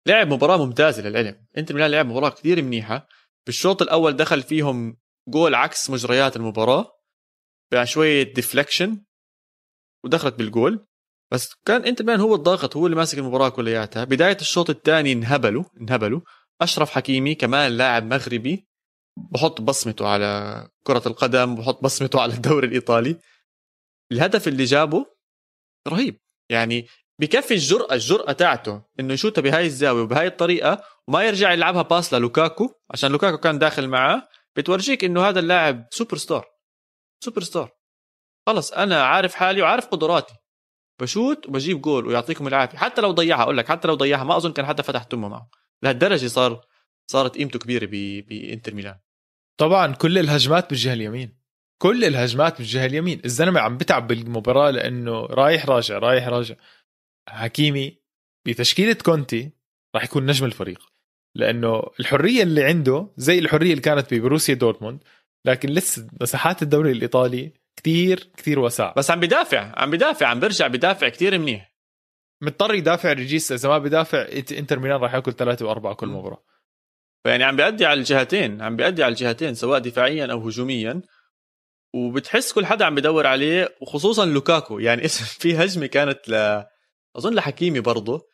لعب 0.09 0.33
مباراة 0.33 0.67
ممتازة 0.67 1.03
للعلم 1.03 1.47
إنتر 1.59 1.75
ميلان 1.75 1.91
لعب 1.91 2.07
مباراة 2.07 2.31
كثير 2.31 2.63
منيحة. 2.63 3.09
بالشوط 3.47 3.83
الأول 3.83 4.17
دخل 4.17 4.43
فيهم 4.43 4.97
جول 5.29 5.55
عكس 5.55 5.91
مجريات 5.91 6.37
المباراة. 6.37 6.94
بشويه 7.73 8.23
deflection 8.23 9.05
ودخلت 10.05 10.35
بالجول. 10.35 10.87
بس 11.33 11.55
كان 11.67 11.85
انتر 11.85 12.05
ميلان 12.05 12.21
هو 12.21 12.35
الضاغط 12.35 12.77
هو 12.77 12.87
اللي 12.87 12.97
ماسك 12.97 13.19
المباراة 13.19 13.49
كلياتها. 13.49 14.05
بداية 14.05 14.37
الشوط 14.41 14.71
الثاني 14.71 15.13
انهبلوا 15.13 15.65
انهبلوا. 15.81 16.21
أشرف 16.61 16.91
حكيمي 16.91 17.35
كمان 17.35 17.73
لاعب 17.73 18.05
مغربي 18.05 18.69
بحط 19.17 19.61
بصمته 19.61 20.09
على 20.09 20.69
كرة 20.87 21.03
القدم 21.07 21.55
بحط 21.55 21.85
بصمته 21.85 22.21
على 22.21 22.35
الدوري 22.35 22.67
الإيطالي. 22.67 23.19
الهدف 24.13 24.49
اللي 24.49 24.65
جابه 24.65 25.07
رهيب. 25.89 26.21
يعني 26.51 26.87
بكفي 27.21 27.55
الجرأة 27.55 27.95
الجرأة 27.95 28.33
تاعته 28.33 28.83
إنه 29.01 29.15
يشوتها 29.15 29.43
بهاي 29.43 29.67
الزاوية 29.67 30.03
وبهاي 30.03 30.27
الطريقة 30.27 30.85
وما 31.09 31.23
يرجع 31.23 31.53
يلعبها 31.53 31.83
pass 31.83 32.15
للوكاكو 32.15 32.69
عشان 32.91 33.13
لوكاكو 33.13 33.39
كان 33.39 33.59
داخل 33.59 33.89
معاه. 33.89 34.29
بتورجيك 34.57 35.05
إنه 35.05 35.29
هذا 35.29 35.41
اللاعب 35.41 35.87
superstar 35.91 36.54
superstar 37.21 37.71
خلص 38.47 38.73
أنا 38.73 39.03
عارف 39.03 39.35
حالي 39.35 39.63
وعارف 39.63 39.87
قدراتي. 39.87 40.35
بشوت 41.01 41.47
وبجيب 41.49 41.81
جول 41.81 42.07
ويعطيكم 42.07 42.47
العافية. 42.47 42.79
حتى 42.79 43.01
لو 43.01 43.11
ضيعها 43.11 43.43
أقول 43.43 43.59
لك 43.59 43.69
حتى 43.69 43.89
لو 43.89 43.95
ضيعها 43.95 44.25
ما 44.25 44.37
أظن 44.37 44.53
كان 44.53 44.67
حتى 44.67 44.83
فتح 44.83 45.03
تمه 45.03 45.29
معه. 45.29 45.51
لهالدرجة 45.83 46.27
صار 46.27 46.67
صارت 47.11 47.37
قيمته 47.37 47.59
كبيرة 47.59 47.87
بانتر 48.29 48.75
ميلان. 48.75 48.99
طبعا 49.61 49.95
كل 49.95 50.19
الهجمات 50.19 50.71
بالجهة 50.71 50.93
اليمين. 50.93 51.39
كل 51.83 52.05
الهجمات 52.05 52.59
بالجهة 52.59 52.87
اليمين. 52.87 53.21
الزلمة 53.25 53.61
عم 53.61 53.79
بتعب 53.79 54.07
بالمباراة 54.07 54.71
لأنه 54.71 55.27
رايح 55.27 55.67
راجع 55.67 55.99
رايح 55.99 56.29
راجع. 56.29 56.55
حكيمي 57.29 58.03
بتشكيلة 58.47 58.95
كونتي 59.05 59.53
راح 59.95 60.05
يكون 60.05 60.27
نجم 60.27 60.47
الفريق. 60.47 60.93
لأنه 61.35 61.83
الحرية 62.01 62.43
اللي 62.43 62.65
عنده 62.65 63.13
زي 63.17 63.39
الحرية 63.39 63.71
اللي 63.71 63.83
كانت 63.83 64.15
ببروسيا 64.15 64.55
دورتموند 64.55 65.05
لكن 65.45 65.69
لسه 65.69 66.09
مساحات 66.21 66.63
الدوري 66.63 66.93
الإيطالي 66.93 67.53
كثير 67.77 68.31
كثير 68.37 68.59
واسع 68.59 68.93
بس 68.97 69.11
عم 69.11 69.21
بدافع 69.21 69.73
عم 69.77 69.91
بدافع 69.91 70.27
عم 70.27 70.41
برجع 70.41 70.67
بدافع 70.67 71.09
كثير 71.09 71.39
منيح. 71.39 71.75
مضطر 72.43 72.75
يدافع 72.75 73.13
ريجيستا 73.13 73.55
إذا 73.55 73.69
ما 73.69 73.79
بدافع 73.79 74.27
إنتر 74.53 74.79
ميلان 74.79 75.01
راح 75.01 75.15
يأكل 75.15 75.33
ثلاثة 75.33 75.67
وأربعة 75.67 75.95
كل 75.95 76.07
مباراة. 76.09 76.45
فيعني 77.25 77.45
عم 77.45 77.57
بيأدي 77.57 77.87
على 77.87 78.01
الجهتين 78.01 78.63
عم 78.63 78.77
بيأدي 78.77 79.05
على 79.05 79.13
الجهتين 79.13 79.55
سواء 79.55 79.79
دفاعيا 79.79 80.27
أو 80.33 80.41
هجوميا. 80.41 81.03
وبتحس 81.95 82.53
كل 82.53 82.67
حدا 82.67 82.85
عم 82.85 82.95
بدور 82.95 83.27
عليه 83.27 83.77
وخصوصا 83.81 84.27
لوكاكو. 84.27 84.79
يعني 84.79 85.05
اسم 85.05 85.25
في 85.41 85.57
هجمة 85.57 85.87
كانت 85.87 86.29
ل 86.29 86.65
أظن 87.17 87.35
لحكيمي 87.35 87.81
برضه. 87.81 88.34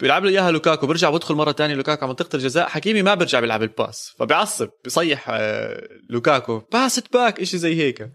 بيلعب 0.00 0.24
له 0.24 0.30
إياها 0.30 0.50
لوكاكو 0.50 0.86
بيرجع 0.86 1.10
بدخل 1.10 1.34
مرة 1.34 1.52
تانية 1.52 1.74
لوكاكو 1.74 2.00
على 2.00 2.08
منطقة 2.08 2.36
الجزاء 2.36 2.68
حكيمي 2.68 3.02
ما 3.02 3.14
بيرجع 3.14 3.40
بيلعب 3.40 3.62
ال 3.62 3.72
pass 3.72 4.14
فبيعصب 4.18 4.68
بيصيح 4.84 5.26
آه، 5.30 5.88
لوكاكو. 6.10 6.58
pass 6.72 7.12
back 7.12 7.44
شيء 7.44 7.60
زي 7.60 7.74
هيك. 7.74 8.12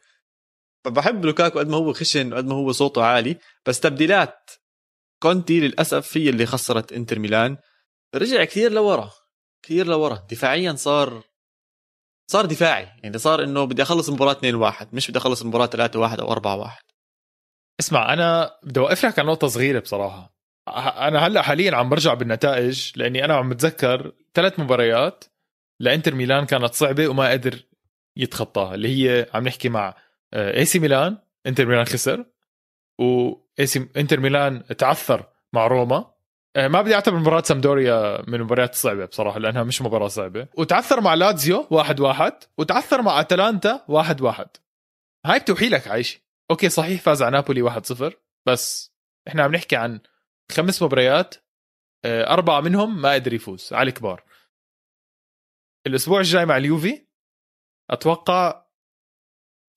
فبحب 0.86 1.26
لوكاكو 1.26 1.60
قد 1.60 1.68
ما 1.68 1.78
هو 1.78 1.94
خشن 1.94 2.34
وقد 2.34 2.46
ما 2.46 2.56
هو 2.56 2.72
صوته 2.72 3.04
عالي 3.04 3.38
بس 3.66 3.80
تبديلات 3.80 4.52
كونتي 5.22 5.60
للأسف 5.60 6.18
هي 6.18 6.30
اللي 6.30 6.46
خسرت 6.46 6.94
إنتر 6.94 7.20
ميلان. 7.20 7.58
رجع 8.16 8.44
كثير 8.44 8.72
لورا 8.72 9.12
كثير 9.64 9.88
لورا. 9.88 10.28
دفاعيا 10.32 10.76
صار 10.76 11.24
صار 12.32 12.46
دفاعي. 12.46 12.88
يعني 13.04 13.18
صار 13.18 13.44
إنه 13.44 13.66
بدي 13.66 13.82
أخلص 13.82 14.08
المباراة 14.08 14.32
2 14.32 14.56
1 14.56 14.96
مش 14.96 15.10
بدي 15.10 15.20
أخلص 15.20 15.42
المباراة 15.42 15.66
3 15.66 16.00
1 16.00 16.20
أو 16.20 16.32
4 16.32 16.56
1 16.56 16.78
اسمع 17.80 18.14
أنا 18.14 18.52
بدي 18.64 18.80
اوقف 18.80 19.06
لك 19.06 19.20
على 19.20 19.28
نقطة 19.28 19.48
صغيرة 19.48 19.80
بصراحة. 19.80 20.41
أنا 20.68 21.28
هلأ 21.28 21.42
حاليا 21.42 21.76
عم 21.76 21.90
برجع 21.90 22.14
بالنتائج 22.14 22.92
لأني 22.96 23.26
أنا 23.26 23.36
عم 23.36 23.50
بتذكر 23.50 24.12
ثلاث 24.34 24.60
مباريات 24.60 25.24
لإنتر 25.80 26.16
ميلان 26.16 26.46
كانت 26.46 26.74
صعبة 26.74 27.08
وما 27.08 27.32
قدر 27.32 27.60
يتخطاها 28.18 28.76
اللي 28.76 28.88
هي 28.88 29.28
عم 29.34 29.48
نحكي 29.48 29.70
مع 29.70 29.96
اي 30.34 30.66
سي 30.66 30.80
ميلان 30.80 31.18
إنتر 31.48 31.66
ميلان 31.66 31.86
خسر 31.86 32.26
و 33.00 33.34
إنتر 33.98 34.20
ميلان 34.20 34.66
تعثر 34.78 35.26
مع 35.54 35.68
روما. 35.68 36.12
آه، 36.56 36.68
ما 36.68 36.82
بدي 36.82 36.96
أعتبر 36.96 37.18
مباراة 37.18 37.42
سامدوريا 37.42 38.22
من 38.28 38.36
المباريات 38.36 38.74
الصعبة 38.74 39.06
بصراحة 39.06 39.40
لأنها 39.40 39.64
مش 39.64 39.82
مباراة 39.82 40.08
صعبة. 40.08 40.48
وتعثر 40.58 41.02
مع 41.02 41.14
لاتزيو 41.14 41.68
واحد 41.70 42.00
واحد 42.00 42.34
وتعثر 42.58 43.02
مع 43.02 43.20
أتلانتا 43.20 43.86
واحد 43.88 44.22
واحد. 44.22 44.48
هاي 45.26 45.40
بتوحي 45.40 45.70
لك 45.70 45.88
عايشة. 45.88 46.20
أوكي 46.52 46.70
صحيح 46.70 47.02
فاز 47.02 47.22
على 47.22 47.32
نابولي 47.32 47.62
واحد 47.62 47.86
صفر 47.86 48.18
بس 48.46 48.94
إحنا 49.28 49.44
عم 49.44 49.52
نحكي 49.56 49.76
عن 49.76 50.00
خمس 50.52 50.84
مباريات 50.84 51.36
آه، 52.06 52.34
أربعة 52.34 52.62
منهم 52.62 53.02
ما 53.02 53.14
قدر 53.14 53.34
يفوز 53.34 53.74
على 53.74 53.90
الكبار. 53.90 54.24
الأسبوع 55.88 56.20
الجاي 56.20 56.46
مع 56.46 56.58
اليوفي 56.58 57.08
أتوقع 57.90 58.66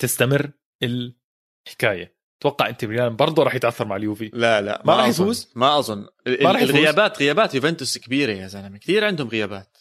تستمر 0.01 0.51
الحكاية. 0.83 2.19
أتوقع 2.41 2.69
انت 2.69 2.85
ميلان 2.85 3.17
برضه 3.17 3.43
راح 3.43 3.55
يتأثر 3.55 3.87
مع 3.87 3.97
اليوفي. 3.97 4.31
لا 4.35 4.61
لا 4.61 4.83
ما, 4.85 4.95
ما 4.95 4.97
راح 4.97 5.09
يفوز؟ 5.09 5.53
ما 5.57 5.79
أظن. 5.79 6.09
ما 6.27 6.53
راح 6.53 6.61
الغيابات 6.61 7.19
غيابات 7.19 7.55
يوفنتوس 7.55 7.99
كبيرة 7.99 8.33
يا 8.33 8.47
زلمة 8.47 8.79
كثير 8.79 9.05
عندهم 9.05 9.29
غيابات. 9.29 9.79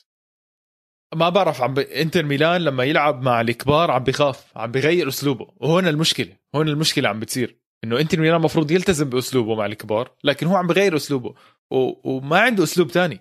ما 1.16 1.30
بعرف 1.30 1.62
عم 1.62 1.74
ب... 1.74 1.80
إنتر 1.80 2.24
ميلان 2.24 2.62
لما 2.62 2.84
يلعب 2.84 3.22
مع 3.22 3.42
الكبار 3.42 3.92
عم 3.92 4.04
بخاف 4.04 4.58
عم 4.58 4.72
بغير 4.72 5.08
أسلوبه 5.08 5.54
وهون 5.58 5.88
المشكلة 5.88 6.38
هون 6.56 6.68
المشكلة 6.68 7.10
عم 7.10 7.20
بتصير. 7.20 7.63
إنه 7.84 8.00
انتر 8.00 8.20
ميلان 8.20 8.36
المفروض 8.36 8.72
يلتزم 8.72 9.10
بأسلوبه 9.10 9.56
مع 9.56 9.66
الكبار 9.66 10.12
لكن 10.24 10.48
هو 10.48 10.56
عم 10.56 10.68
بغير 10.68 10.96
أسلوبه 10.96 11.36
و... 11.72 12.10
وما 12.12 12.40
عنده 12.40 12.64
أسلوب 12.64 12.88
تاني. 12.88 13.20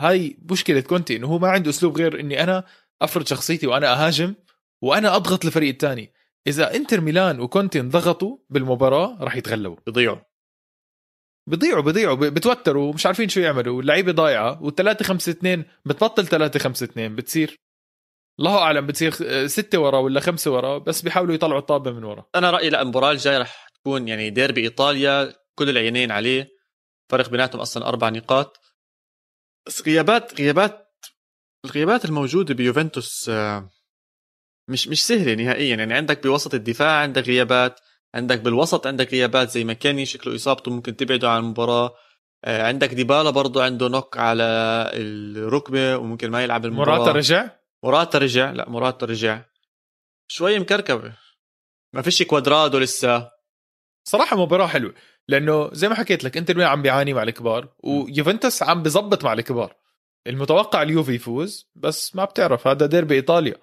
هاي 0.00 0.38
مشكلة 0.50 0.80
كونتي 0.80 1.16
إنه 1.16 1.26
هو 1.26 1.38
ما 1.38 1.48
عنده 1.48 1.70
أسلوب 1.70 1.98
غير 1.98 2.20
إني 2.20 2.42
أنا 2.42 2.64
أفرض 3.02 3.26
شخصيتي 3.26 3.66
وأنا 3.66 3.92
أهاجم 3.92 4.34
وأنا 4.82 5.16
أضغط 5.16 5.44
الفريق 5.44 5.68
الثاني 5.68 6.12
إذا 6.46 6.74
إنتر 6.74 7.00
ميلان 7.00 7.40
وكونتي 7.40 7.80
انضغطوا 7.80 8.38
بالمباراة 8.50 9.18
راح 9.20 9.36
يتغلبوا. 9.36 9.76
بيضيعوا 9.86 10.18
بيضيعوا 11.48 11.82
بيضيعوا 11.82 12.14
بتوتروا 12.14 12.90
ومش 12.90 13.06
عارفين 13.06 13.28
شو 13.28 13.40
يعملوا 13.40 13.76
واللعيبة 13.76 14.12
ضايعة 14.12 14.60
وال3 14.62 15.02
5 15.02 15.32
2 15.32 15.64
بتبطل 15.84 16.26
3 16.26 16.58
5 16.60 16.84
2 16.84 17.16
بتصير. 17.16 17.60
الله 18.40 18.58
أعلم 18.58 18.86
بتصير 18.86 19.12
ستة 19.46 19.78
ورا 19.78 19.98
ولا 19.98 20.20
خمسة 20.20 20.50
ورا 20.50 20.78
بس 20.78 21.02
بيحاولوا 21.02 21.34
يطلعوا 21.34 21.60
الطابة 21.60 21.90
من 21.90 22.04
ورا. 22.04 22.24
أنا 22.34 22.50
رأيي 22.50 22.70
لا 22.70 22.82
المباراة 22.82 23.12
الجاية 23.12 23.38
راح 23.38 23.67
تكون 23.82 24.08
يعني 24.08 24.30
ديربي 24.30 24.60
إيطاليا 24.60 25.34
كل 25.54 25.68
العينين 25.68 26.10
عليه. 26.10 26.48
فرق 27.10 27.28
بيناتهم 27.28 27.60
أصلا 27.60 27.88
أربع 27.88 28.08
نقاط. 28.08 28.60
بس 29.66 29.82
غيابات 29.82 30.40
غيابات 30.40 30.88
الغيابات 31.64 32.04
الموجودة 32.04 32.54
بيوفنتوس 32.54 33.28
آه، 33.28 33.70
مش 34.68 34.88
مش 34.88 35.06
سهلة 35.06 35.34
نهائيا. 35.34 35.76
يعني 35.76 35.94
عندك 35.94 36.22
بوسط 36.26 36.54
الدفاع 36.54 37.02
عندك 37.02 37.22
غيابات 37.22 37.80
عندك 38.14 38.40
بالوسط 38.40 38.86
عندك 38.86 39.12
غيابات 39.12 39.50
زي 39.50 39.64
مكاني 39.64 40.06
شكله 40.06 40.34
إصابته 40.34 40.70
ممكن 40.70 40.96
تبعده 40.96 41.30
عن 41.30 41.38
المباراة. 41.38 41.94
آه، 42.44 42.66
عندك 42.66 42.94
ديبالا 42.94 43.30
برضه 43.30 43.64
عنده 43.64 43.88
نوك 43.88 44.18
على 44.18 44.44
الركبة 44.94 45.96
وممكن 45.96 46.30
ما 46.30 46.42
يلعب 46.42 46.64
المباراة. 46.64 46.96
مراتا 46.98 47.12
رجع؟ 47.12 47.50
مراتا 47.84 48.18
رجع 48.18 48.50
لا 48.50 48.70
مراتا 48.70 49.06
رجع. 49.06 49.44
شوي 50.30 50.58
مكركبة. 50.58 51.16
ما 51.94 52.02
فيش 52.02 52.22
كوادرادو 52.22 52.78
لسه. 52.78 53.37
صراحة 54.08 54.36
مباراة 54.36 54.66
حلوة. 54.66 54.94
لأنه 55.28 55.70
زي 55.72 55.88
ما 55.88 55.94
حكيت 55.94 56.24
لك 56.24 56.36
إنتر 56.36 56.62
عم 56.62 56.82
بيعاني 56.82 57.14
مع 57.14 57.22
الكبار 57.22 57.68
ويوفنتوس 57.78 58.62
عم 58.62 58.82
بزبط 58.82 59.24
مع 59.24 59.32
الكبار. 59.32 59.76
المتوقع 60.26 60.82
اليوفي 60.82 61.14
يفوز 61.14 61.70
بس 61.74 62.16
ما 62.16 62.24
بتعرف 62.24 62.66
هذا 62.66 62.86
ديربي 62.86 63.14
إيطاليا. 63.14 63.56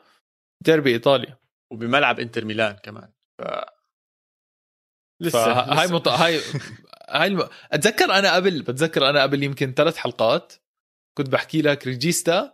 ديربي 0.61 0.93
إيطاليا. 0.93 1.37
وبملعب 1.71 2.19
إنتر 2.19 2.45
ميلان 2.45 2.75
كمان. 2.83 3.09
ف... 3.37 3.43
لسه 5.21 5.51
هاي 5.51 5.87
مط... 5.87 6.07
هاي 6.07 6.41
هاي 7.09 7.27
الم... 7.27 7.49
أتذكر 7.71 8.11
أنا 8.11 8.35
قبل 8.35 8.61
بتذكر 8.61 9.09
أنا 9.09 9.21
قبل 9.21 9.43
يمكن 9.43 9.73
ثلاث 9.73 9.97
حلقات 9.97 10.53
كنت 11.17 11.29
بحكي 11.29 11.61
لك 11.61 11.87
ريجيستا. 11.87 12.53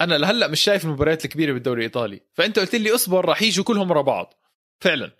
أنا 0.00 0.14
لهلأ 0.14 0.48
مش 0.48 0.60
شايف 0.60 0.84
المباريات 0.84 1.24
الكبيرة 1.24 1.52
بالدوري 1.52 1.78
الإيطالي. 1.78 2.20
فأنت 2.34 2.58
قلت 2.58 2.74
لي 2.74 2.94
اصبر 2.94 3.24
راح 3.24 3.42
يجوا 3.42 3.64
كلهم 3.64 3.90
ورا 3.90 4.02
بعض. 4.02 4.34
فعلا. 4.80 5.12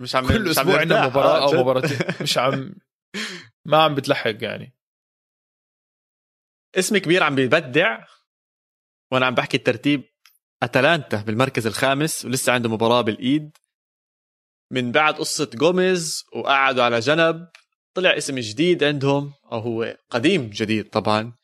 مش 0.00 0.16
عم 0.16 0.28
كل 0.28 0.50
أسبوع 0.50 0.80
عندنا 0.80 1.06
مباراة 1.06 1.42
أو 1.42 1.60
مباراتين. 1.60 1.98
مش 2.22 2.38
عم 2.38 2.74
ما 3.64 3.82
عم 3.82 3.94
بتلحق 3.94 4.44
يعني. 4.44 4.76
اسم 6.74 6.98
كبير 6.98 7.22
عم 7.22 7.34
بيبدع 7.34 8.04
وأنا 9.12 9.26
عم 9.26 9.34
بحكي 9.34 9.56
الترتيب. 9.56 10.04
أتلانتا 10.62 11.22
بالمركز 11.22 11.66
الخامس 11.66 12.24
ولسه 12.24 12.52
عنده 12.52 12.68
مباراة 12.68 13.00
بالإيد. 13.00 13.56
من 14.72 14.92
بعد 14.92 15.14
قصة 15.14 15.50
جوميز 15.54 16.24
وقعدوا 16.32 16.84
على 16.84 17.00
جنب. 17.00 17.48
طلع 17.94 18.16
اسم 18.16 18.38
جديد 18.38 18.84
عندهم 18.84 19.32
أو 19.52 19.58
هو 19.58 19.96
قديم 20.10 20.50
جديد 20.50 20.90
طبعا. 20.90 21.36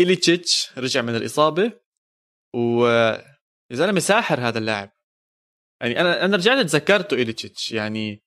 إليتشيتش 0.00 0.78
رجع 0.78 1.02
من 1.02 1.16
الإصابة. 1.16 1.72
و 2.54 2.86
يا 3.70 3.76
زلمة 3.76 4.00
ساحر 4.00 4.40
هذا 4.40 4.58
اللاعب. 4.58 4.91
يعني 5.82 6.00
أنا 6.00 6.24
أنا 6.24 6.36
رجعت 6.36 6.66
تذكرته 6.66 7.14
إليتشيتش 7.14 7.72
يعني 7.72 8.22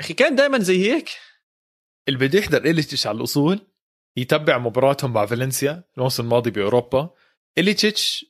أخي 0.00 0.14
كان 0.14 0.36
دائما 0.36 0.58
زي 0.58 0.92
هيك. 0.92 1.10
اللي 2.08 2.18
بده 2.18 2.38
يحضر 2.38 2.64
إليتشيتش 2.64 3.06
على 3.06 3.16
الأصول 3.16 3.66
يتبع 4.16 4.58
مباراتهم 4.58 5.12
مع 5.12 5.26
فالنسيا 5.26 5.84
الموسم 5.96 6.22
الماضي 6.22 6.50
بأوروبا. 6.50 7.14
إليتشيتش 7.58 8.26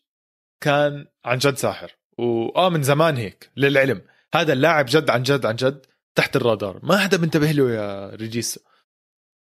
كان 0.60 1.06
عن 1.24 1.38
جد 1.38 1.56
ساحر 1.56 1.96
واه 2.18 2.68
من 2.68 2.82
زمان 2.82 3.16
هيك 3.16 3.50
للعلم. 3.56 4.02
هذا 4.34 4.52
اللاعب 4.52 4.86
جد 4.86 5.10
عن 5.10 5.22
جد 5.22 5.46
عن 5.46 5.56
جد 5.56 5.86
تحت 6.14 6.36
الرادار. 6.36 6.80
ما 6.82 6.98
حدا 6.98 7.16
بينتبه 7.16 7.52
له 7.52 7.70
يا 7.70 8.14
ريجيسا 8.14 8.60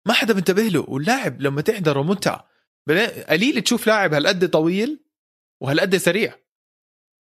ما 0.07 0.13
حدا 0.13 0.33
بينتبه 0.33 0.61
له 0.61 0.85
واللاعب 0.87 1.41
لما 1.41 1.61
تحضره 1.61 2.01
متعه 2.03 2.49
قليل 3.29 3.61
تشوف 3.61 3.87
لاعب 3.87 4.13
هالقد 4.13 4.49
طويل 4.49 5.03
وهالقد 5.61 5.95
سريع. 5.97 6.46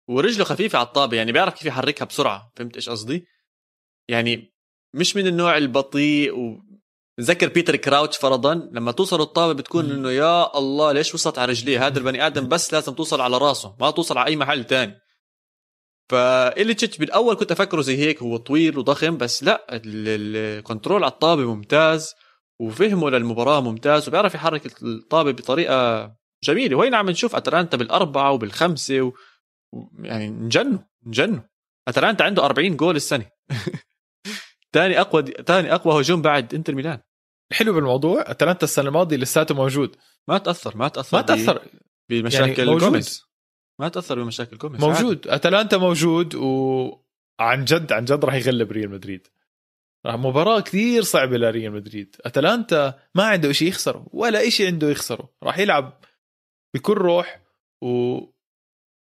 ورجله 0.08 0.44
خفيفة 0.44 0.80
على 0.80 0.88
الطابة 0.88 1.18
يعني 1.18 1.32
بيعرف 1.32 1.54
كيف 1.54 1.66
يحركها 1.66 2.06
بسرعة 2.06 2.52
فهمت 2.56 2.76
إيش 2.76 2.90
قصدي؟ 2.90 3.26
يعني 4.10 4.54
مش 4.94 5.16
من 5.16 5.28
النوع 5.28 5.58
البطيء 5.58 6.40
و 6.40 6.62
نذكر 7.20 7.48
بيتر 7.48 7.76
كراوتش 7.76 8.18
فرضا 8.18 8.54
لما 8.72 8.92
توصل 8.92 9.22
الطابة 9.22 9.54
بتكون 9.54 9.92
إنه 9.92 10.12
يا 10.12 10.58
الله 10.58 10.92
ليش 10.92 11.14
وصلت 11.14 11.40
على 11.40 11.52
رجليه؟ 11.52 11.88
هذا 11.88 12.00
البني 12.00 12.26
آدم 12.28 12.48
بس 12.48 12.74
لازم 12.74 12.94
توصل 12.94 13.22
على 13.22 13.38
راسه 13.38 13.76
ما 13.80 13.92
توصل 13.92 14.18
على 14.18 14.28
أي 14.28 14.36
محل 14.36 14.64
تاني. 14.64 15.02
فإليتشيتش 16.10 16.98
بالأول 16.98 17.36
كنت 17.36 17.52
أفكره 17.52 17.82
زي 17.82 17.98
هيك 17.98 18.22
هو 18.22 18.38
طويل 18.38 18.78
وضخم 18.78 19.18
بس 19.18 19.44
لا 19.44 19.66
ال 19.72 19.88
control 19.88 21.04
على 21.04 21.12
الطابة 21.12 21.56
ممتاز 21.56 22.14
وفهمه 22.60 23.10
للمباراة 23.10 23.62
ممتاز 23.62 24.08
وبيعرف 24.08 24.36
يحرك 24.36 24.84
الطابة 24.84 25.32
بطريقة 25.32 26.12
جميلة. 26.44 26.78
وين 26.78 26.96
عم 26.96 27.10
نشوف 27.10 27.36
أتلانتا 27.36 27.78
بالأربعة 27.78 28.32
وبالخمسة 28.32 29.02
و... 29.02 29.14
يعني 30.00 30.30
نجنوا 30.30 30.80
نجنوا 31.06 31.42
اتلانتا 31.88 32.24
عنده 32.24 32.46
40 32.46 32.78
جول 32.78 32.96
السنة. 32.96 33.26
ثاني 34.74 35.02
أقوى 35.02 35.24
ثاني 35.24 35.74
أقوى 35.74 36.02
هجوم 36.02 36.22
بعد 36.22 36.54
إنتر 36.54 36.76
ميلان. 36.76 37.00
الحلو 37.52 37.74
بالموضوع. 37.74 38.32
أتلانتا 38.32 38.64
السنة 38.64 38.88
الماضية 38.88 39.18
لساته 39.18 39.56
موجود. 39.56 39.96
ما 40.28 40.38
تأثر 40.38 40.78
ما 40.78 40.88
تأثر 40.88 41.18
ما 41.18 41.24
تأثر. 41.24 41.62
بمشاكل 42.10 42.68
يعني 42.68 42.80
جوميز. 42.80 43.26
ما 43.80 43.90
تأثر 43.90 44.24
بمشاكل 44.24 44.58
جوميز 44.58 44.82
موجود. 44.82 45.18
عادي. 45.18 45.36
أتلانتا 45.36 45.78
موجود 45.78 46.36
وعن 46.36 47.66
جد 47.66 47.94
عن 47.94 48.06
جد 48.06 48.26
راح 48.26 48.34
يغلب 48.34 48.72
ريال 48.72 48.90
مدريد. 48.90 49.28
مباراة 50.06 50.60
كثير 50.60 51.04
صعبة 51.04 51.38
لريال 51.38 51.72
مدريد. 51.72 52.16
أتلانتا 52.26 53.00
ما 53.16 53.24
عنده 53.24 53.52
شيء 53.52 53.68
يخسره 53.68 54.08
ولا 54.12 54.50
شيء 54.50 54.68
عنده 54.68 54.90
يخسره. 54.90 55.30
راح 55.44 55.58
يلعب 55.58 56.00
بكل 56.74 56.94
روح 56.94 57.42
و 57.82 58.20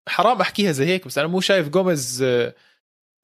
حرام 0.08 0.40
أحكيها 0.40 0.72
زي 0.72 0.86
هيك 0.86 1.06
بس 1.06 1.18
أنا 1.18 1.28
مو 1.28 1.40
شايف 1.40 1.68
جوميز 1.68 2.22
آه، 2.22 2.54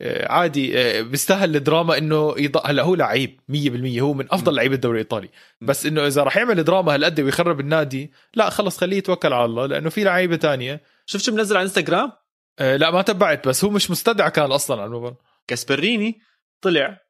آه، 0.01 0.33
عادي 0.33 0.79
آه، 0.79 1.03
بيستاهل 1.03 1.57
الدراما 1.57 1.99
إنه 1.99 2.35
يض... 2.39 2.57
هلا 2.67 2.83
هو 2.83 2.95
لعيب 2.95 3.41
100% 3.49 4.01
هو 4.01 4.13
من 4.15 4.27
أفضل 4.31 4.55
لعيبة 4.55 4.75
الدوري 4.75 5.01
الإيطالي. 5.01 5.29
بس 5.61 5.87
إنه 5.87 6.07
إذا 6.07 6.23
راح 6.23 6.37
يعمل 6.37 6.65
دراما 6.65 6.95
هالقد 6.95 7.21
ويخرب 7.21 7.61
النادي 7.61 8.13
لا 8.35 8.51
خلص 8.51 8.79
خليه 8.79 8.97
يتوكل 8.97 9.33
على 9.33 9.45
الله 9.45 9.67
لأنه 9.67 9.91
في 9.91 10.05
لعيبة 10.05 10.37
تانية. 10.37 10.81
شفت 11.07 11.25
شو 11.25 11.33
منزل 11.33 11.57
على 11.57 11.65
إنستغرام؟ 11.65 12.13
آه 12.59 12.77
لا 12.77 12.91
ما 12.91 13.03
تبعت 13.03 13.49
بس 13.49 13.65
هو 13.65 13.71
مش 13.71 13.91
مستدعى 13.91 14.31
كان 14.31 14.53
أصلا 14.53 14.81
على 14.81 14.87
المباراه 14.87 15.19
جاسبريني 15.47 16.21
طلع 16.61 17.01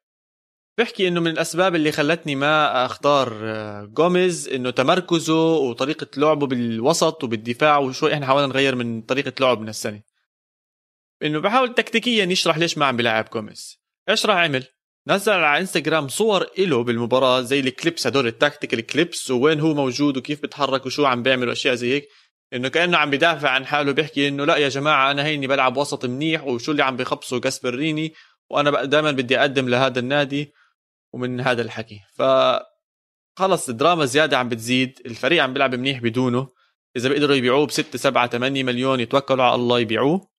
بحكي 0.79 1.07
إنه 1.07 1.21
من 1.21 1.31
الأسباب 1.31 1.75
اللي 1.75 1.91
خلتني 1.91 2.35
ما 2.35 2.85
أختار 2.85 3.29
جوميز 3.85 4.47
إنه 4.47 4.69
تمركزه 4.69 5.53
وطريقة 5.53 6.07
لعبه 6.17 6.47
بالوسط 6.47 7.23
وبالدفاع 7.23 7.77
وشوي 7.77 8.13
إحنا 8.13 8.25
حاولنا 8.25 8.47
نغير 8.47 8.75
من 8.75 9.01
طريقة 9.01 9.33
لعب 9.39 9.61
من 9.61 9.69
السنة. 9.69 10.01
إنه 11.23 11.39
بحاول 11.39 11.73
تكتيكيا 11.73 12.25
يشرح 12.25 12.57
ليش 12.57 12.77
ما 12.77 12.85
عم 12.85 12.97
بيلعب 12.97 13.23
جوميز 13.23 13.79
إيش 14.09 14.25
راح 14.25 14.37
عمل 14.37 14.63
نزل 15.07 15.31
على 15.31 15.61
إنستغرام 15.61 16.07
صور 16.07 16.47
إله 16.59 16.83
بالمباراة 16.83 17.41
زي 17.41 17.59
ال 17.59 17.67
clips 17.67 18.07
هدول 18.07 18.27
ال 18.27 18.33
tactical 18.33 18.81
clips 18.81 19.31
ووين 19.31 19.59
هو 19.59 19.73
موجود 19.73 20.17
وكيف 20.17 20.41
بتحرك 20.41 20.85
وشو 20.85 21.05
عم 21.05 21.23
بيعمل 21.23 21.49
وأشياء 21.49 21.75
زي 21.75 21.93
هيك. 21.93 22.07
إنه 22.53 22.67
كأنه 22.67 22.97
عم 22.97 23.09
بدافع 23.09 23.49
عن 23.49 23.65
حاله 23.65 23.91
بيحكي 23.91 24.27
إنه 24.27 24.45
لا 24.45 24.57
يا 24.57 24.69
جماعة 24.69 25.11
أنا 25.11 25.25
هيني 25.25 25.47
بلعب 25.47 25.77
وسط 25.77 26.05
منيح 26.05 26.43
وشو 26.43 26.71
اللي 26.71 26.83
عم 26.83 26.97
بخبصه 26.97 27.39
جاسبريني 27.39 28.13
وأنا 28.49 28.85
دائما 28.85 29.11
بدي 29.11 29.39
أقدم 29.39 29.69
لهذا 29.69 29.99
النادي. 29.99 30.53
ومن 31.13 31.41
هذا 31.41 31.61
الحكي. 31.61 31.99
ف 32.13 32.21
خلص 33.39 33.69
الدراما 33.69 34.05
زيادة 34.05 34.37
عم 34.37 34.49
بتزيد 34.49 34.99
الفريق 35.05 35.43
عم 35.43 35.53
بيلعب 35.53 35.75
منيح 35.75 35.99
بدونه. 35.99 36.47
إذا 36.95 37.09
بيقدروا 37.09 37.35
يبيعوه 37.35 37.65
ب 37.65 37.71
6 37.71 37.97
7 37.97 38.27
8 38.27 38.63
مليون 38.63 38.99
يتوكلوا 38.99 39.45
على 39.45 39.55
الله 39.55 39.79
يبيعوه. 39.79 40.29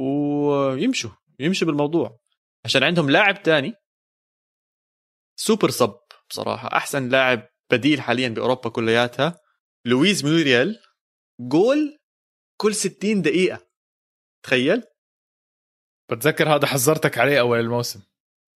ويمشوا 0.00 1.10
يمشوا 1.38 1.66
بالموضوع. 1.66 2.20
عشان 2.64 2.82
عندهم 2.82 3.10
لاعب 3.10 3.42
تاني. 3.42 3.74
super 5.36 5.70
sub 5.70 5.98
بصراحة 6.30 6.76
أحسن 6.76 7.08
لاعب 7.08 7.48
بديل 7.72 8.00
حاليا 8.00 8.28
بأوروبا 8.28 8.70
كلياتها. 8.70 9.40
لويز 9.86 10.24
موريال 10.24 10.82
جول 11.40 11.98
كل 12.60 12.74
60 12.74 13.22
دقيقة. 13.22 13.66
تخيل؟ 14.44 14.82
بتذكر 16.10 16.54
هذا 16.54 16.66
حذرتك 16.66 17.18
عليه 17.18 17.40
أول 17.40 17.58
الموسم. 17.60 18.02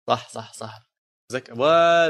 صح 0.09 0.29
صح 0.29 0.53
صح. 0.53 0.89
تذكر 1.31 1.55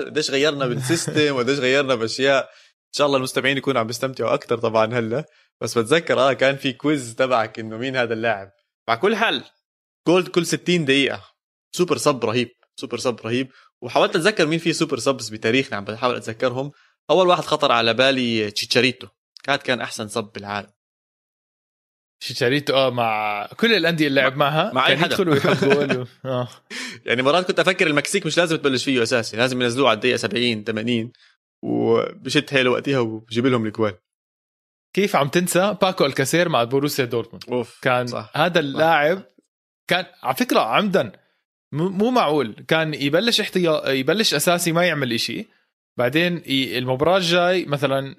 قديش 0.07 0.31
غيرنا 0.31 0.67
بال 0.67 0.84
system 0.84 1.37
وقديش 1.37 1.59
غيرنا 1.59 1.95
باشياء 1.95 2.45
إن 2.91 2.93
شاء 2.97 3.07
الله 3.07 3.17
المستمعين 3.17 3.57
يكونوا 3.57 3.81
عم 3.81 3.87
بيستمتعوا 3.87 4.35
أكثر 4.35 4.59
طبعا 4.59 4.95
هلأ. 4.95 5.25
بس 5.61 5.79
بتذكر 5.79 6.21
آه 6.21 6.33
كان 6.33 6.57
في 6.57 6.73
quiz 6.73 7.15
تبعك 7.15 7.59
إنه 7.59 7.77
مين 7.77 7.97
هذا 7.97 8.15
اللاعب. 8.15 8.51
مع 8.89 8.95
كل 8.95 9.17
حال 9.17 9.45
جولد 10.09 10.29
كل 10.29 10.47
60 10.47 10.85
دقيقة. 10.85 11.25
super 11.77 11.97
sub 11.97 12.25
رهيب 12.25 12.49
super 12.77 12.99
sub 12.99 13.21
رهيب. 13.25 13.51
وحاولت 13.83 14.17
أتذكر 14.17 14.47
مين 14.47 14.59
في 14.59 14.73
super 14.73 14.99
subs 14.99 15.29
بتاريخنا 15.29 15.77
عم 15.77 15.85
بحاول 15.85 16.17
أتذكرهم. 16.17 16.73
أول 17.11 17.29
واحد 17.29 17.43
خطر 17.43 17.73
على 17.73 17.95
بالي 17.95 18.51
تشيتشاريتو. 18.51 19.07
كان 19.45 19.57
كان 19.57 19.81
أحسن 19.81 20.09
sub 20.09 20.25
بالعالم. 20.25 20.71
تشيتشاريتو 22.21 22.75
آه 22.75 22.91
مع 22.91 23.47
كل 23.57 23.75
الأندية 23.75 24.07
اللي 24.07 24.21
لعب 24.21 24.37
معها 24.37 24.73
مع 24.75 24.87
أي 24.87 24.97
حدا. 24.97 25.07
يدخل 25.07 25.29
ويحط 25.29 25.65
جول 25.65 26.07
آه. 26.25 26.49
يعني 27.07 27.23
مرات 27.23 27.47
كنت 27.47 27.61
أفكر 27.61 27.87
المكسيك 27.87 28.27
مش 28.27 28.39
لازم 28.39 28.57
تبلش 28.57 28.85
فيه 28.85 29.03
أساسي 29.03 29.37
لازم 29.37 29.63
ينزلوه 29.63 29.89
على 29.89 29.97
الدقيقة 29.97 30.17
70 30.17 30.65
80 30.65 31.13
وبشد 31.63 32.51
حيله 32.51 32.71
وقتها 32.71 32.99
وبجيب 32.99 33.47
لهم 33.47 33.67
الجول. 33.67 33.95
كيف 34.97 35.17
عم 35.17 35.29
تنسى 35.29 35.77
باكو 35.83 36.07
ألكاسير 36.07 36.49
مع 36.49 36.65
بوروسيا 36.65 37.05
دورتموند؟ 37.05 37.45
أوف 37.49 37.79
كان 37.83 38.07
صح. 38.07 38.33
هذا 38.35 38.61
اللاعب 38.61 39.23
كان 39.91 40.07
على 40.23 40.37
فكرة 40.37 40.61
عمدا 40.61 41.13
مو 41.73 42.11
معقول 42.11 42.65
كان 42.69 42.95
يبلش 42.95 43.41
احتياط 43.41 43.89
يبلش 43.89 44.35
أساسي 44.35 44.73
ما 44.73 44.85
يعمل 44.87 45.13
إشي 45.13 45.47
بعدين 45.99 46.43
المباراة 46.47 47.17
الجاي 47.17 47.65
مثلا 47.65 48.17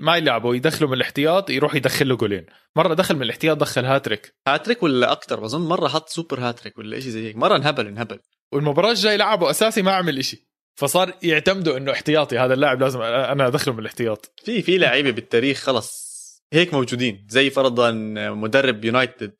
ما 0.00 0.16
يلعبوا 0.16 0.54
يدخلوا 0.54 0.90
من 0.90 0.96
الاحتياط 0.96 1.50
يروح 1.50 1.74
يدخل 1.74 2.08
له 2.08 2.16
جولين. 2.16 2.46
مرة 2.76 2.94
دخل 2.94 3.16
من 3.16 3.22
الاحتياط 3.22 3.56
دخل 3.56 3.84
hat-trick. 3.84 4.34
hat-trick 4.48 4.82
ولا 4.82 5.12
أكثر 5.12 5.40
بظن 5.40 5.68
مرة 5.68 5.88
حط 5.88 6.08
super 6.08 6.40
hat-trick 6.40 6.78
ولا 6.78 7.00
شيء 7.00 7.10
زي 7.10 7.28
هيك. 7.28 7.36
مرة 7.36 7.56
انهبل 7.56 7.86
انهبل. 7.86 8.18
والمباراة 8.52 8.90
الجاي 8.90 9.16
لعبه 9.16 9.50
أساسي 9.50 9.82
ما 9.82 9.92
عمل 9.92 10.18
إشي. 10.18 10.48
فصار 10.74 11.12
يعتمدوا 11.22 11.76
إنه 11.76 11.92
احتياطي 11.92 12.38
هذا 12.38 12.54
اللاعب 12.54 12.80
لازم 12.80 13.02
أنا 13.02 13.46
أدخله 13.46 13.74
من 13.74 13.80
الاحتياط. 13.80 14.32
في 14.44 14.62
في 14.62 14.78
لعيبة 14.78 15.10
بالتاريخ 15.10 15.58
خلص 15.58 16.10
هيك 16.52 16.74
موجودين. 16.74 17.26
زي 17.28 17.50
فرضا 17.50 17.90
مدرب 18.30 18.84
يونايتد 18.84 19.34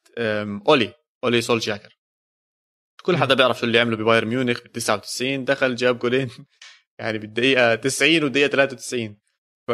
أولي 0.69 0.95
أولي 1.25 1.41
سولشاير. 1.41 2.01
كل 3.03 3.17
حدا 3.17 3.35
بيعرف 3.35 3.59
شو 3.59 3.67
اللي 3.67 3.79
عمله 3.79 3.97
ببايرن 3.97 4.29
ميونخ 4.29 4.63
بال 4.63 4.73
99 4.73 5.45
دخل 5.45 5.75
جاب 5.75 5.99
جولين 5.99 6.31
يعني 7.01 7.19
بالدقيقة 7.19 7.75
90 7.75 8.25
والدقيقه 8.25 8.49
93 8.49 9.20
ف 9.71 9.73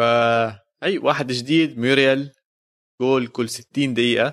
أي 0.83 0.99
واحد 0.99 1.33
جديد 1.33 1.79
ميوريال 1.79 2.33
جول 3.03 3.27
كل 3.27 3.49
60 3.49 3.95
دقيقة. 3.95 4.33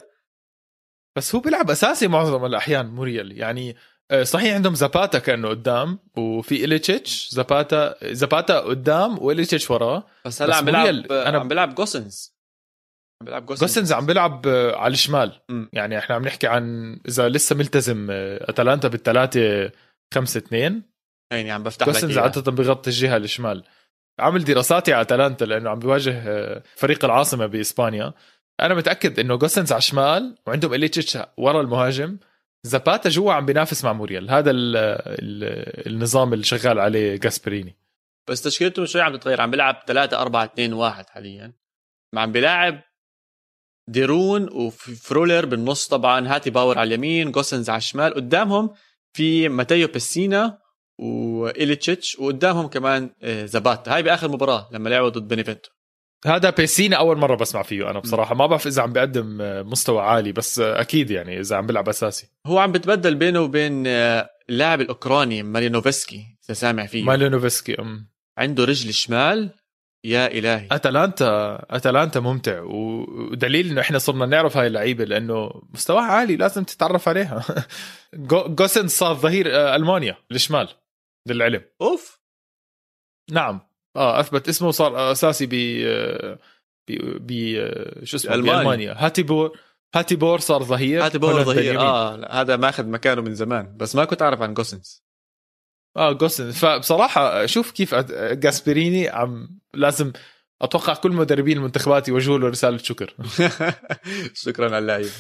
بس 1.17 1.35
هو 1.35 1.41
بيلعب 1.41 1.69
أساسي 1.69 2.07
معظم 2.07 2.45
الأحيان 2.45 2.85
موريال. 2.85 3.37
يعني 3.37 3.75
آه، 4.11 4.23
صحيح 4.23 4.53
عندهم 4.55 4.75
زاباتا 4.75 5.19
كأنه 5.19 5.49
قدام 5.49 5.99
وفي 6.17 6.65
إليتشيتش 6.65 7.29
زاباتا 7.29 8.13
زاباتا 8.13 8.59
قدام 8.59 9.19
وإليتشيتش 9.19 9.71
وراه. 9.71 10.05
بس 10.25 10.41
هلا 10.41 10.55
عم 10.55 10.65
بيلعب 10.65 11.11
أنا 11.11 11.39
عم 11.39 11.47
بيلعب 11.47 11.75
جوسنز. 11.75 12.33
عم 13.21 13.25
بيلعب 13.25 13.45
جوسنز. 13.45 13.69
جوسنز 13.69 13.93
عم 13.93 14.05
بيلعب 14.05 14.47
آه، 14.47 14.75
على 14.75 14.93
الشمال. 14.93 15.41
م. 15.49 15.65
يعني 15.73 15.97
إحنا 15.97 16.15
عم 16.15 16.25
نحكي 16.25 16.47
عن 16.47 16.93
إذا 17.07 17.29
لسه 17.29 17.55
ملتزم 17.55 18.07
آه، 18.11 18.49
أتلانتا 18.49 18.87
بالثلاثه 18.87 19.71
خمسة 20.13 20.37
اثنين. 20.37 20.83
يعني 21.31 21.51
عم 21.51 21.63
بفتح 21.63 21.85
جوسنز 21.85 22.17
عادة 22.17 22.51
بغطي 22.51 22.89
الجهة 22.89 23.17
الشمال. 23.17 23.63
عامل 24.19 24.43
دراساتي 24.43 24.93
على 24.93 25.01
اتلانتا 25.01 25.45
لأنه 25.45 25.69
عم 25.69 25.79
بيواجه 25.79 26.63
فريق 26.75 27.05
العاصمة 27.05 27.45
بإسبانيا. 27.45 28.13
أنا 28.59 28.73
متأكد 28.73 29.19
إنه 29.19 29.35
جوسنز 29.35 29.71
على 29.71 29.79
الشمال 29.79 30.37
وعندهم 30.47 30.73
اليتشيتش 30.73 31.17
ورا 31.37 31.61
المهاجم. 31.61 32.17
زاباتا 32.63 33.09
جوا 33.09 33.33
عم 33.33 33.45
بينافس 33.45 33.83
مع 33.83 33.93
موريال. 33.93 34.31
هذا 34.31 34.51
ال 34.51 34.75
ال 34.75 35.87
النظام 35.87 36.33
اللي 36.33 36.43
شغال 36.43 36.79
عليه 36.79 37.15
جاسبريني. 37.15 37.77
بس 38.29 38.41
تشكيلته 38.41 38.85
شوي 38.85 39.01
عم 39.01 39.15
تتغير. 39.15 39.41
عم 39.41 39.51
بيلعب 39.51 39.83
3 39.87 40.21
4 40.21 40.43
2 40.43 40.73
1 40.73 41.09
حاليا. 41.09 41.53
عم 42.15 42.31
بيلاعب 42.31 42.81
ديرون 43.89 44.49
وفرولر 44.49 45.45
بالنص 45.45 45.87
طبعا. 45.87 46.27
هاتيبور 46.27 46.79
على 46.79 46.87
اليمين 46.87 47.31
جوسنز 47.31 47.69
على 47.69 47.77
الشمال. 47.77 48.13
قدامهم 48.13 48.73
في 49.13 49.49
ماتيو 49.49 49.87
بيسينا 49.87 50.62
وإليتشيتش 50.99 52.19
وقدامهم 52.19 52.67
كمان 52.67 53.09
آه، 53.23 53.45
زاباتا 53.45 53.95
هاي 53.95 54.03
بآخر 54.03 54.27
مباراة 54.27 54.69
لما 54.71 54.89
لعبوا 54.89 55.09
ضد 55.09 55.27
بينيفنتو 55.27 55.69
هذا 56.25 56.49
بيسينا 56.49 56.95
أول 56.95 57.17
مرة 57.17 57.35
بسمع 57.35 57.61
فيه 57.61 57.89
أنا 57.89 57.99
بصراحة. 57.99 58.35
ما 58.35 58.45
بعرف 58.45 58.67
إذا 58.67 58.81
عم 58.81 58.93
بيقدم 58.93 59.37
مستوى 59.69 60.01
عالي 60.01 60.31
بس 60.31 60.59
أكيد 60.59 61.11
يعني 61.11 61.39
إذا 61.39 61.55
عم 61.55 61.67
بيلعب 61.67 61.89
أساسي. 61.89 62.27
هو 62.45 62.59
عم 62.59 62.71
بتبدل 62.71 63.15
بينه 63.15 63.41
وبين 63.41 63.83
آه، 63.87 64.29
اللاعب 64.49 64.81
الأوكراني 64.81 65.43
مالينوفسكي 65.43 66.37
إذا 66.45 66.53
سامع 66.53 66.85
فيه. 66.85 67.03
مالينوفسكي 67.03 67.79
أم. 67.79 68.07
عنده 68.37 68.63
رجل 68.63 68.93
شمال 68.93 69.49
يا 70.03 70.27
إلهي. 70.27 70.67
أتلانتا 70.71 71.65
أتلانتا 71.69 72.19
ممتع. 72.19 72.61
ودليل 72.61 73.69
إنه 73.69 73.81
إحنا 73.81 73.97
صرنا 73.97 74.25
نعرف 74.25 74.57
هاي 74.57 74.67
اللعيبة 74.67 75.03
لأنه 75.03 75.51
مستواها 75.73 76.03
عالي 76.03 76.35
لازم 76.35 76.63
تتعرف 76.63 77.09
عليها. 77.09 77.43
جوسن 78.47 78.87
صار 78.87 79.15
ظهير 79.15 79.55
آه، 79.55 79.75
ألمانيا 79.75 80.15
الشمال. 80.31 80.67
للعلم. 81.27 81.63
أوف. 81.81 82.19
نعم. 83.31 83.59
آه 83.95 84.19
أثبت 84.19 84.49
اسمه 84.49 84.71
صار 84.71 85.11
أساسي 85.11 85.45
ب 85.45 85.53
ب 86.89 86.91
ب 87.27 87.31
شو 88.03 88.17
اسمه 88.17 88.33
ألمانيا. 88.35 88.57
بألمانيا. 88.57 88.93
هاتيبور 88.97 89.59
هاتيبور 89.95 90.39
صار 90.39 90.63
ظهير 90.63 91.05
هاتيبور 91.05 91.43
ظهير 91.43 91.79
آه 91.79 92.41
هذا 92.41 92.55
ماخذ 92.55 92.87
مكانه 92.87 93.21
من 93.21 93.35
زمان 93.35 93.77
بس 93.77 93.95
ما 93.95 94.05
كنت 94.05 94.21
أعرف 94.21 94.41
عن 94.41 94.53
جوسنز 94.53 95.03
آه 95.97 96.11
جوسنز 96.11 96.57
فبصراحة 96.57 97.45
شوف 97.45 97.71
كيف 97.71 97.95
جاسبريني 98.15 99.09
عم 99.09 99.59
لازم 99.73 100.13
أتوقع 100.61 100.93
كل 100.93 101.11
مدربين 101.11 101.57
المنتخبات 101.57 102.07
يوجهوا 102.07 102.37
له 102.37 102.47
رسالة 102.49 102.77
شكر. 102.77 103.13
شكرا 104.43 104.65
على 104.65 104.77
اللعيبة. 104.77 105.11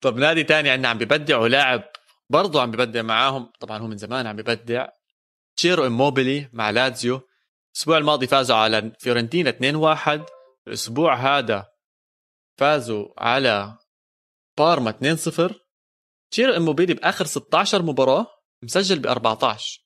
طب 0.00 0.16
نادي 0.16 0.44
تاني 0.44 0.70
عندنا 0.70 0.88
عم 0.88 0.98
ببدع 0.98 1.38
ولاعب 1.38 1.82
برضه 2.30 2.62
عم 2.62 2.70
ببدع 2.70 3.02
معاهم. 3.02 3.52
طبعا 3.60 3.78
هو 3.78 3.86
من 3.86 3.96
زمان 3.96 4.26
عم 4.26 4.36
ببدع. 4.36 4.86
تشيرو 5.56 5.86
إموبيلي 5.86 6.50
مع 6.52 6.70
لازيو 6.70 7.28
الأسبوع 7.74 7.98
الماضي 7.98 8.26
فازوا 8.26 8.56
على 8.56 8.92
فيورنتينا 8.98 9.50
2-1 9.50 10.20
الأسبوع 10.66 11.14
هذا 11.14 11.68
فازوا 12.58 13.08
على 13.18 13.78
بارما 14.58 14.92
2-0 15.50 15.54
تشيرو 16.30 16.56
إموبيلي 16.56 16.94
بآخر 16.94 17.24
16 17.24 17.82
مباراة 17.82 18.26
مسجل 18.62 18.98
ب 18.98 19.06
14 19.06 19.84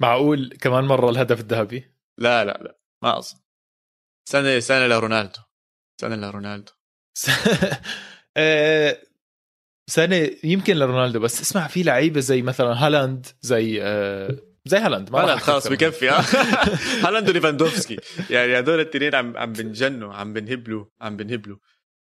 معقول 0.00 0.56
كمان 0.60 0.84
مرة 0.84 1.10
الهدف 1.10 1.40
الذهبي؟ 1.40 1.94
لا 2.18 2.44
لا 2.44 2.58
لا 2.62 2.78
ما 3.02 3.18
اظن 3.18 3.38
سنة 4.28 4.60
سنة 4.60 4.86
لرونالدو. 4.86 5.40
سنة 6.00 6.16
لرونالدو. 6.16 6.72
آه، 8.36 9.02
سنة 9.86 10.30
يمكن 10.44 10.76
لرونالدو 10.76 11.20
بس 11.20 11.40
اسمع 11.40 11.66
في 11.66 11.82
لعيبة 11.82 12.20
زي 12.20 12.42
مثلا 12.42 12.86
هالاند 12.86 13.26
زي 13.40 13.82
آه، 13.82 14.38
زي 14.66 14.78
هالاند 14.78 15.10
ما 15.10 15.24
هالاند 15.24 15.40
خلاص 15.40 15.68
بكفي 15.68 16.08
هالاند 17.04 17.28
وليفاندوفسكي. 17.28 17.96
يعني 18.30 18.58
هدول 18.58 18.80
الاثنين 18.80 19.14
عم 19.14 19.36
عم 19.36 19.52
بنجنوا 19.52 20.14
عم 20.14 20.32
بنهبلوا 20.32 20.84
عم 21.00 21.16
بنهبلوا. 21.16 21.56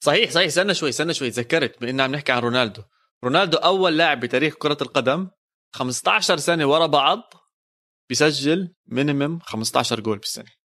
صحيح 0.03 0.31
صحيح. 0.31 0.47
استنى 0.47 0.73
شوي 0.73 0.89
استنى 0.89 1.13
شوي. 1.13 1.31
تذكرت 1.31 1.81
بأن 1.81 2.01
عم 2.01 2.11
نحكي 2.11 2.31
عن 2.31 2.41
رونالدو. 2.41 2.81
رونالدو 3.23 3.57
أول 3.57 3.97
لاعب 3.97 4.19
بتاريخ 4.19 4.53
كرة 4.53 4.77
القدم 4.81 5.27
15 5.73 6.37
سنة 6.37 6.65
ورا 6.65 6.85
بعض 6.85 7.33
بيسجل 8.09 8.73
minimum 8.87 9.39
15 9.39 9.99
جول 9.99 10.17
بالسنة. 10.17 10.61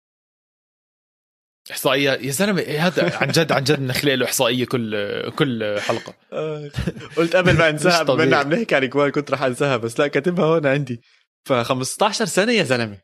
إحصائية 1.72 2.12
يا 2.12 2.32
زلمة 2.32 2.62
إيه 2.62 2.88
هذا؟ 2.88 3.18
عن 3.18 3.28
جد 3.28 3.52
عن 3.52 3.64
جد 3.64 3.80
نخلق 3.80 4.14
له 4.14 4.26
إحصائية 4.26 4.66
كل 4.66 5.30
كل 5.30 5.80
حلقة. 5.80 6.14
آه، 6.34 6.72
قلت 7.18 7.36
قبل 7.36 7.58
ما 7.58 7.70
انساها 7.70 8.04
بما 8.04 8.38
عم 8.38 8.54
نحكي 8.54 8.76
عن 8.76 8.90
جوال 8.90 9.12
كنت 9.12 9.32
رح 9.32 9.44
انساها 9.44 9.78
بس 9.78 10.00
لا 10.00 10.08
كاتبها 10.08 10.46
هون 10.46 10.66
عندي. 10.66 11.02
ف 11.46 11.54
15 11.54 12.26
سنة 12.26 12.52
يا 12.52 12.64
زلمة. 12.64 13.02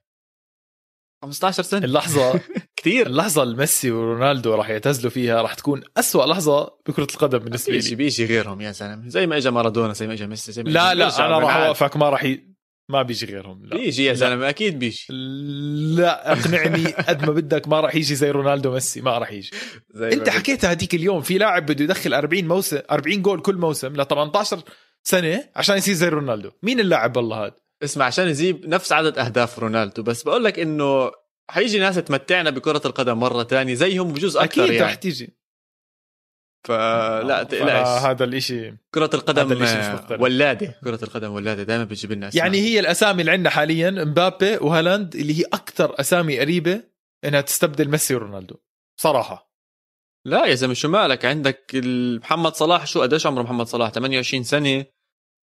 15 1.23 1.63
سنة. 1.63 1.85
اللحظة. 1.85 2.39
كثير. 2.77 3.07
اللحظة 3.07 3.43
اللي 3.43 3.57
ميسي 3.57 3.91
ورونالدو 3.91 4.55
راح 4.55 4.69
يعتزلوا 4.69 5.11
فيها 5.11 5.41
راح 5.41 5.53
تكون 5.53 5.83
أسوأ 5.97 6.25
لحظة 6.25 6.77
بكرة 6.87 7.07
القدم 7.13 7.37
بالنسبة 7.37 7.77
لي. 7.77 7.95
بيجي 7.95 8.25
غيرهم 8.25 8.61
يا 8.61 8.71
زلمة. 8.71 9.09
زي 9.09 9.27
ما 9.27 9.37
اجى 9.37 9.51
مارادونا 9.51 9.93
زي 9.93 10.07
ما 10.07 10.13
اجى 10.13 10.27
ميسي 10.27 10.51
زي 10.51 10.63
ما 10.63 10.69
لا 10.69 10.93
لا 10.93 11.25
أنا 11.25 11.39
راح 11.39 11.55
اوقفك 11.55 11.97
ما 11.97 12.09
راح 12.09 12.23
ي... 12.23 12.49
ما 12.89 13.01
بيجي 13.01 13.25
غيرهم 13.25 13.65
لا. 13.65 13.77
بيجي 13.77 14.03
يا 14.05 14.13
زلمة 14.13 14.49
أكيد 14.49 14.79
بيجي. 14.79 15.05
لا 15.95 16.31
أقنعني 16.31 16.85
قد 16.87 17.25
ما 17.25 17.31
بدك 17.33 17.67
ما 17.67 17.79
راح 17.79 17.95
يجي 17.95 18.15
زي 18.15 18.31
رونالدو 18.31 18.71
ميسي 18.71 19.01
ما 19.01 19.17
راح 19.17 19.31
يجي. 19.31 19.51
زي 19.89 20.13
أنت 20.13 20.29
حكيت 20.29 20.65
هذيك 20.65 20.95
اليوم 20.95 21.21
في 21.21 21.37
لاعب 21.37 21.65
بده 21.65 21.83
يدخل 21.83 22.13
40 22.13 22.45
موسم 22.47 22.79
40 22.91 23.21
جول 23.21 23.41
كل 23.41 23.55
موسم 23.55 23.95
ل 23.95 24.05
18 24.07 24.61
سنة 25.03 25.49
عشان 25.55 25.77
يصير 25.77 25.93
زي 25.93 26.09
رونالدو. 26.09 26.51
مين 26.63 26.79
اللاعب 26.79 27.17
والله 27.17 27.45
هذا؟ 27.45 27.55
اسمع 27.84 28.05
عشان 28.05 28.27
يجيب 28.27 28.67
نفس 28.67 28.91
عدد 28.91 29.17
أهداف 29.17 29.59
رونالدو 29.59 30.03
بس 30.03 30.23
بقول 30.23 30.43
لك 30.43 30.59
إنه 30.59 31.11
حيجي 31.49 31.80
ناس 31.80 31.95
تمتعنا 31.95 32.49
بكرة 32.49 32.82
القدم 32.86 33.17
مرة 33.17 33.43
تانية 33.43 33.73
زيهم 33.73 34.13
بجوز 34.13 34.38
أكثر 34.38 34.63
أكيد 34.63 34.73
يعني. 34.73 34.86
رح 34.86 34.95
تيجي. 34.95 35.39
فلا 36.67 37.43
تقلقش. 37.43 37.88
هذا 37.88 38.23
الاشي 38.23 38.77
كرة 38.93 39.09
القدم 39.13 39.61
ولادة 40.19 40.80
كرة 40.84 41.03
القدم 41.03 41.32
ولادة 41.32 41.63
دائما 41.63 41.84
بتجيب 41.84 42.11
لنا 42.11 42.30
يعني 42.34 42.57
هي 42.57 42.80
الأسامي 42.80 43.21
اللي 43.21 43.32
عندنا 43.32 43.49
حاليا 43.49 43.91
مبابي 43.91 44.57
وهالاند 44.57 45.15
اللي 45.15 45.39
هي 45.39 45.43
أكثر 45.53 45.99
أسامي 45.99 46.39
قريبة 46.39 46.84
إنها 47.25 47.41
تستبدل 47.41 47.89
ميسي 47.89 48.15
ورونالدو 48.15 48.55
صراحة. 48.99 49.53
لا 50.25 50.45
يا 50.45 50.55
زلمة 50.55 50.73
شو 50.73 50.89
مالك؟ 50.89 51.25
عندك 51.25 51.71
محمد 52.21 52.55
صلاح 52.55 52.88
شو 52.88 53.01
قديش 53.01 53.25
عمره 53.25 53.43
محمد 53.43 53.67
صلاح؟ 53.67 53.89
28 53.89 54.43
سنة. 54.43 54.86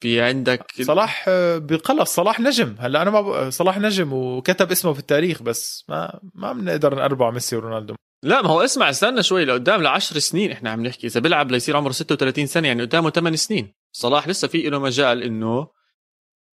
في 0.00 0.20
عندك 0.20 0.82
صلاح 0.82 1.24
بقلص 1.56 2.14
صلاح 2.14 2.40
نجم. 2.40 2.76
هلا 2.78 3.02
أنا 3.02 3.10
ما 3.10 3.50
صلاح 3.50 3.78
نجم 3.78 4.12
وكتب 4.12 4.70
اسمه 4.70 4.92
في 4.92 4.98
التاريخ 4.98 5.42
بس 5.42 5.84
ما 5.88 6.20
ما 6.34 6.52
بنقدر 6.52 6.94
نقربه 6.94 7.30
ميسي 7.30 7.56
ورونالدو. 7.56 7.94
لا 8.22 8.42
ما 8.42 8.48
هو 8.48 8.60
اسمع 8.60 8.90
استنى 8.90 9.22
شوي 9.22 9.44
لقدام 9.44 9.82
ل 9.82 9.86
10 9.86 10.18
سنين 10.18 10.52
إحنا 10.52 10.70
عم 10.70 10.86
نحكي. 10.86 11.06
إذا 11.06 11.20
بيلعب 11.20 11.50
ليصير 11.50 11.76
عمره 11.76 11.92
36 11.92 12.46
سنة 12.46 12.68
يعني 12.68 12.82
قدامه 12.82 13.10
8 13.10 13.36
سنين. 13.36 13.74
صلاح 13.92 14.28
لسه 14.28 14.48
في 14.48 14.62
له 14.62 14.78
مجال 14.78 15.22
إنه 15.22 15.70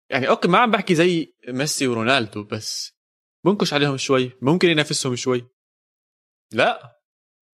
يعني 0.10 0.30
okay 0.30 0.48
ما 0.48 0.58
عم 0.58 0.72
بحكي 0.72 0.96
زي 0.96 1.34
ميسي 1.48 1.88
ورونالدو 1.88 2.44
بس 2.44 2.98
بنكش 3.46 3.74
عليهم 3.74 3.98
شوي 3.98 4.32
ممكن 4.42 4.70
ينافسهم 4.70 5.16
شوي. 5.16 5.48
لا 6.52 7.02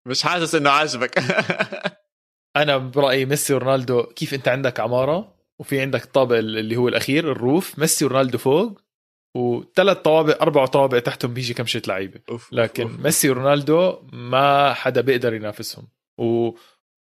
مش 0.06 0.22
حاسس 0.22 0.54
إنه 0.54 0.70
عاجبك. 0.70 1.18
أنا 2.56 2.76
برأيي 2.76 3.24
ميسي 3.24 3.54
ورونالدو 3.54 4.02
كيف 4.02 4.34
أنت 4.34 4.48
عندك 4.48 4.80
عمارة 4.80 5.37
وفي 5.60 5.80
عندك 5.80 6.04
الطابق 6.04 6.36
اللي 6.36 6.76
هو 6.76 6.88
الأخير 6.88 7.32
ال 7.32 7.41
roof 7.41 7.78
ميسي 7.78 8.04
ورونالدو 8.04 8.38
فوق 8.38 8.80
وثلاث 9.36 9.96
طوابق 9.96 10.42
أربع 10.42 10.66
طوابق 10.66 10.98
تحتهم 10.98 11.34
بيجي 11.34 11.54
كمشه 11.54 11.82
لعيبة 11.86 12.20
لكن 12.52 12.82
أوف. 12.82 13.00
ميسي 13.00 13.30
ورونالدو 13.30 14.08
ما 14.12 14.74
حدا 14.74 15.00
بيقدر 15.00 15.34
ينافسهم 15.34 15.88
و... 16.18 16.50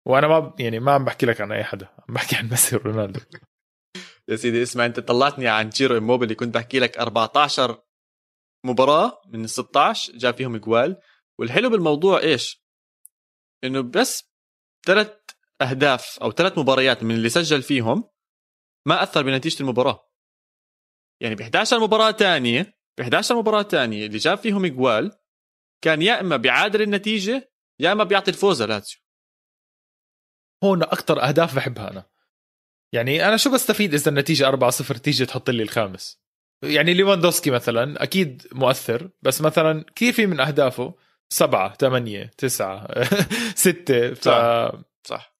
وأنا 0.07 0.29
ما 0.29 0.55
يعني 0.59 0.81
ما 0.81 0.93
عم 0.93 1.05
بحكي 1.05 1.27
لك 1.27 1.41
عن 1.41 1.53
أي 1.53 1.65
حدا 1.65 1.89
عم 2.09 2.15
بحكي 2.15 2.37
عن 2.37 2.49
ميسي 2.51 2.77
ورونالدو 2.77 3.21
يا 4.29 4.37
سيدي 4.37 4.63
اسمع 4.63 4.87
أنت 4.87 5.01
طلعتني 5.01 5.49
عن 5.49 5.71
تشيرو 5.71 6.15
اللي 6.15 6.35
كنت 6.35 6.55
بحكي 6.55 6.79
لك 6.79 6.99
14 6.99 7.83
مباراة 8.65 9.23
من 9.29 9.45
ال 9.45 9.51
16 9.51 10.13
جاب 10.17 10.35
فيهم 10.35 10.57
جوال 10.57 10.97
والحلو 11.39 11.71
بالموضوع 11.71 12.21
إيش؟ 12.21 12.65
إنه 13.65 13.81
بس 13.81 14.31
ثلاث 14.87 15.13
أهداف 15.63 16.19
أو 16.23 16.33
ثلاث 16.33 16.59
مباريات 16.59 17.03
من 17.03 17.15
اللي 17.15 17.29
سجل 17.29 17.63
فيهم 17.63 18.14
ما 18.87 19.03
أثر 19.03 19.23
بنتيجة 19.23 19.61
المباراة. 19.61 20.11
يعني 21.21 21.35
ب 21.35 21.41
11 21.41 21.81
مباراه 21.81 22.13
ثانية 22.13 22.79
ب 22.99 23.01
11 23.01 23.35
مباراه 23.37 23.63
ثانية 23.63 24.07
اللي 24.07 24.19
جاب 24.19 24.39
فيهم 24.39 24.67
جوال 24.67 25.13
كان 25.85 26.03
يا 26.03 26.21
إما 26.21 26.37
بيعادل 26.37 26.83
النتيجة 26.83 27.53
يا 27.81 27.93
إما 27.93 28.05
بيعطي 28.05 28.31
الفوز 28.31 28.63
لاتسيو. 28.63 29.01
هون 30.65 30.83
أكثر 30.83 31.23
أهداف 31.23 31.57
بحبها 31.57 31.91
أنا. 31.91 32.05
يعني 32.93 33.29
أنا 33.29 33.37
شو 33.37 33.53
بستفيد 33.53 33.95
إذا 33.95 34.09
النتيجة 34.09 34.51
4-0 34.51 34.99
تيجي 34.99 35.27
تحط 35.27 35.51
لي 35.51 35.63
الخامس؟ 35.63 36.25
يعني 36.63 36.95
ليفاندوسكي 36.95 37.51
مثلا 37.51 38.03
أكيد 38.03 38.47
مؤثر 38.53 39.11
بس 39.23 39.41
مثلا 39.41 39.85
كثير 39.97 40.13
في 40.13 40.27
من 40.27 40.41
أهدافه 40.41 40.95
سبعة 41.29 41.75
ثمانية 41.75 42.31
تسعة 42.39 43.05
ستة 43.65 44.15
ف... 44.15 44.25
صح. 44.25 44.73
صح. 45.05 45.34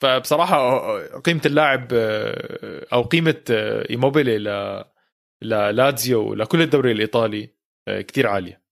فبصراحة 0.00 0.98
قيمة 1.18 1.42
اللاعب 1.46 1.88
أو 2.92 3.02
قيمة 3.02 3.44
إيموبيلي 3.90 4.38
للازيو 5.42 6.30
ولكل 6.30 6.62
الدوري 6.62 6.92
الإيطالي 6.92 7.54
كتير 7.88 8.26
عالية. 8.26 8.62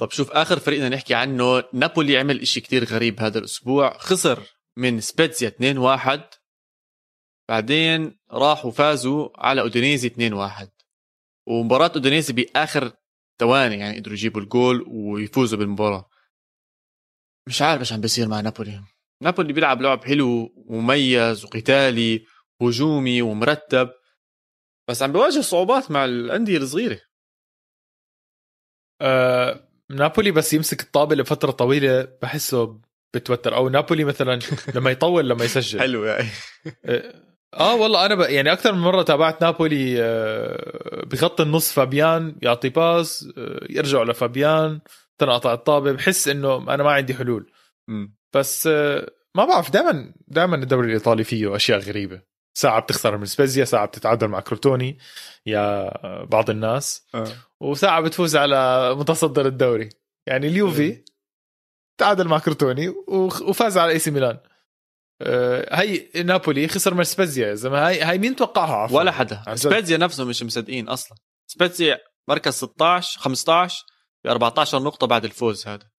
طب 0.00 0.10
شوف 0.10 0.30
آخر 0.30 0.58
فريقنا 0.58 0.88
نحكي 0.88 1.14
عنه 1.14 1.64
نابولي 1.72 2.18
عمل 2.18 2.40
إشي 2.40 2.60
كتير 2.60 2.84
غريب 2.84 3.20
هذا 3.20 3.38
الأسبوع. 3.38 3.98
خسر 3.98 4.42
من 4.76 5.00
سبيتزيا 5.00 5.48
2-1 5.48 6.20
بعدين 7.48 8.18
راحوا 8.30 8.70
فازوا 8.70 9.28
على 9.34 9.60
أودينيزي 9.60 10.08
2-1 10.08 10.68
ومباراة 11.46 11.92
أودينيزي 11.96 12.32
بآخر 12.32 12.92
ثواني 13.40 13.78
يعني 13.78 13.98
قدروا 13.98 14.14
يجيبوا 14.14 14.40
الجول 14.40 14.84
ويفوزوا 14.88 15.58
بالمباراة. 15.58 16.10
مش 17.48 17.62
عارف 17.62 17.80
إيش 17.80 17.92
عم 17.92 18.00
بيصير 18.00 18.28
مع 18.28 18.40
نابولي. 18.40 18.82
نابولي 19.22 19.52
بيلعب 19.52 19.82
لعب 19.82 20.04
حلو 20.04 20.52
ومميز 20.56 21.44
وقتالي 21.44 22.26
هجومي 22.62 23.22
ومرتب 23.22 23.90
بس 24.88 25.02
عم 25.02 25.12
بواجه 25.12 25.40
صعوبات 25.40 25.90
مع 25.90 26.04
الأندية 26.04 26.56
الصغيرة. 26.58 27.00
آه 29.00 29.68
نابولي 29.90 30.30
بس 30.30 30.52
يمسك 30.52 30.80
الطابة 30.82 31.14
لفترة 31.14 31.50
طويلة 31.50 32.08
بحسه 32.22 32.80
بتوتر. 33.14 33.54
أو 33.56 33.68
نابولي 33.68 34.04
مثلا 34.04 34.38
لما 34.74 34.90
يطول 34.90 35.28
لما 35.28 35.44
يسجل. 35.44 35.80
حلو 35.80 36.04
يعني. 36.04 36.28
آه 36.84 37.24
آه، 37.54 37.74
والله 37.74 38.06
أنا 38.06 38.14
ب... 38.14 38.20
يعني 38.20 38.52
أكثر 38.52 38.72
من 38.72 38.78
مرة 38.80 39.02
تابعت 39.02 39.42
نابولي 39.42 40.02
آه 40.02 41.04
بخط 41.04 41.40
النص 41.40 41.72
فابيان 41.72 42.36
يعطي 42.42 42.68
pass 42.68 43.28
آه 43.38 43.66
يرجعوا 43.70 44.04
لفابيان 44.04 44.80
تنقطع 45.18 45.52
الطابة 45.52 45.92
بحس 45.92 46.28
إنه 46.28 46.74
أنا 46.74 46.82
ما 46.82 46.90
عندي 46.92 47.14
حلول. 47.14 47.52
بس 48.34 48.66
آه 48.66 49.10
ما 49.36 49.44
بعرف 49.44 49.70
دائما 49.70 50.14
دائما 50.28 50.56
الدوري 50.56 50.86
الإيطالي 50.86 51.24
فيه 51.24 51.56
أشياء 51.56 51.78
غريبة. 51.78 52.22
ساعة 52.56 52.80
بتخسر 52.80 53.16
من 53.16 53.26
سبيزيا 53.26 53.64
ساعة 53.64 53.86
بتتعادل 53.86 54.28
مع 54.28 54.40
كروتوني 54.40 54.98
يا 55.46 55.90
بعض 56.24 56.50
الناس. 56.50 57.06
آه. 57.14 57.32
وساعة 57.60 58.00
بتفوز 58.00 58.36
على 58.36 58.94
متصدر 58.94 59.46
الدوري. 59.46 59.88
يعني 60.26 60.46
اليوفي 60.46 61.04
تعادل 62.00 62.28
مع 62.28 62.38
كروتوني 62.38 62.88
وفاز 63.48 63.78
على 63.78 63.92
AC 63.92 64.10
ميلان. 64.10 64.38
آه، 65.22 65.80
هي 65.80 66.22
نابولي 66.22 66.68
خسر 66.68 66.94
من 66.94 67.04
سبيزيا 67.04 67.48
يا 67.48 67.54
زلمة. 67.54 67.88
هاي 67.88 68.02
هاي 68.02 68.18
مين 68.18 68.36
توقعها؟ 68.36 68.76
عفوا. 68.76 68.98
ولا 68.98 69.12
حدا. 69.12 69.42
سبيتزيا 69.54 69.96
نفسه 69.96 70.24
مش 70.24 70.42
مصدقين 70.42 70.88
أصلا. 70.88 71.18
سبيتزيا 71.50 71.98
مركز 72.28 72.52
16 72.52 73.20
15 73.20 73.84
ب 74.24 74.28
14 74.28 74.82
نقطة 74.82 75.06
بعد 75.06 75.24
الفوز 75.24 75.66
هذا. 75.66 75.90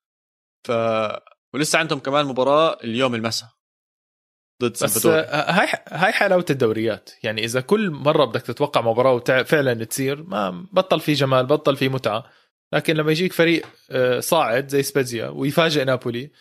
ف 0.68 0.72
ولسه 1.56 1.80
عندهم 1.80 2.00
كمان 2.00 2.26
مباراة 2.26 2.78
اليوم 2.84 3.16
المساء 3.16 3.50
ضد 4.62 4.72
بس 4.72 4.80
سلفادور. 4.80 5.20
آه، 5.20 5.52
هاي 5.52 5.68
هاي 5.88 6.12
حلاوة 6.12 6.46
الدوريات. 6.50 7.10
يعني 7.24 7.44
إذا 7.44 7.62
كل 7.62 7.90
مرة 7.92 8.26
بدك 8.26 8.42
تتوقع 8.42 8.82
مباراة 8.82 9.14
وفعلا 9.14 9.84
تصير 9.84 10.24
ما 10.24 10.68
بطل 10.72 11.00
في 11.00 11.14
جمال 11.14 11.46
بطل 11.46 11.76
في 11.76 11.90
متعة. 11.90 12.26
لكن 12.74 12.96
لما 12.96 13.12
يجيك 13.12 13.34
فريق 13.34 13.66
آه، 13.92 14.20
صاعد 14.20 14.68
زي 14.68 14.84
سبيزيا 14.84 15.28
ويفاجئ 15.28 15.84
نابولي 15.84 16.32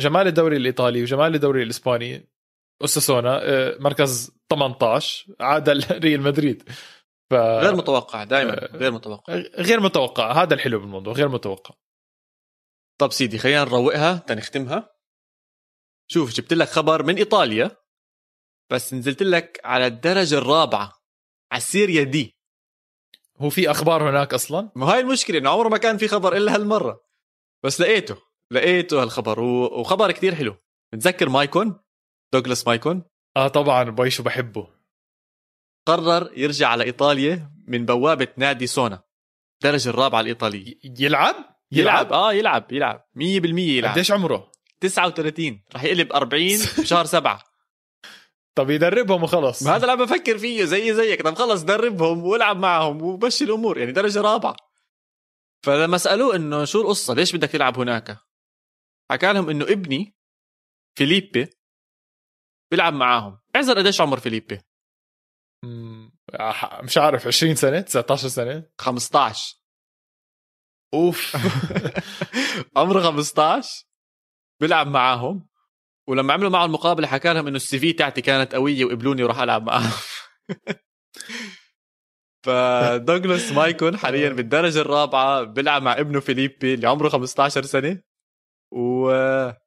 جمال 0.00 0.26
الدوري 0.26 0.56
الإيطالي 0.56 1.02
وجمال 1.02 1.34
الدوري 1.34 1.62
الإسباني 1.62 2.28
أوساسونا 2.82 3.40
آه، 3.42 3.76
مركز 3.80 4.30
18 4.50 5.26
عادل 5.40 5.84
ريال 6.04 6.20
مدريد. 6.20 6.62
ف 7.30 7.34
غير 7.34 7.76
متوقع 7.76 8.24
دائما 8.24 8.52
آه. 8.52 8.76
غير 8.76 8.92
متوقع. 8.92 9.34
غير 9.58 9.80
متوقع. 9.80 10.42
هذا 10.42 10.54
الحلو 10.54 10.78
بالموضوع 10.78 11.12
غير 11.12 11.28
متوقع. 11.28 11.74
طب 12.98 13.12
سيدي 13.12 13.38
خلينا 13.38 13.64
نروقها. 13.64 14.16
تنختمها 14.16 14.90
شوف 16.10 16.32
جبت 16.32 16.52
لك 16.52 16.68
خبر 16.68 17.02
من 17.02 17.16
إيطاليا 17.16 17.76
بس 18.72 18.94
نزلت 18.94 19.22
لك 19.22 19.60
على 19.64 19.86
الدرجة 19.86 20.38
الرابعة 20.38 20.92
على 21.52 21.58
ال 21.58 21.65
Serie 21.65 22.02
D. 22.02 22.38
هو 23.36 23.50
في 23.50 23.70
أخبار 23.70 24.10
هناك 24.10 24.34
أصلا؟ 24.34 24.72
ما 24.76 24.86
هاي 24.86 25.00
المشكلة 25.00 25.38
إنه 25.38 25.50
عمره 25.50 25.68
ما 25.68 25.78
كان 25.78 25.96
في 25.98 26.08
خبر 26.08 26.36
إلا 26.36 26.54
هالمرة. 26.54 27.00
بس 27.64 27.80
لقيته 27.80 28.22
لقيته 28.50 29.02
هالخبر 29.02 29.40
وخبر 29.40 30.12
كتير 30.12 30.34
حلو. 30.34 30.56
بتذكر 30.92 31.28
مايكون؟ 31.28 31.80
دوغلاس 32.32 32.66
مايكون؟ 32.66 33.04
آه 33.36 33.48
طبعا 33.48 33.82
باي 33.84 34.10
شو 34.10 34.22
بحبه 34.22 34.74
قرر 35.86 36.38
يرجع 36.38 36.68
على 36.68 36.84
إيطاليا 36.84 37.52
من 37.68 37.86
بوابة 37.86 38.28
نادي 38.36 38.66
سونا 38.66 39.02
الدرجه 39.54 39.88
الرابعة 39.88 40.20
الإيطالية. 40.20 40.74
ي- 40.84 41.06
يلعب؟ 41.72 42.06
يلعب. 42.06 42.12
آه 42.12 42.32
يلعب 42.32 42.72
يلعب. 42.72 43.06
100% 43.14 43.22
يلعب. 43.58 43.92
قديش 43.92 44.10
عمره؟ 44.12 44.52
39 44.80 45.62
رح 45.74 45.84
يقلب 45.84 46.12
40 46.12 46.46
بشهر 46.78 47.04
سبعة. 47.16 47.44
طب 48.54 48.70
يدربهم 48.70 49.22
وخلص. 49.22 49.66
هذا 49.66 49.76
اللي 49.76 49.92
عم 49.92 50.04
بفكر 50.04 50.38
فيه 50.38 50.64
زي 50.64 50.94
زيك. 50.94 51.22
طب 51.22 51.34
خلص 51.34 51.62
دربهم 51.62 52.24
والعب 52.24 52.56
معهم 52.56 53.02
ومشي 53.02 53.44
الأمور. 53.44 53.78
يعني 53.78 53.92
درجة 53.92 54.20
رابعة. 54.20 54.56
فلما 55.66 55.98
سألوه 55.98 56.36
إنه 56.36 56.64
شو 56.64 56.80
القصة؟ 56.80 57.14
ليش 57.14 57.36
بدك 57.36 57.48
تلعب 57.50 57.78
هناك؟ 57.78 58.18
حكى 59.10 59.32
لهم 59.32 59.50
إنه 59.50 59.64
ابني 59.64 60.16
فيليبي 60.98 61.50
بيلعب 62.70 62.92
معاهم. 62.92 63.38
اعذر 63.56 63.78
قديش 63.78 64.00
عمر 64.00 64.18
فيليبي؟ 64.20 64.60
مش 66.82 66.98
عارف 66.98 67.26
20 67.26 67.54
سنة؟ 67.54 67.80
19 67.80 68.28
سنة؟ 68.28 68.70
15 68.78 69.57
أوف. 70.94 71.36
عمره 72.76 73.00
15 73.00 73.84
بيلعب 74.60 74.86
معاهم. 74.86 75.48
ولما 76.08 76.32
عملوا 76.32 76.50
معه 76.50 76.64
المقابلة 76.64 77.06
حكى 77.06 77.32
لهم 77.32 77.46
إنه 77.46 77.56
السي 77.56 77.78
في 77.78 77.92
تاعتي 77.92 78.20
كانت 78.20 78.54
قوية 78.54 78.84
وقبلوني 78.84 79.24
وراح 79.24 79.38
ألعب 79.38 79.62
معاهم. 79.66 79.92
فدوغلاس 82.46 83.52
مايكون 83.52 83.96
حاليا 83.96 84.28
بالدرجة 84.28 84.80
الرابعة 84.80 85.42
بيلعب 85.42 85.82
مع 85.82 85.98
ابنه 85.98 86.20
فيليبي 86.20 86.74
اللي 86.74 86.88
عمره 86.88 87.08
15 87.08 87.62
سنة. 87.62 88.02
ويلا 88.72 89.58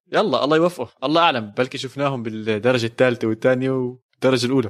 الله 0.43 0.57
يوفقه. 0.57 0.93
الله 1.03 1.21
أعلم 1.21 1.51
بلكي 1.51 1.77
شفناهم 1.77 2.23
بالدرجة 2.23 2.85
الثالثة 2.85 3.27
والثانية 3.27 3.71
والدرجة 3.71 4.45
الأولى. 4.45 4.69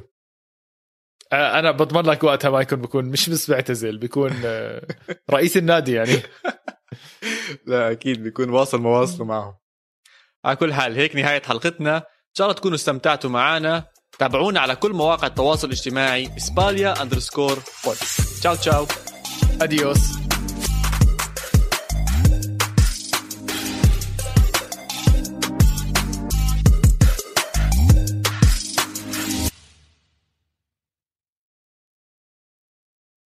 أنا 1.32 1.70
بضمن 1.70 2.10
لك 2.10 2.24
وقتها 2.24 2.50
ما 2.50 2.60
يكون 2.60 2.80
بيكون 2.80 3.04
مش 3.04 3.30
بس 3.30 3.50
بيعتزل 3.50 3.98
بيكون 3.98 4.32
آه، 4.44 4.86
رئيس 5.30 5.56
النادي 5.56 5.92
يعني. 5.92 6.16
لا 7.66 7.90
أكيد 7.90 8.22
بيكون 8.22 8.50
واصل 8.50 8.80
مواصله 8.80 9.24
معهم. 9.24 9.54
على 10.44 10.56
كل 10.56 10.74
حال 10.74 10.96
هيك 10.96 11.16
نهاية 11.16 11.42
حلقتنا. 11.42 11.96
إن 11.96 12.34
شاء 12.34 12.46
الله 12.46 12.58
تكونوا 12.58 12.76
استمتعتوا 12.76 13.30
معنا. 13.30 13.84
تابعونا 14.18 14.60
على 14.60 14.76
كل 14.76 14.92
مواقع 14.92 15.26
التواصل 15.26 15.66
الاجتماعي 15.66 16.36
اسباليا 16.36 17.02
underscore 17.02 17.58
pod 17.84 17.96
ciao 18.40 18.54
ciao 18.54 18.86
adiós 19.62 20.31